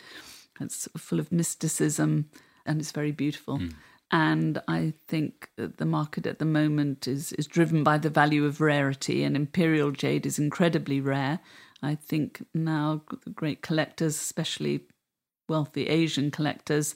it's 0.60 0.88
full 0.96 1.18
of 1.18 1.32
mysticism, 1.32 2.30
and 2.64 2.80
it's 2.80 2.92
very 2.92 3.12
beautiful. 3.12 3.58
Mm. 3.58 3.72
And 4.12 4.62
I 4.68 4.92
think 5.08 5.48
the 5.56 5.86
market 5.86 6.26
at 6.26 6.38
the 6.38 6.44
moment 6.44 7.08
is 7.08 7.32
is 7.32 7.46
driven 7.46 7.82
by 7.82 7.98
the 7.98 8.10
value 8.10 8.44
of 8.44 8.60
rarity, 8.60 9.24
and 9.24 9.34
imperial 9.34 9.90
jade 9.90 10.26
is 10.26 10.38
incredibly 10.38 11.00
rare. 11.00 11.40
I 11.82 11.96
think 11.96 12.46
now 12.54 13.02
the 13.24 13.30
great 13.30 13.62
collectors, 13.62 14.14
especially 14.14 14.82
wealthy 15.48 15.88
Asian 15.88 16.30
collectors, 16.30 16.94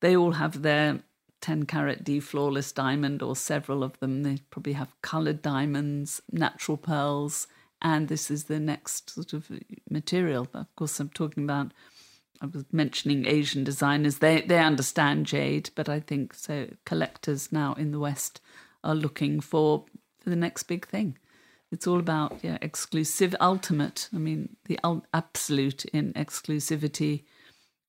they 0.00 0.16
all 0.16 0.32
have 0.32 0.62
their 0.62 1.00
10 1.40 1.64
carat 1.66 2.04
D 2.04 2.20
flawless 2.20 2.72
diamond, 2.72 3.22
or 3.22 3.34
several 3.34 3.82
of 3.82 3.98
them. 4.00 4.22
They 4.22 4.38
probably 4.50 4.74
have 4.74 4.94
colored 5.02 5.42
diamonds, 5.42 6.20
natural 6.30 6.76
pearls, 6.76 7.46
and 7.82 8.08
this 8.08 8.30
is 8.30 8.44
the 8.44 8.60
next 8.60 9.10
sort 9.10 9.32
of 9.32 9.50
material. 9.88 10.48
Of 10.52 10.74
course, 10.76 11.00
I'm 11.00 11.08
talking 11.08 11.44
about, 11.44 11.72
I 12.40 12.46
was 12.46 12.64
mentioning 12.72 13.26
Asian 13.26 13.64
designers. 13.64 14.18
They, 14.18 14.42
they 14.42 14.58
understand 14.58 15.26
jade, 15.26 15.70
but 15.74 15.88
I 15.88 16.00
think 16.00 16.34
so 16.34 16.68
collectors 16.84 17.50
now 17.50 17.74
in 17.74 17.90
the 17.90 17.98
West 17.98 18.40
are 18.84 18.94
looking 18.94 19.40
for, 19.40 19.86
for 20.18 20.30
the 20.30 20.36
next 20.36 20.64
big 20.64 20.86
thing. 20.86 21.16
It's 21.72 21.86
all 21.86 22.00
about 22.00 22.40
yeah, 22.42 22.58
exclusive, 22.60 23.34
ultimate. 23.40 24.08
I 24.12 24.18
mean, 24.18 24.56
the 24.66 24.78
absolute 25.14 25.84
in 25.86 26.12
exclusivity, 26.14 27.22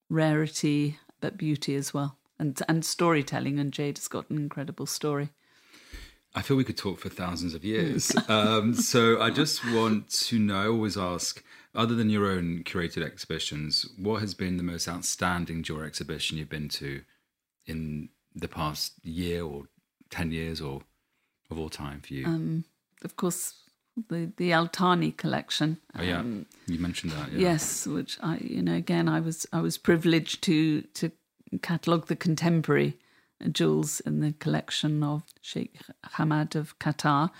rarity, 0.07 0.99
but 1.21 1.37
beauty 1.37 1.75
as 1.75 1.93
well, 1.93 2.17
and 2.37 2.59
and 2.67 2.83
storytelling. 2.83 3.59
And 3.59 3.71
Jade 3.71 3.97
has 3.97 4.07
got 4.07 4.29
an 4.29 4.37
incredible 4.37 4.85
story. 4.85 5.29
I 6.33 6.41
feel 6.41 6.55
we 6.55 6.63
could 6.63 6.77
talk 6.77 6.99
for 6.99 7.09
thousands 7.09 7.53
of 7.53 7.65
years. 7.65 8.15
um, 8.29 8.73
so 8.73 9.21
I 9.21 9.29
just 9.29 9.65
want 9.71 10.09
to 10.09 10.39
know. 10.39 10.61
I 10.61 10.67
always 10.67 10.97
ask, 10.97 11.43
other 11.75 11.95
than 11.95 12.09
your 12.09 12.25
own 12.25 12.63
curated 12.63 13.03
exhibitions, 13.03 13.85
what 13.97 14.21
has 14.21 14.33
been 14.33 14.57
the 14.57 14.63
most 14.63 14.87
outstanding 14.87 15.63
jewelry 15.63 15.87
exhibition 15.87 16.37
you've 16.37 16.49
been 16.49 16.69
to 16.69 17.01
in 17.65 18.09
the 18.33 18.47
past 18.47 18.93
year 19.03 19.43
or 19.43 19.67
10 20.09 20.31
years 20.31 20.61
or 20.61 20.81
of 21.49 21.59
all 21.59 21.69
time 21.69 21.99
for 21.99 22.13
you? 22.13 22.25
Um, 22.25 22.63
of 23.03 23.17
course, 23.17 23.55
the, 24.09 24.31
the 24.37 24.53
Al 24.53 24.67
Thani 24.67 25.11
collection. 25.11 25.77
oh, 25.97 26.01
yeah. 26.01 26.19
Um, 26.19 26.45
you 26.67 26.79
mentioned 26.79 27.11
that. 27.13 27.31
Yeah. 27.31 27.39
Yes, 27.39 27.85
which 27.87 28.17
I, 28.21 28.37
you 28.37 28.61
know, 28.61 28.75
again, 28.75 29.09
I 29.09 29.19
was 29.19 29.45
I 29.51 29.61
was 29.61 29.77
privileged 29.77 30.41
to 30.43 30.81
to 30.81 31.11
catalogue 31.61 32.07
the 32.07 32.15
contemporary 32.15 32.97
jewels 33.51 33.99
in 34.01 34.19
the 34.19 34.33
collection 34.33 35.03
of 35.03 35.23
Sheikh 35.41 35.77
Hamad 36.15 36.55
of 36.55 36.77
Qatar. 36.79 37.31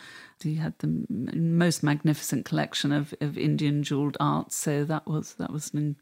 He 0.41 0.55
had 0.55 0.73
the 0.79 1.05
most 1.09 1.83
magnificent 1.83 2.45
collection 2.45 2.91
of, 2.91 3.13
of 3.21 3.37
Indian 3.37 3.83
jeweled 3.83 4.17
art, 4.19 4.51
so 4.51 4.83
that 4.85 5.07
was 5.07 5.35
that 5.35 5.51
was 5.51 5.73
an 5.73 5.97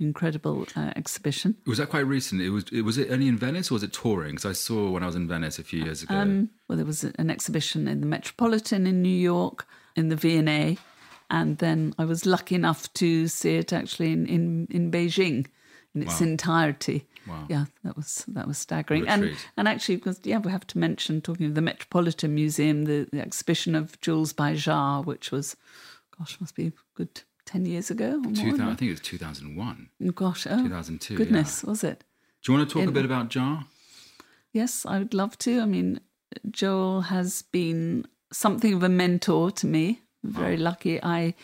incredible 0.00 0.66
uh, 0.76 0.92
exhibition. 0.96 1.56
Was 1.66 1.78
that 1.78 1.88
quite 1.88 2.06
recent? 2.06 2.40
It 2.40 2.50
was. 2.50 2.64
It, 2.72 2.82
was 2.82 2.98
it 2.98 3.10
only 3.10 3.28
in 3.28 3.36
Venice 3.38 3.70
or 3.70 3.74
was 3.74 3.82
it 3.82 3.92
touring? 3.92 4.32
Because 4.36 4.46
I 4.46 4.52
saw 4.52 4.90
when 4.90 5.02
I 5.02 5.06
was 5.06 5.16
in 5.16 5.26
Venice 5.28 5.58
a 5.58 5.64
few 5.64 5.82
years 5.82 6.02
ago. 6.02 6.14
Um, 6.14 6.50
well, 6.68 6.76
there 6.76 6.86
was 6.86 7.04
an 7.04 7.30
exhibition 7.30 7.88
in 7.88 8.00
the 8.00 8.06
Metropolitan 8.06 8.86
in 8.86 9.02
New 9.02 9.08
York, 9.08 9.66
in 9.96 10.08
the 10.08 10.16
V&A, 10.16 10.78
and 11.30 11.58
then 11.58 11.94
I 11.98 12.04
was 12.04 12.26
lucky 12.26 12.54
enough 12.54 12.92
to 12.94 13.26
see 13.28 13.56
it 13.56 13.72
actually 13.72 14.12
in, 14.12 14.26
in, 14.26 14.68
in 14.70 14.90
Beijing 14.90 15.46
in 15.94 16.02
its 16.02 16.20
Wow. 16.20 16.26
entirety. 16.26 17.06
Wow. 17.26 17.44
Yeah, 17.48 17.64
that 17.84 17.94
was 17.96 18.24
that 18.28 18.46
was 18.46 18.56
staggering. 18.56 19.06
And 19.06 19.22
treat. 19.22 19.48
and 19.58 19.68
actually, 19.68 19.96
because 19.96 20.20
yeah, 20.24 20.38
we 20.38 20.50
have 20.50 20.66
to 20.68 20.78
mention 20.78 21.20
talking 21.20 21.44
of 21.46 21.54
the 21.54 21.60
Metropolitan 21.60 22.34
Museum, 22.34 22.84
the, 22.84 23.06
the 23.12 23.20
exhibition 23.20 23.74
of 23.74 24.00
jewels 24.00 24.32
by 24.32 24.54
JAR, 24.54 25.02
which 25.02 25.30
was, 25.30 25.54
gosh, 26.18 26.40
must 26.40 26.54
be 26.54 26.72
good 26.94 27.22
ten 27.48 27.64
years 27.64 27.90
ago. 27.90 28.20
Or 28.24 28.30
2000, 28.30 28.60
I 28.60 28.74
think 28.74 28.88
it 28.88 28.90
was 28.90 29.00
2001, 29.00 29.88
Gosh, 30.14 30.46
oh 30.46 30.62
2002. 30.62 31.16
goodness, 31.16 31.64
was 31.64 31.82
it? 31.82 32.04
Do 32.42 32.52
you 32.52 32.58
want 32.58 32.68
to 32.68 32.74
talk 32.78 32.88
a 32.88 32.92
bit 32.92 33.04
about 33.04 33.30
Jar? 33.30 33.64
Yes, 34.52 34.84
I 34.86 34.98
would 34.98 35.14
love 35.14 35.36
to. 35.38 35.60
I 35.60 35.64
mean, 35.64 36.00
Joel 36.50 37.02
has 37.02 37.42
been 37.42 38.06
something 38.32 38.74
of 38.74 38.82
a 38.82 38.88
mentor 38.88 39.50
to 39.50 39.66
me. 39.66 40.02
I'm 40.22 40.32
very 40.32 40.56
lucky. 40.56 41.02
I 41.02 41.34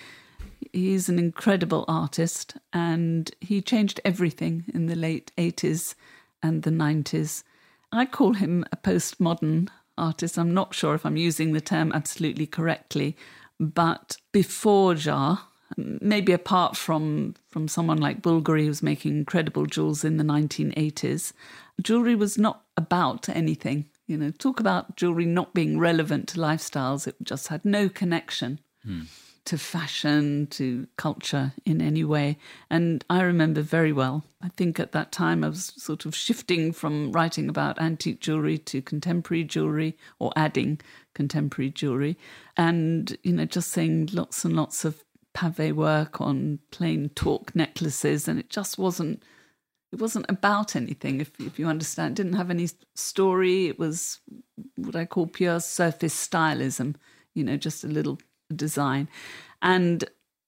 he's 0.72 1.08
an 1.08 1.18
incredible 1.18 1.84
artist 1.88 2.56
and 2.72 3.30
he 3.40 3.60
changed 3.62 4.00
everything 4.04 4.64
in 4.74 4.86
the 4.86 4.96
late 4.96 5.30
80s 5.38 5.94
and 6.42 6.62
the 6.62 6.70
90s. 6.70 7.44
I 7.92 8.06
call 8.06 8.34
him 8.34 8.64
a 8.72 8.76
postmodern 8.76 9.68
artist. 9.96 10.38
I'm 10.38 10.52
not 10.52 10.74
sure 10.74 10.94
if 10.94 11.06
I'm 11.06 11.16
using 11.16 11.52
the 11.52 11.60
term 11.60 11.92
absolutely 11.92 12.46
correctly, 12.46 13.16
but 13.60 14.16
before 14.32 14.94
Jar, 14.94 15.48
maybe 15.76 16.32
apart 16.32 16.76
from 16.76 17.34
from 17.48 17.68
someone 17.68 17.98
like 17.98 18.22
Bulgari 18.22 18.66
who's 18.66 18.82
making 18.82 19.16
incredible 19.16 19.66
jewels 19.66 20.04
in 20.04 20.16
the 20.16 20.24
1980s, 20.24 21.32
jewelry 21.80 22.14
was 22.14 22.38
not 22.38 22.62
about 22.76 23.28
anything. 23.28 23.86
You 24.06 24.18
know, 24.18 24.30
talk 24.30 24.60
about 24.60 24.96
jewelry 24.96 25.24
not 25.24 25.54
being 25.54 25.78
relevant 25.78 26.28
to 26.28 26.38
lifestyles. 26.38 27.06
It 27.06 27.16
just 27.22 27.48
had 27.48 27.64
no 27.64 27.88
connection 27.88 28.60
hmm. 28.84 29.02
to 29.46 29.56
fashion, 29.56 30.46
to 30.48 30.86
culture 30.96 31.52
in 31.64 31.80
any 31.80 32.04
way. 32.04 32.36
And 32.68 33.02
I 33.08 33.22
remember 33.22 33.62
very 33.62 33.92
well, 33.92 34.24
I 34.42 34.48
think 34.48 34.78
at 34.78 34.92
that 34.92 35.10
time 35.10 35.42
I 35.42 35.48
was 35.48 35.72
sort 35.76 36.04
of 36.04 36.14
shifting 36.14 36.72
from 36.72 37.12
writing 37.12 37.48
about 37.48 37.80
antique 37.80 38.20
jewelry 38.20 38.58
to 38.58 38.82
contemporary 38.82 39.44
jewelry 39.44 39.96
or 40.18 40.32
adding 40.36 40.80
contemporary 41.14 41.70
jewelry. 41.70 42.18
And, 42.58 43.16
you 43.22 43.32
know, 43.32 43.46
just 43.46 43.70
seeing 43.70 44.10
lots 44.12 44.44
and 44.44 44.54
lots 44.54 44.84
of 44.84 45.02
pave 45.34 45.76
work 45.76 46.20
on 46.20 46.60
plain 46.70 47.10
torque 47.10 47.54
necklaces. 47.54 48.28
And 48.28 48.38
it 48.40 48.50
just 48.50 48.78
wasn't. 48.78 49.22
It 49.92 50.00
wasn't 50.00 50.26
about 50.28 50.74
anything, 50.74 51.20
if 51.20 51.38
if 51.38 51.58
you 51.58 51.68
understand. 51.68 52.18
It 52.18 52.22
didn't 52.22 52.38
have 52.38 52.50
any 52.50 52.68
story. 52.94 53.66
It 53.66 53.78
was 53.78 54.20
what 54.76 54.96
I 54.96 55.04
call 55.04 55.26
pure 55.26 55.60
surface 55.60 56.14
stylism. 56.14 56.96
You 57.34 57.44
know, 57.44 57.56
just 57.56 57.84
a 57.84 57.88
little 57.88 58.18
design. 58.54 59.08
And 59.62 60.04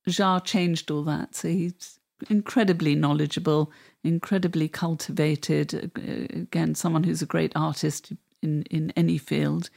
Jar 0.09 0.41
changed 0.41 0.91
all 0.91 1.03
that. 1.05 1.35
So 1.35 1.49
he's 1.49 1.99
incredibly 2.31 2.95
knowledgeable, 2.95 3.73
incredibly 4.05 4.69
cultivated. 4.69 5.91
Again, 6.33 6.75
someone 6.75 7.05
who's 7.05 7.23
a 7.23 7.27
great 7.27 7.53
artist 7.55 8.13
in, 8.43 8.63
in 8.65 8.93
any 8.97 9.19
field. 9.19 9.71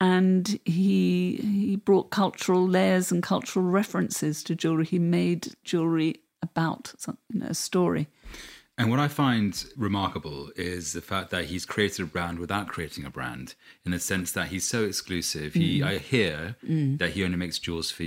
And 0.00 0.58
he 0.64 1.36
he 1.36 1.76
brought 1.76 2.10
cultural 2.10 2.66
layers 2.66 3.12
and 3.12 3.22
cultural 3.22 3.66
references 3.66 4.42
to 4.44 4.54
jewelry. 4.54 4.86
He 4.86 4.98
made 4.98 5.54
jewelry 5.62 6.22
about 6.42 6.94
some, 6.96 7.18
you 7.32 7.40
know, 7.40 7.48
a 7.48 7.54
story. 7.54 8.08
And 8.78 8.90
what 8.90 8.98
I 8.98 9.08
find 9.08 9.62
remarkable 9.76 10.50
is 10.56 10.94
the 10.94 11.02
fact 11.02 11.28
that 11.32 11.44
he's 11.46 11.66
created 11.66 12.02
a 12.02 12.06
brand 12.06 12.38
without 12.38 12.66
creating 12.68 13.04
a 13.04 13.10
brand, 13.10 13.54
in 13.84 13.92
the 13.92 14.00
sense 14.00 14.32
that 14.32 14.48
he's 14.48 14.64
so 14.64 14.84
exclusive. 14.84 15.52
Mm. 15.52 15.60
He, 15.60 15.82
I 15.82 15.98
hear 15.98 16.56
that 16.62 17.10
he 17.10 17.22
only 17.22 17.36
makes 17.36 17.58
jewels 17.58 17.90
for 17.90 18.04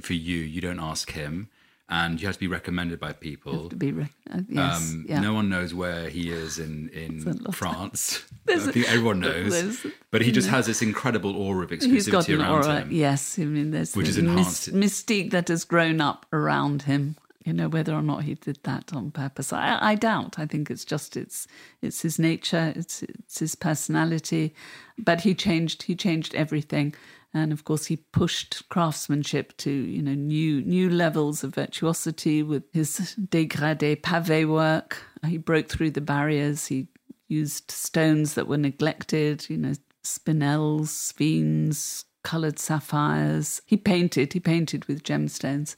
for 0.00 0.14
you. 0.14 0.38
You 0.38 0.62
don't 0.62 0.80
ask 0.80 1.10
him, 1.10 1.50
and 1.90 2.20
you 2.20 2.26
have 2.26 2.36
to 2.36 2.40
be 2.40 2.46
recommended 2.48 3.00
by 3.00 3.12
people. 3.12 3.68
To 3.70 3.76
be 3.76 3.92
re- 3.92 4.08
uh, 4.30 4.40
yes, 4.48 4.92
Um, 4.92 5.06
yeah. 5.08 5.20
No 5.20 5.32
one 5.32 5.48
knows 5.48 5.72
where 5.74 6.08
he 6.10 6.30
is 6.30 6.58
in 6.58 6.88
in. 6.90 7.12
France. 7.52 8.22
I 8.32 8.34
There's 8.46 8.66
a- 8.66 8.72
think 8.72 8.88
everyone 8.88 9.20
knows, 9.20 9.86
but 10.10 10.22
he 10.22 10.30
just 10.32 10.48
has 10.48 10.66
this 10.66 10.82
incredible 10.82 11.34
aura 11.36 11.64
of 11.64 11.70
He's 11.70 11.84
exclusivity 11.86 12.38
around 12.38 12.64
aura. 12.64 12.80
him. 12.80 12.92
Yes, 12.92 13.38
I 13.38 13.44
mean, 13.44 13.70
there's 13.70 13.94
Which 13.96 14.08
is 14.08 14.16
has 14.16 14.24
enhanced 14.24 14.68
it. 14.68 14.74
mystique 14.74 15.30
that 15.30 15.48
has 15.48 15.64
grown 15.64 16.00
up 16.00 16.26
around 16.32 16.82
him. 16.82 17.16
You 17.44 17.54
know, 17.54 17.68
whether 17.68 17.94
or 17.94 18.02
not 18.02 18.24
he 18.24 18.34
did 18.34 18.58
that 18.64 18.92
on 18.92 19.10
purpose, 19.10 19.54
I, 19.54 19.78
I 19.80 19.94
doubt. 19.94 20.38
I 20.38 20.44
think 20.44 20.70
it's 20.70 20.84
just 20.84 21.16
it's 21.16 21.46
it's 21.80 22.02
his 22.02 22.18
nature, 22.18 22.74
it's 22.76 23.02
it's 23.02 23.38
his 23.38 23.54
personality. 23.54 24.54
But 24.98 25.22
he 25.22 25.34
changed 25.34 25.84
he 25.84 25.94
changed 25.96 26.34
everything, 26.34 26.94
and 27.34 27.52
of 27.52 27.64
course 27.64 27.86
he 27.86 27.96
pushed 27.96 28.68
craftsmanship 28.68 29.56
to 29.58 29.70
you 29.70 30.02
know 30.02 30.14
new 30.14 30.62
new 30.62 30.88
levels 30.88 31.44
of 31.44 31.54
virtuosity 31.54 32.42
with 32.42 32.64
his 32.72 33.16
dégradé 33.18 34.00
pavé 34.00 34.48
work. 34.48 35.02
He 35.26 35.38
broke 35.38 35.68
through 35.68 35.90
the 35.90 36.00
barriers. 36.00 36.66
He 36.66 36.88
used 37.28 37.70
stones 37.70 38.34
that 38.34 38.48
were 38.48 38.56
neglected. 38.56 39.48
You 39.48 39.58
know, 39.58 39.74
spinels, 40.04 40.88
sphenes, 40.88 42.04
coloured 42.22 42.58
sapphires. 42.58 43.60
He 43.66 43.76
painted. 43.76 44.32
He 44.32 44.40
painted 44.40 44.86
with 44.86 45.02
gemstones, 45.02 45.76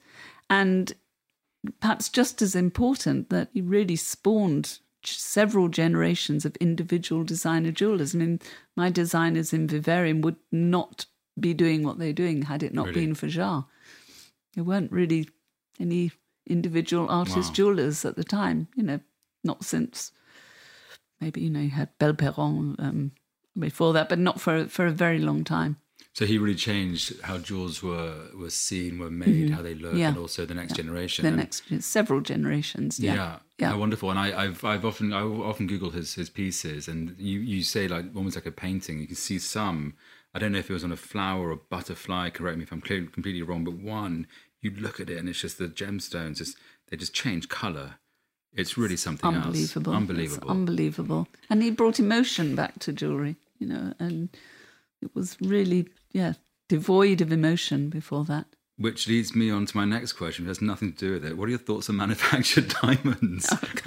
and 0.49 0.93
perhaps 1.81 2.09
just 2.09 2.41
as 2.41 2.55
important 2.55 3.31
that 3.31 3.49
he 3.53 3.61
really 3.61 3.97
spawned 3.97 4.79
several 5.03 5.69
generations 5.69 6.45
of 6.45 6.57
individual 6.57 7.25
designer 7.25 7.73
jewelers. 7.73 8.15
I 8.15 8.19
mean, 8.19 8.41
my 8.77 8.91
designers 8.91 9.53
in 9.53 9.67
Vivarium 9.67 10.21
would 10.21 10.37
not 10.53 11.07
be 11.39 11.55
doing 11.55 11.83
what 11.83 11.99
they're 11.99 12.13
doing 12.13 12.43
had 12.43 12.63
it 12.63 12.75
not 12.75 12.87
Really? 12.89 13.01
been 13.07 13.15
for 13.15 13.29
JAR. 13.29 13.67
There 14.55 14.65
weren't 14.65 14.91
really 14.93 15.29
any 15.79 16.11
individual 16.47 17.09
artist 17.09 17.49
Wow. 17.51 17.55
jewelers 17.55 18.05
at 18.05 18.17
the 18.17 18.25
time, 18.25 18.69
you 18.75 18.83
know, 18.83 19.01
not 19.45 19.65
since 19.65 20.13
maybe, 21.21 21.41
you 21.43 21.51
know, 21.51 21.61
you 21.61 21.71
had 21.71 21.97
Belperron 21.99 22.79
um, 22.81 23.13
before 23.59 23.93
that, 23.93 24.09
but 24.09 24.19
not 24.19 24.41
for, 24.41 24.67
for 24.67 24.87
a 24.87 24.91
very 24.91 25.19
long 25.19 25.45
time. 25.45 25.77
So 26.13 26.27
he 26.27 26.39
really 26.39 26.57
changed 26.57 27.21
how 27.23 27.39
jewels 27.39 27.85
were 27.85 28.27
were 28.35 28.51
seen, 28.51 28.99
were 28.99 29.13
made, 29.13 29.51
how 29.51 29.63
they 29.63 29.75
look, 29.75 29.93
Mm-hmm. 29.93 30.01
Yeah. 30.01 30.09
and 30.09 30.19
also 30.19 30.45
the 30.45 30.55
next 30.55 30.75
generation. 30.75 31.23
The 31.23 31.29
And- 31.29 31.37
next 31.37 31.63
several 31.85 32.21
generations. 32.21 32.99
Yeah. 32.99 33.15
Yeah, 33.15 33.39
Yeah. 33.59 33.69
How 33.71 33.79
wonderful. 33.79 34.11
And 34.11 34.19
I, 34.19 34.45
I've 34.47 34.65
I've 34.65 34.85
often 34.85 35.13
I 35.13 35.23
often 35.23 35.69
Googled 35.69 35.93
his 35.95 36.15
his 36.15 36.29
pieces, 36.29 36.89
and 36.89 37.15
you 37.17 37.39
you 37.39 37.63
say 37.63 37.87
like 37.87 38.07
almost 38.17 38.35
like 38.35 38.47
a 38.47 38.51
painting. 38.51 38.99
You 38.99 39.07
can 39.07 39.15
see 39.17 39.39
some. 39.39 39.95
I 40.35 40.39
don't 40.39 40.53
know 40.53 40.59
if 40.59 40.71
it 40.71 40.73
was 40.73 40.85
on 40.85 40.93
a 40.93 40.97
flower 40.97 41.49
or 41.49 41.51
a 41.53 41.57
butterfly. 41.57 42.31
Correct 42.31 42.57
me 42.57 42.63
if 42.65 42.73
I'm 42.73 42.81
clear, 42.81 43.05
completely 43.07 43.43
wrong. 43.43 43.65
But 43.65 43.75
one, 43.75 44.27
you 44.61 44.71
look 44.71 45.01
at 45.01 45.11
it, 45.11 45.19
and 45.19 45.29
it's 45.29 45.41
just 45.41 45.59
the 45.59 45.67
gemstones. 45.69 46.37
Just 46.39 46.57
they 46.89 46.97
just 46.97 47.15
change 47.15 47.49
color. 47.49 47.95
It's 48.53 48.77
really 48.77 48.97
something 48.97 49.27
unbelievable. 49.29 49.93
else. 49.93 50.03
It's 50.03 50.11
Unbelievable. 50.11 50.51
unbelievable. 50.51 51.29
And 51.49 51.63
he 51.63 51.71
brought 51.71 52.01
emotion 52.01 52.57
back 52.57 52.79
to 52.81 52.93
jewelry, 52.93 53.37
you 53.59 53.67
know, 53.69 53.95
and 54.01 54.29
it 55.01 55.15
was 55.15 55.37
really, 55.41 55.89
yeah, 56.13 56.33
devoid 56.69 57.21
of 57.21 57.31
emotion 57.33 57.91
before 57.91 58.25
that. 58.25 58.47
Which 58.81 59.07
leads 59.09 59.35
me 59.35 59.51
on 59.51 59.67
to 59.67 59.77
my 59.77 59.85
next 59.85 60.15
question. 60.15 60.47
It 60.47 60.49
has 60.49 60.63
nothing 60.63 60.95
to 60.95 60.99
do 60.99 61.13
with 61.13 61.25
it. 61.27 61.37
What 61.37 61.49
are 61.49 61.51
your 61.51 61.59
thoughts 61.59 61.91
on 61.91 61.97
manufactured 61.99 62.69
diamonds? 62.83 63.47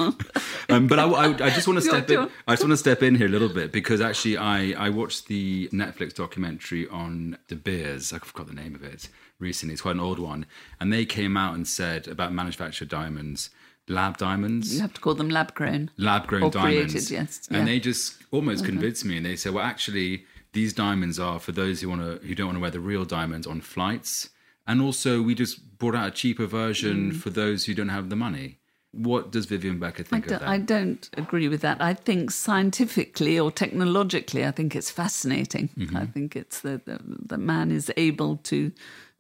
um, 0.70 0.86
but 0.88 1.00
I, 1.00 1.06
I, 1.10 1.26
I 1.30 1.50
just 1.50 1.68
want 1.68 1.80
to 1.80 1.82
step 1.82 2.08
in. 2.12 2.30
I 2.48 2.52
just 2.54 2.62
want 2.62 2.74
to 2.74 2.78
step 2.78 3.02
in 3.02 3.16
here 3.16 3.26
a 3.26 3.30
little 3.30 3.50
bit 3.50 3.72
because 3.72 4.02
actually, 4.02 4.38
I, 4.38 4.74
I 4.78 4.90
watched 4.90 5.28
the 5.28 5.68
Netflix 5.74 6.14
documentary 6.14 6.88
on 6.90 7.40
De 7.48 7.56
Beers. 7.56 8.14
I 8.14 8.20
forgot 8.20 8.46
the 8.46 8.54
name 8.54 8.76
of 8.76 8.84
it 8.84 9.10
recently. 9.40 9.74
It's 9.74 9.82
quite 9.82 9.96
an 9.96 10.00
old 10.02 10.20
one, 10.20 10.46
and 10.80 10.94
they 10.94 11.06
came 11.06 11.36
out 11.38 11.56
and 11.56 11.68
said 11.68 12.08
about 12.08 12.32
manufactured 12.32 12.90
diamonds, 12.90 13.50
lab 13.88 14.18
diamonds 14.18 14.76
You 14.76 14.82
have 14.82 14.94
to 14.94 15.02
call 15.02 15.16
them 15.16 15.30
lab 15.30 15.56
grown. 15.56 15.90
lab 15.98 16.28
grown 16.28 16.52
diamonds. 16.52 16.94
created, 16.94 17.10
yes, 17.10 17.48
And 17.50 17.60
yeah. 17.60 17.66
they 17.66 17.80
just 17.80 18.18
almost 18.32 18.64
convinced 18.64 19.06
me 19.06 19.18
and 19.18 19.26
they 19.26 19.36
said, 19.36 19.54
well, 19.54 19.66
actually, 19.66 20.26
these 20.54 20.72
diamonds 20.72 21.20
are 21.20 21.40
for 21.40 21.52
those 21.52 21.82
who 21.82 21.90
want 21.90 22.02
to 22.02 22.26
who 22.28 22.36
don't 22.36 22.46
want 22.48 22.58
to 22.58 22.62
wear 22.62 22.72
the 22.72 22.80
real 22.80 23.06
diamonds 23.06 23.48
on 23.48 23.60
flights. 23.60 24.30
And 24.66 24.82
also 24.82 25.22
we 25.22 25.36
just 25.36 25.78
brought 25.78 25.96
out 25.96 26.08
a 26.08 26.12
cheaper 26.12 26.46
version 26.46 27.12
Mm. 27.12 27.16
for 27.18 27.30
those 27.30 27.66
who 27.66 27.74
don't 27.74 27.90
have 27.90 28.10
the 28.10 28.16
money. 28.16 28.60
What 28.92 29.32
does 29.32 29.48
Vivienne 29.48 29.80
Becker 29.80 30.04
think 30.04 30.26
of 30.26 30.40
that? 30.40 30.48
I 30.48 30.60
don't 30.60 31.10
agree 31.18 31.48
with 31.48 31.62
that. 31.62 31.82
I 31.82 31.96
think 31.96 32.30
scientifically 32.30 33.40
or 33.40 33.52
technologically, 33.52 34.46
I 34.46 34.52
think 34.52 34.76
it's 34.76 34.92
fascinating. 34.92 35.70
Mm-hmm. 35.76 35.98
I 35.98 36.06
think 36.06 36.36
it's 36.36 36.60
that 36.62 36.86
the, 36.86 37.00
the 37.04 37.40
man 37.40 37.72
is 37.72 37.92
able 37.98 38.38
to 38.44 38.72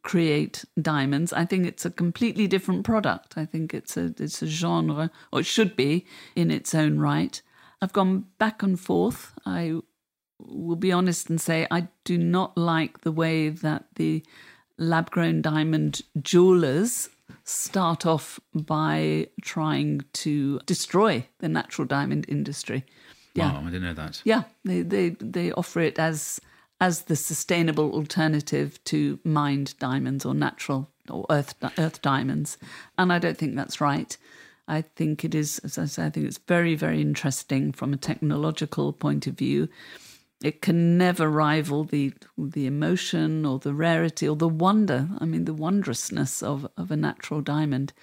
create 0.04 0.64
diamonds. 0.80 1.34
I 1.34 1.46
think 1.46 1.66
it's 1.66 1.86
a 1.86 1.89
completely 1.89 2.46
different 2.48 2.84
product. 2.86 3.34
I 3.36 3.46
think 3.46 3.74
it's 3.74 3.98
a 3.98 4.14
it's 4.20 4.41
a 4.44 4.48
genre, 4.48 5.10
or 5.32 5.39
it 5.39 5.46
should 5.46 5.76
be 5.76 6.06
in 6.36 6.52
its 6.52 6.76
own 6.76 7.00
right. 7.00 7.41
I've 7.82 7.94
gone 7.94 8.26
back 8.38 8.62
and 8.62 8.80
forth. 8.80 9.34
I 9.46 9.80
will 10.39 10.76
be 10.76 10.91
honest 10.91 11.30
and 11.30 11.39
say 11.41 11.66
I 11.72 11.88
do 12.04 12.18
not 12.18 12.58
like 12.58 13.02
the 13.02 13.12
way 13.12 13.50
that 13.50 13.86
the 13.96 14.24
lab 14.78 15.11
grown 15.11 15.41
diamond 15.41 16.01
jewelers 16.21 17.09
start 17.43 18.05
off 18.05 18.39
by 18.53 19.28
trying 19.41 20.01
to 20.13 20.59
destroy 20.65 21.26
the 21.39 21.49
natural 21.49 21.86
diamond 21.86 22.26
industry. 22.28 22.86
Yeah. 23.34 23.53
Wow, 23.53 23.61
I 23.61 23.65
didn't 23.65 23.84
know 23.84 23.93
that. 23.93 24.21
Yeah, 24.24 24.43
they, 24.63 24.82
they, 24.82 25.09
they 25.09 25.51
offer 25.51 25.80
it 25.82 25.99
as 25.99 26.39
as 26.82 27.03
the 27.03 27.15
sustainable 27.15 27.93
alternative 27.93 28.84
to 28.84 29.17
mined 29.24 29.74
diamonds 29.80 30.26
or 30.26 30.34
natural 30.34 30.89
or 31.09 31.26
earth 31.30 31.55
earth 31.78 32.01
diamonds, 32.01 32.57
and 32.97 33.13
I 33.13 33.19
don't 33.19 33.38
think 33.38 33.55
that's 33.55 33.80
right. 33.80 34.17
I 34.67 34.82
think 34.82 35.24
it 35.24 35.36
is, 35.36 35.59
as 35.59 35.78
I 35.78 35.86
say, 35.86 36.05
I 36.05 36.09
think 36.09 36.28
it's 36.28 36.39
very 36.39 36.76
very 36.76 37.01
interesting 37.01 37.71
from 37.71 37.93
a 37.93 37.97
technological 37.97 38.91
point 38.91 39.28
of 39.28 39.36
view. 39.36 39.69
It 40.44 40.62
can 40.62 40.98
never 40.98 41.30
rival 41.30 41.86
the 41.86 42.14
the 42.38 42.68
emotion 42.68 43.46
or 43.46 43.60
the 43.60 43.74
rarity 43.74 44.28
or 44.28 44.36
the 44.36 44.50
wonder. 44.50 45.08
I 45.20 45.26
mean, 45.26 45.46
the 45.46 45.54
wondrousness 45.54 46.44
of, 46.44 46.68
of 46.78 46.91
a 46.91 46.98
natural 46.98 47.39
diamond. 47.41 47.94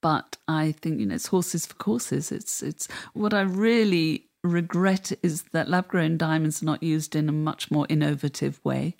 But 0.00 0.38
I 0.48 0.72
think 0.72 0.98
you 0.98 1.06
know 1.06 1.14
it's 1.14 1.26
horses 1.26 1.66
for 1.66 1.74
courses. 1.74 2.32
It's 2.32 2.62
it's 2.62 2.88
what 3.12 3.34
I 3.34 3.42
really 3.42 4.30
regret 4.42 5.12
is 5.22 5.42
that 5.52 5.68
lab 5.68 5.86
grown 5.88 6.16
diamonds 6.16 6.62
are 6.62 6.66
not 6.66 6.82
used 6.82 7.14
in 7.14 7.28
a 7.28 7.32
much 7.32 7.70
more 7.70 7.86
innovative 7.90 8.58
way. 8.64 8.96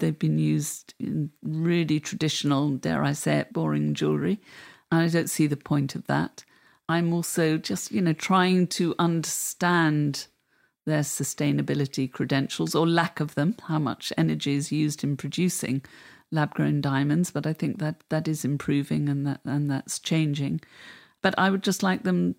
They've 0.00 0.18
been 0.18 0.38
used 0.38 0.94
in 0.98 1.30
really 1.42 2.00
traditional, 2.00 2.70
dare 2.70 3.04
I 3.04 3.12
say 3.12 3.38
it, 3.38 3.52
boring 3.52 3.94
jewellery. 3.94 4.40
And 4.90 5.02
I 5.02 5.08
don't 5.08 5.30
see 5.30 5.46
the 5.46 5.56
point 5.56 5.94
of 5.94 6.08
that. 6.08 6.44
I'm 6.88 7.12
also 7.12 7.56
just, 7.56 7.92
you 7.92 8.02
know, 8.02 8.12
trying 8.12 8.66
to 8.78 8.96
understand 8.98 10.26
their 10.84 11.00
sustainability 11.00 12.10
credentials 12.10 12.74
or 12.74 12.86
lack 12.86 13.20
of 13.20 13.34
them, 13.34 13.56
how 13.68 13.78
much 13.78 14.12
energy 14.16 14.54
is 14.54 14.72
used 14.72 15.04
in 15.04 15.16
producing 15.16 15.82
lab 16.32 16.54
grown 16.54 16.80
diamonds, 16.80 17.30
but 17.30 17.46
I 17.46 17.52
think 17.52 17.78
that 17.78 18.02
that 18.08 18.26
is 18.26 18.44
improving 18.44 19.08
and 19.08 19.26
that 19.26 19.40
and 19.44 19.70
that's 19.70 19.98
changing. 19.98 20.60
But 21.20 21.34
I 21.38 21.50
would 21.50 21.62
just 21.62 21.82
like 21.82 22.02
them 22.02 22.34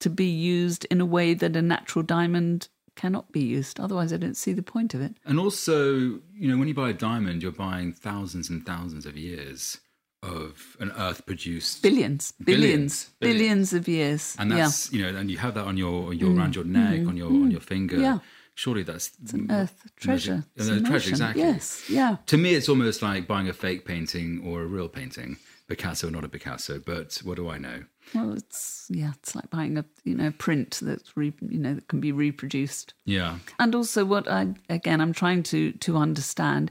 to 0.00 0.10
be 0.10 0.26
used 0.26 0.84
in 0.86 1.00
a 1.00 1.06
way 1.06 1.34
that 1.34 1.54
a 1.54 1.62
natural 1.62 2.02
diamond 2.02 2.68
cannot 2.96 3.30
be 3.30 3.40
used. 3.40 3.78
Otherwise, 3.78 4.12
I 4.12 4.16
don't 4.16 4.36
see 4.36 4.52
the 4.52 4.62
point 4.62 4.94
of 4.94 5.02
it. 5.02 5.14
And 5.24 5.38
also, 5.38 5.94
you 6.34 6.48
know, 6.48 6.56
when 6.56 6.66
you 6.66 6.74
buy 6.74 6.90
a 6.90 6.94
diamond, 6.94 7.42
you're 7.42 7.52
buying 7.52 7.92
thousands 7.92 8.48
and 8.48 8.64
thousands 8.64 9.06
of 9.06 9.16
years 9.16 9.78
of 10.26 10.76
an 10.80 10.92
earth 10.98 11.24
produced 11.26 11.82
billions, 11.82 12.32
billions, 12.32 13.10
billions, 13.20 13.38
billions 13.38 13.72
of 13.72 13.88
years. 13.88 14.36
And 14.38 14.50
that's 14.50 14.92
yeah. 14.92 14.98
you 14.98 15.12
know, 15.12 15.18
and 15.18 15.30
you 15.30 15.38
have 15.38 15.54
that 15.54 15.64
on 15.64 15.76
your, 15.76 16.12
your 16.12 16.30
mm. 16.30 16.38
around 16.38 16.54
your 16.54 16.64
neck, 16.64 17.00
mm. 17.00 17.08
on 17.08 17.16
your 17.16 17.30
mm. 17.30 17.44
on 17.44 17.50
your 17.50 17.60
finger. 17.60 17.98
Yeah. 17.98 18.18
Surely 18.54 18.82
that's 18.82 19.12
it's 19.22 19.34
an 19.34 19.50
earth 19.50 19.82
treasure. 19.96 20.44
It's 20.56 20.66
treasure, 20.88 21.10
exactly. 21.10 21.42
Yes, 21.42 21.84
yeah. 21.90 22.16
To 22.26 22.38
me, 22.38 22.54
it's 22.54 22.70
almost 22.70 23.02
like 23.02 23.26
buying 23.26 23.48
a 23.48 23.52
fake 23.52 23.84
painting 23.84 24.42
or 24.46 24.62
a 24.62 24.66
real 24.66 24.88
painting. 24.88 25.36
Picasso, 25.68 26.08
not 26.08 26.24
a 26.24 26.28
Picasso, 26.28 26.78
but 26.78 27.20
what 27.24 27.36
do 27.36 27.50
I 27.50 27.58
know? 27.58 27.82
Well, 28.14 28.34
it's 28.34 28.86
yeah, 28.88 29.12
it's 29.18 29.34
like 29.34 29.50
buying 29.50 29.76
a 29.76 29.84
you 30.04 30.14
know 30.14 30.30
print 30.30 30.78
that's 30.80 31.16
re, 31.16 31.32
you 31.40 31.58
know 31.58 31.74
that 31.74 31.88
can 31.88 32.00
be 32.00 32.12
reproduced. 32.12 32.94
Yeah, 33.04 33.38
and 33.58 33.74
also 33.74 34.04
what 34.04 34.28
I 34.28 34.54
again 34.68 35.00
I'm 35.00 35.12
trying 35.12 35.42
to 35.44 35.72
to 35.72 35.96
understand 35.96 36.70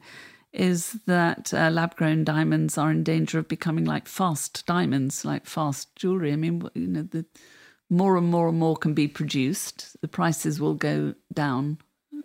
is 0.56 0.94
that 1.06 1.54
uh, 1.54 1.70
lab 1.70 1.96
grown 1.96 2.24
diamonds 2.24 2.78
are 2.78 2.92
in 2.92 3.04
danger 3.04 3.40
of 3.40 3.48
becoming 3.48 3.86
like 3.86 4.08
fast 4.08 4.66
diamonds, 4.66 5.26
like 5.26 5.46
fast 5.46 5.96
jewelry. 5.96 6.32
I 6.32 6.38
mean, 6.38 6.68
you 6.74 6.88
know, 6.88 7.04
the 7.04 7.26
more 7.90 8.18
and 8.18 8.28
more 8.28 8.48
and 8.48 8.58
more 8.58 8.76
can 8.76 8.94
be 8.94 9.08
produced, 9.08 9.96
the 10.02 10.08
prices 10.08 10.60
will 10.60 10.74
go 10.74 11.14
down 11.34 11.78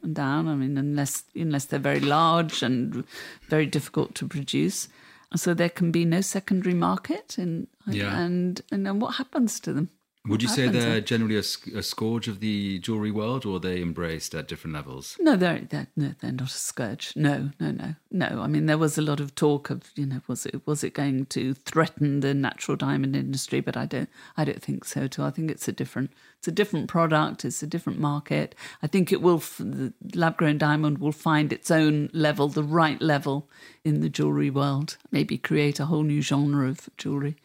and 0.03 0.15
down. 0.15 0.49
I 0.49 0.55
mean, 0.55 0.79
unless 0.79 1.25
unless 1.35 1.67
they're 1.67 1.79
very 1.79 2.01
large 2.01 2.63
and 2.63 3.05
very 3.49 3.67
difficult 3.67 4.15
to 4.17 4.29
produce. 4.29 4.89
So 5.37 5.55
there 5.55 5.69
can 5.69 5.93
be 5.93 6.05
no 6.05 6.23
secondary 6.23 6.75
market, 6.75 7.39
and 7.39 7.69
yeah. 7.87 8.19
and 8.19 8.61
and 8.73 8.87
then 8.87 8.99
what 8.99 9.17
happens 9.17 9.61
to 9.61 9.73
them? 9.73 9.91
Would 10.27 10.43
you 10.43 10.49
say 10.49 10.69
they're 10.69 11.01
generally 11.01 11.37
a, 11.37 11.79
a, 11.79 11.83
scourge 11.83 12.29
of 12.29 12.41
the 12.41 12.79
jewelry 12.81 13.11
world, 13.11 13.47
or 13.47 13.57
are 13.57 13.59
they 13.59 13.81
embraced 13.81 14.35
at 14.35 14.47
different 14.47 14.75
levels? 14.75 15.17
No, 15.19 15.35
they're, 15.35 15.61
they're 15.61 15.87
no, 15.97 16.13
they're 16.21 16.31
not 16.31 16.51
a 16.51 16.53
scourge. 16.53 17.15
No, 17.17 17.53
no, 17.59 17.71
no, 17.71 17.95
no. 18.11 18.43
I 18.43 18.47
mean, 18.47 18.67
there 18.67 18.77
was 18.77 18.99
a 18.99 19.03
lot 19.03 19.19
of 19.19 19.35
talk 19.35 19.71
of 19.71 19.85
you 19.97 20.05
know 20.05 20.21
was 20.27 20.45
it 20.45 20.67
was 20.67 20.85
it 20.85 20.93
going 20.93 21.25
to 21.27 21.55
threaten 21.55 22.21
the 22.21 22.35
natural 22.35 22.77
diamond 22.77 23.17
industry, 23.17 23.61
but 23.61 23.79
I 23.79 23.87
don't 23.87 24.11
I 24.37 24.45
don't 24.45 24.63
think 24.63 24.85
so. 24.85 25.07
Too. 25.07 25.25
I 25.25 25.31
think 25.31 25.51
it's 25.51 25.69
a 25.69 25.73
different 25.73 26.13
it's 26.39 26.49
a 26.49 26.53
different 26.53 26.89
product. 26.89 27.47
It's 27.47 27.63
a 27.63 27.67
different 27.67 27.99
market. 27.99 28.55
I 28.83 28.89
think 28.89 29.13
it 29.13 29.23
will 29.23 29.39
the 29.59 29.95
lab 30.15 30.37
grown 30.37 30.59
diamond 30.59 30.99
will 30.99 31.13
find 31.13 31.51
its 31.51 31.71
own 31.71 32.11
level, 32.13 32.49
the 32.49 32.63
right 32.63 33.01
level 33.01 33.49
in 33.85 34.03
the 34.03 34.11
jewelry 34.11 34.51
world. 34.51 34.99
Maybe 35.11 35.39
create 35.39 35.81
a 35.81 35.87
whole 35.87 36.03
new 36.03 36.21
genre 36.21 36.69
of 36.69 36.91
jewelry. 36.99 37.37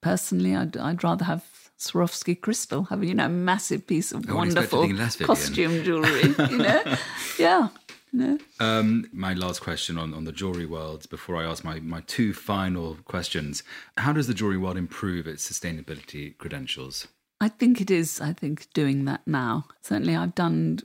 Personally, 0.00 0.56
I'd 0.56 0.78
I'd 0.78 1.04
rather 1.04 1.26
have 1.26 1.53
Swarovski 1.78 2.40
crystal, 2.40 2.84
having 2.84 3.08
you 3.08 3.14
know 3.14 3.26
a 3.26 3.28
massive 3.28 3.86
piece 3.86 4.12
of 4.12 4.28
wonderful 4.28 4.88
costume 5.22 5.82
jewelry. 5.84 6.22
you 6.50 6.58
know, 6.58 6.96
yeah. 7.38 7.68
No. 8.12 8.38
Um, 8.60 9.08
my 9.12 9.34
last 9.34 9.60
question 9.60 9.98
on, 9.98 10.14
on 10.14 10.22
the 10.22 10.30
jewelry 10.30 10.66
world 10.66 11.10
before 11.10 11.36
I 11.36 11.44
ask 11.44 11.64
my, 11.64 11.80
my 11.80 12.00
two 12.06 12.32
final 12.32 12.96
questions. 13.04 13.64
How 13.96 14.12
does 14.12 14.28
the 14.28 14.34
jewelry 14.34 14.56
world 14.56 14.76
improve 14.76 15.26
its 15.26 15.50
sustainability 15.50 16.38
credentials? 16.38 17.08
I 17.40 17.48
think 17.48 17.80
it 17.80 17.90
is, 17.90 18.20
I 18.20 18.32
think, 18.32 18.72
doing 18.72 19.04
that 19.06 19.26
now. 19.26 19.64
Certainly, 19.82 20.14
I've 20.14 20.36
done 20.36 20.78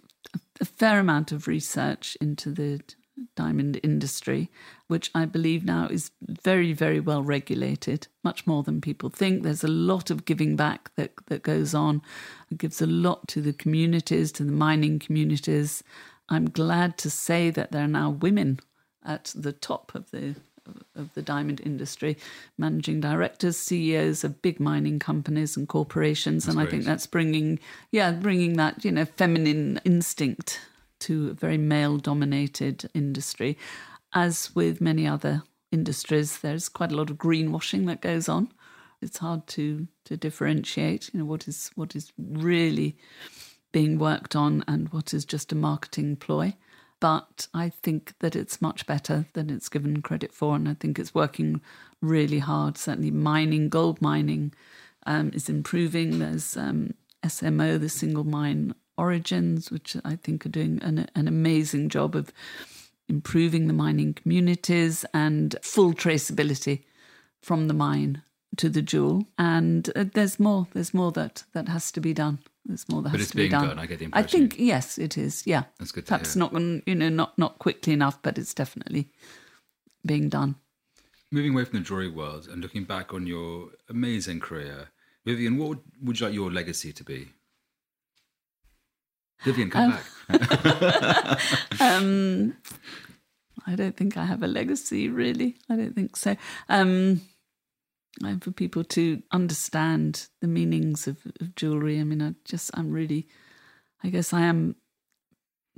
a 0.60 0.66
fair 0.66 1.00
amount 1.00 1.32
of 1.32 1.48
research 1.48 2.18
into 2.20 2.50
the 2.52 2.82
diamond 3.36 3.80
industry, 3.84 4.50
which 4.88 5.12
I 5.14 5.26
believe 5.26 5.64
now 5.64 5.88
is 5.88 6.12
very, 6.22 6.74
very 6.74 7.00
well 7.00 7.24
regulated, 7.24 8.08
much 8.24 8.46
more 8.48 8.64
than 8.64 8.82
people 8.82 9.10
think. 9.10 9.44
There's 9.44 9.64
a 9.64 9.68
lot 9.68 10.10
of 10.10 10.26
giving 10.26 10.56
back 10.56 10.92
that, 10.96 11.12
that 11.28 11.44
goes 11.44 11.74
on. 11.74 12.02
It 12.52 12.58
gives 12.58 12.82
a 12.82 12.88
lot 12.88 13.28
to 13.30 13.42
the 13.42 13.54
communities, 13.54 14.32
to 14.34 14.44
the 14.44 14.52
mining 14.52 15.00
communities. 15.00 15.84
I'm 16.30 16.50
glad 16.50 16.98
to 17.00 17.10
say 17.10 17.50
that 17.50 17.72
there 17.72 17.84
are 17.84 17.88
now 17.88 18.10
women 18.10 18.60
at 19.06 19.34
the 19.36 19.54
top 19.54 19.96
of 19.96 20.12
the 20.12 20.36
of 20.96 21.12
the 21.16 21.22
diamond 21.24 21.60
industry, 21.66 22.16
managing 22.56 23.02
directors, 23.02 23.58
CEOs 23.58 24.24
of 24.24 24.40
big 24.44 24.60
mining 24.60 25.00
companies 25.00 25.58
and 25.58 25.68
corporations, 25.68 26.46
that's 26.46 26.56
and 26.56 26.58
great. 26.58 26.68
I 26.68 26.72
think 26.72 26.84
that's 26.86 27.08
bringing, 27.08 27.60
yeah, 27.92 28.12
bringing 28.12 28.58
that 28.58 28.86
you 28.86 28.92
know 28.92 29.06
feminine 29.06 29.82
instinct 29.84 30.60
to 31.00 31.30
a 31.30 31.34
very 31.34 31.58
male 31.58 31.98
dominated 31.98 32.90
industry. 32.94 33.58
As 34.14 34.54
with 34.56 34.82
many 34.82 35.08
other 35.08 35.44
industries, 35.72 36.40
there's 36.40 36.70
quite 36.70 36.92
a 36.92 36.96
lot 36.96 37.10
of 37.10 37.18
greenwashing 37.18 37.86
that 37.88 38.02
goes 38.02 38.28
on. 38.28 38.52
It's 39.02 39.20
hard 39.20 39.48
to 39.48 39.88
to 40.06 40.18
differentiate, 40.18 41.14
you 41.14 41.20
know, 41.20 41.26
what 41.26 41.48
is 41.48 41.72
what 41.76 41.96
is 41.96 42.12
really 42.18 42.98
being 43.72 44.00
worked 44.00 44.36
on 44.36 44.64
and 44.68 44.90
what 44.90 45.14
is 45.14 45.26
just 45.26 45.52
a 45.52 45.56
marketing 45.56 46.16
ploy. 46.16 46.56
But 47.00 47.48
I 47.54 47.70
think 47.70 48.14
that 48.20 48.36
it's 48.36 48.62
much 48.62 48.86
better 48.86 49.26
than 49.34 49.50
it's 49.50 49.70
given 49.70 50.02
credit 50.02 50.34
for, 50.34 50.56
and 50.56 50.68
I 50.68 50.74
think 50.74 51.00
it's 51.00 51.16
working 51.16 51.62
really 52.02 52.40
hard. 52.40 52.78
Certainly, 52.78 53.12
mining, 53.12 53.70
gold 53.70 54.02
mining, 54.02 54.54
um, 55.06 55.32
is 55.34 55.48
improving. 55.48 56.20
There's 56.20 56.58
um, 56.58 56.94
SMO, 57.24 57.80
the 57.80 57.88
single 57.88 58.26
mine 58.26 58.74
Origins, 59.00 59.72
which 59.72 59.96
I 60.04 60.16
think 60.16 60.46
are 60.46 60.50
doing 60.50 60.80
an, 60.82 61.08
an 61.16 61.28
amazing 61.28 61.90
job 61.90 62.16
of 62.16 62.34
improving 63.08 63.68
the 63.68 63.74
mining 63.74 64.14
communities 64.14 65.06
and 65.14 65.56
full 65.62 65.94
traceability 65.94 66.84
from 67.42 67.68
the 67.68 67.74
mine 67.74 68.22
to 68.58 68.70
the 68.70 68.82
jewel. 68.82 69.26
And 69.38 69.90
uh, 69.96 70.06
there's 70.14 70.40
more. 70.40 70.68
There's 70.74 70.94
more 70.94 71.12
that 71.14 71.44
that 71.54 71.68
has 71.68 71.92
to 71.94 72.02
be 72.02 72.14
done. 72.14 72.40
There's 72.66 72.88
more 72.90 73.02
that 73.02 73.12
but 73.12 73.20
has 73.20 73.32
to 73.32 73.38
be 73.38 73.50
done. 73.50 73.70
Done, 73.70 73.80
I 73.80 73.86
get 73.86 74.00
the 74.00 74.06
impression. 74.06 74.26
I 74.26 74.30
think 74.30 74.60
yes, 74.60 74.98
it 74.98 75.18
is. 75.18 75.48
Yeah, 75.48 75.64
that's 75.80 75.92
good. 75.92 76.06
Perhaps 76.06 76.36
not, 76.36 76.54
you 76.54 76.96
know, 76.96 77.10
not 77.10 77.38
not 77.38 77.58
quickly 77.60 77.94
enough, 77.94 78.22
but 78.22 78.38
it's 78.38 78.54
definitely 78.54 79.10
being 80.06 80.30
done. 80.30 80.56
Moving 81.32 81.54
away 81.54 81.66
from 81.66 81.80
the 81.80 81.86
jewelry 81.86 82.10
world 82.10 82.48
and 82.52 82.62
looking 82.62 82.84
back 82.86 83.14
on 83.14 83.28
your 83.28 83.70
amazing 83.90 84.40
career, 84.40 84.90
Vivienne, 85.26 85.58
what 85.58 85.70
would, 85.70 85.80
would 86.02 86.20
you 86.20 86.26
like 86.26 86.36
your 86.36 86.52
legacy 86.52 86.92
to 86.92 87.04
be? 87.04 87.30
Vivienne, 89.44 89.70
come 89.70 89.92
um, 90.30 90.38
back. 90.38 91.42
um, 91.80 92.58
I 93.66 93.76
don't 93.76 93.96
think 93.96 94.18
I 94.18 94.26
have 94.26 94.44
a 94.44 94.48
legacy, 94.48 95.10
really. 95.10 95.58
I 95.70 95.76
don't 95.76 95.96
think 95.96 96.16
so. 96.16 96.36
Um, 96.68 97.22
and 98.24 98.44
for 98.44 98.52
people 98.52 98.84
to 98.84 99.22
understand 99.32 100.28
the 100.42 100.48
meanings 100.48 101.08
of, 101.08 101.18
of 101.40 101.56
jewelry. 101.56 102.00
I 102.00 102.04
mean, 102.04 102.22
I 102.22 102.34
just, 102.46 102.72
I'm 102.74 102.92
really, 102.92 103.28
I 104.04 104.10
guess 104.10 104.34
I 104.34 104.42
am 104.42 104.76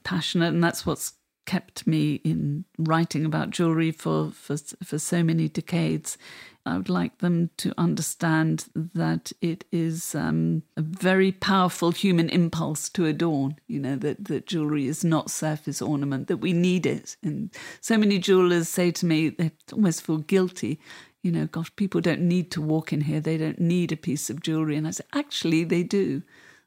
passionate, 0.04 0.54
and 0.54 0.64
that's 0.64 0.86
what's 0.86 1.14
kept 1.46 1.86
me 1.86 2.16
in 2.24 2.66
writing 2.78 3.26
about 3.26 3.50
jewelry 3.50 3.92
for, 3.92 4.32
for, 4.32 4.58
for 4.84 4.98
so 4.98 5.24
many 5.24 5.50
decades. 5.50 6.18
I 6.66 6.78
would 6.78 6.90
like 6.90 7.20
them 7.20 7.50
to 7.58 7.74
understand 7.78 8.66
that 8.76 9.32
it 9.42 9.66
is 9.72 10.14
um, 10.16 10.64
a 10.78 10.82
very 10.82 11.32
powerful 11.32 11.92
human 11.92 12.30
impulse 12.30 12.90
to 12.90 13.06
adorn. 13.06 13.58
You 13.68 13.80
know 13.80 13.96
that 13.98 14.26
that 14.26 14.46
jewelry 14.46 14.88
is 14.88 15.04
not 15.04 15.32
surface 15.32 15.82
ornament; 15.82 16.28
that 16.28 16.38
we 16.38 16.54
need 16.54 16.86
it. 16.86 17.18
And 17.24 17.50
so 17.80 17.98
many 17.98 18.20
jewelers 18.20 18.70
say 18.70 18.92
to 18.92 19.06
me, 19.06 19.30
they 19.30 19.52
almost 19.72 20.02
feel 20.04 20.18
guilty 20.18 20.80
you 21.24 21.32
know, 21.32 21.46
gosh, 21.46 21.72
people 21.76 22.02
don't 22.02 22.22
need 22.22 22.52
to 22.52 22.62
walk 22.62 22.92
in 22.92 23.02
here. 23.02 23.20
They 23.20 23.38
don't 23.38 23.60
need 23.60 23.92
a 23.92 23.98
piece 23.98 24.30
of 24.30 24.42
jewelry. 24.42 24.76
And 24.76 24.88
I 24.88 24.92
say, 24.92 25.04
actually, 25.14 25.64
they 25.64 25.84
do. 25.84 26.24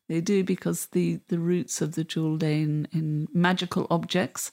They 0.09 0.21
do 0.21 0.45
because 0.45 0.87
the, 0.87 1.21
the 1.29 1.39
roots 1.39 1.81
of 1.81 1.95
the 1.95 2.05
jewel 2.05 2.37
day 2.37 2.61
in, 2.61 2.87
in 2.93 3.27
magical 3.33 3.87
objects. 3.91 4.53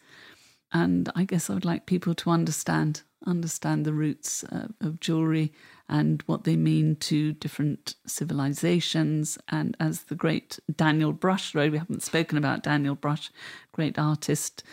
And 0.74 1.12
I 1.16 1.26
guess 1.26 1.50
I 1.50 1.54
would 1.54 1.66
like 1.66 1.86
people 1.86 2.16
to 2.16 2.32
understand 2.32 3.04
understand 3.26 3.86
the 3.86 3.94
roots 3.94 4.44
uh, 4.46 4.68
of 4.80 5.00
jewelry 5.00 5.54
and 5.88 6.24
what 6.26 6.44
they 6.44 6.56
mean 6.56 6.96
to 6.96 7.34
different 7.34 7.96
civilizations. 8.06 9.38
And 9.50 9.76
as 9.80 10.04
the 10.04 10.16
great 10.16 10.60
Daniel 10.74 11.12
Brush 11.12 11.54
wrote, 11.54 11.72
we 11.72 11.78
haven't 11.78 12.04
spoken 12.04 12.38
about 12.38 12.64
Daniel 12.64 12.96
Brush, 12.96 13.30
great 13.72 14.00
artist 14.00 14.64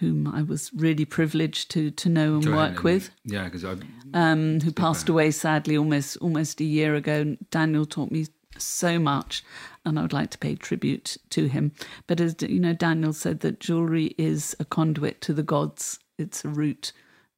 whom 0.00 0.26
I 0.26 0.42
was 0.42 0.72
really 0.74 1.04
privileged 1.04 1.70
to 1.72 1.90
to 1.92 2.08
know 2.08 2.34
and 2.34 2.42
Joanne, 2.42 2.56
work 2.56 2.82
with. 2.82 3.10
Yeah, 3.24 3.44
because 3.44 3.64
I 3.64 3.76
um, 4.12 4.60
who 4.60 4.72
passed 4.72 5.08
away 5.08 5.30
sadly 5.30 5.76
almost 5.76 6.16
almost 6.18 6.60
a 6.60 6.64
year 6.64 6.94
ago. 6.94 7.36
Daniel 7.50 7.86
taught 7.86 8.10
me 8.10 8.26
so 8.58 8.98
much, 8.98 9.44
and 9.84 9.98
I 9.98 10.02
would 10.02 10.12
like 10.12 10.30
to 10.30 10.38
pay 10.38 10.56
tribute 10.56 11.16
to 11.30 11.46
him. 11.46 11.72
But 12.06 12.20
as 12.20 12.36
you 12.40 12.58
know, 12.58 12.72
Daniel 12.72 13.12
said 13.12 13.40
that 13.40 13.60
jewelry 13.60 14.14
is 14.18 14.56
a 14.58 14.64
conduit 14.64 15.20
to 15.22 15.32
the 15.32 15.44
gods. 15.44 15.98
It's 16.18 16.44
a 16.44 16.48
route 16.48 16.92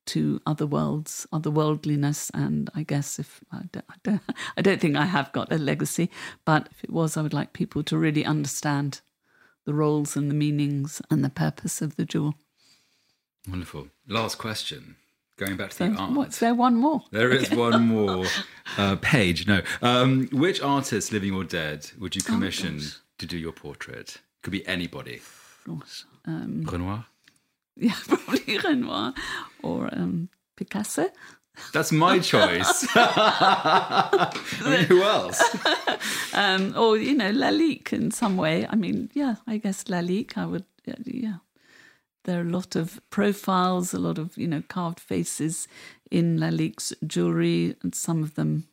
to 0.07 0.41
other 0.47 0.67
worlds, 0.67 1.27
otherworldliness, 1.33 2.31
and 2.35 2.69
I 2.75 2.83
guess 2.83 3.19
if 3.19 3.41
I 3.53 3.63
don't, 3.73 3.85
I 3.89 3.95
don't, 4.03 4.23
I 4.57 4.63
don't 4.63 4.81
think 4.81 4.97
I 4.97 5.05
have 5.07 5.33
got 5.33 5.53
a 5.53 5.59
legacy, 5.59 6.11
but 6.45 6.69
if 6.73 6.83
it 6.85 6.91
was, 6.91 7.17
I 7.17 7.23
would 7.23 7.33
like 7.35 7.53
people 7.53 7.83
to 7.85 7.97
really 7.99 8.25
understand 8.25 9.01
the 9.65 9.75
roles 9.75 10.17
and 10.17 10.29
the 10.31 10.35
meanings 10.35 11.01
and 11.11 11.25
the 11.25 11.31
purpose 11.31 11.81
of 11.81 11.97
the 11.97 12.05
jewel. 12.05 12.35
Wonderful. 13.49 13.89
Last 14.09 14.39
question. 14.39 14.97
Going 15.37 15.57
back 15.57 15.71
to 15.71 15.77
So, 15.77 15.89
the 15.89 15.97
art. 15.97 16.13
what's 16.13 16.39
there? 16.39 16.55
One 16.55 16.77
more. 16.77 17.03
There 17.11 17.31
is 17.31 17.51
one 17.51 17.87
more 17.89 18.27
uh, 18.77 18.97
page. 18.97 19.47
No. 19.47 19.63
Um, 19.81 20.29
which 20.33 20.61
artist, 20.61 21.11
living 21.13 21.33
or 21.33 21.43
dead, 21.43 21.91
would 21.99 22.15
you 22.15 22.23
commission 22.23 22.81
to 23.19 23.27
do 23.27 23.37
your 23.39 23.53
portrait? 23.53 24.19
Could 24.43 24.51
be 24.53 24.67
anybody. 24.67 25.23
Gosh. 25.67 26.05
Um, 26.27 26.65
Renoir? 26.71 27.07
yeah, 27.77 27.97
probably 28.07 28.59
Renoir 28.59 29.15
or 29.63 29.89
um, 29.93 30.29
Picasso. 30.57 31.09
That's 31.73 31.93
my 31.93 32.19
choice. 32.19 32.87
I 32.95 34.33
mean, 34.65 34.85
who 34.85 35.03
else? 35.03 35.43
Um, 36.35 36.75
or, 36.79 36.97
you 36.97 37.15
know, 37.15 37.31
Lalique 37.31 37.93
in 37.93 38.11
some 38.11 38.39
way. 38.39 38.67
I 38.67 38.75
mean, 38.75 39.11
yeah, 39.13 39.35
I 39.47 39.59
guess 39.59 39.85
Lalique, 39.85 40.39
I 40.39 40.47
would, 40.47 40.65
yeah, 40.87 40.95
yeah. 41.05 41.37
There 42.25 42.39
are 42.39 42.43
a 42.43 42.51
lot 42.51 42.75
of 42.75 43.03
profiles, 43.11 43.93
a 43.93 43.99
lot 43.99 44.17
of, 44.17 44.39
you 44.39 44.49
know, 44.49 44.63
carved 44.67 44.99
faces 44.99 45.69
in 46.11 46.39
Lalique's 46.39 46.95
jewelry, 47.07 47.77
and 47.83 47.95
some 47.95 48.23
of 48.23 48.35
them 48.35 48.67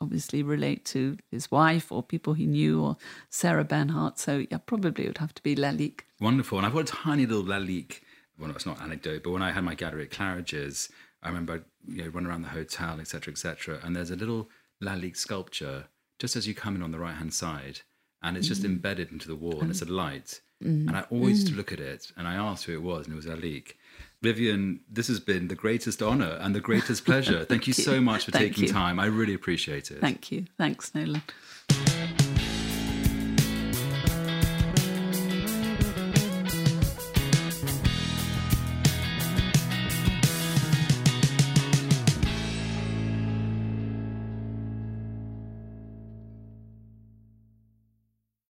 obviously 0.00 0.42
relate 0.42 0.84
to 0.86 1.16
his 1.30 1.50
wife 1.50 1.92
or 1.92 2.02
people 2.02 2.34
he 2.34 2.46
knew 2.46 2.82
or 2.82 2.96
Sarah 3.28 3.64
Bernhardt. 3.64 4.18
So, 4.18 4.44
yeah, 4.50 4.58
probably 4.58 5.04
it 5.04 5.08
would 5.08 5.18
have 5.18 5.34
to 5.34 5.42
be 5.42 5.54
Lalique. 5.54 6.00
Wonderful. 6.20 6.58
And 6.58 6.66
I've 6.66 6.72
got 6.72 6.80
a 6.80 6.92
tiny 6.92 7.26
little 7.26 7.44
Lalique. 7.44 8.00
Well, 8.38 8.50
it's 8.50 8.66
not 8.66 8.80
anecdote, 8.80 9.22
but 9.22 9.30
when 9.30 9.42
I 9.42 9.52
had 9.52 9.64
my 9.64 9.74
gallery 9.74 10.04
at 10.04 10.10
Claridge's, 10.10 10.90
I 11.22 11.28
remember 11.28 11.64
you 11.86 12.04
know 12.04 12.08
run 12.08 12.26
around 12.26 12.42
the 12.42 12.48
hotel, 12.48 13.00
etc., 13.00 13.32
etc. 13.32 13.80
And 13.82 13.94
there's 13.94 14.10
a 14.10 14.16
little 14.16 14.48
Lalique 14.82 15.16
sculpture 15.16 15.88
just 16.18 16.36
as 16.36 16.46
you 16.46 16.54
come 16.54 16.76
in 16.76 16.82
on 16.82 16.92
the 16.92 16.98
right 16.98 17.14
hand 17.14 17.32
side, 17.32 17.80
and 18.22 18.36
it's 18.36 18.48
just 18.48 18.62
mm. 18.62 18.66
embedded 18.66 19.10
into 19.10 19.28
the 19.28 19.36
wall, 19.36 19.60
and 19.60 19.70
it's 19.70 19.82
a 19.82 19.86
light. 19.86 20.40
Mm. 20.62 20.88
And 20.88 20.96
I 20.96 21.04
always 21.10 21.40
used 21.40 21.48
to 21.48 21.54
mm. 21.54 21.56
look 21.56 21.72
at 21.72 21.80
it, 21.80 22.12
and 22.16 22.28
I 22.28 22.34
asked 22.34 22.64
who 22.64 22.74
it 22.74 22.82
was, 22.82 23.06
and 23.06 23.14
it 23.14 23.16
was 23.16 23.26
Lalique. 23.26 23.74
Vivienne, 24.22 24.80
this 24.90 25.08
has 25.08 25.18
been 25.18 25.48
the 25.48 25.54
greatest 25.54 26.02
honor 26.02 26.36
and 26.40 26.54
the 26.54 26.60
greatest 26.60 27.04
pleasure. 27.06 27.44
Thank 27.48 27.66
you 27.66 27.72
so 27.72 28.00
much 28.00 28.26
for 28.26 28.32
taking 28.32 28.64
you. 28.64 28.68
time. 28.68 29.00
I 29.00 29.06
really 29.06 29.34
appreciate 29.34 29.90
it. 29.90 30.00
Thank 30.00 30.30
you. 30.30 30.44
Thanks, 30.58 30.94
Nolan. 30.94 31.22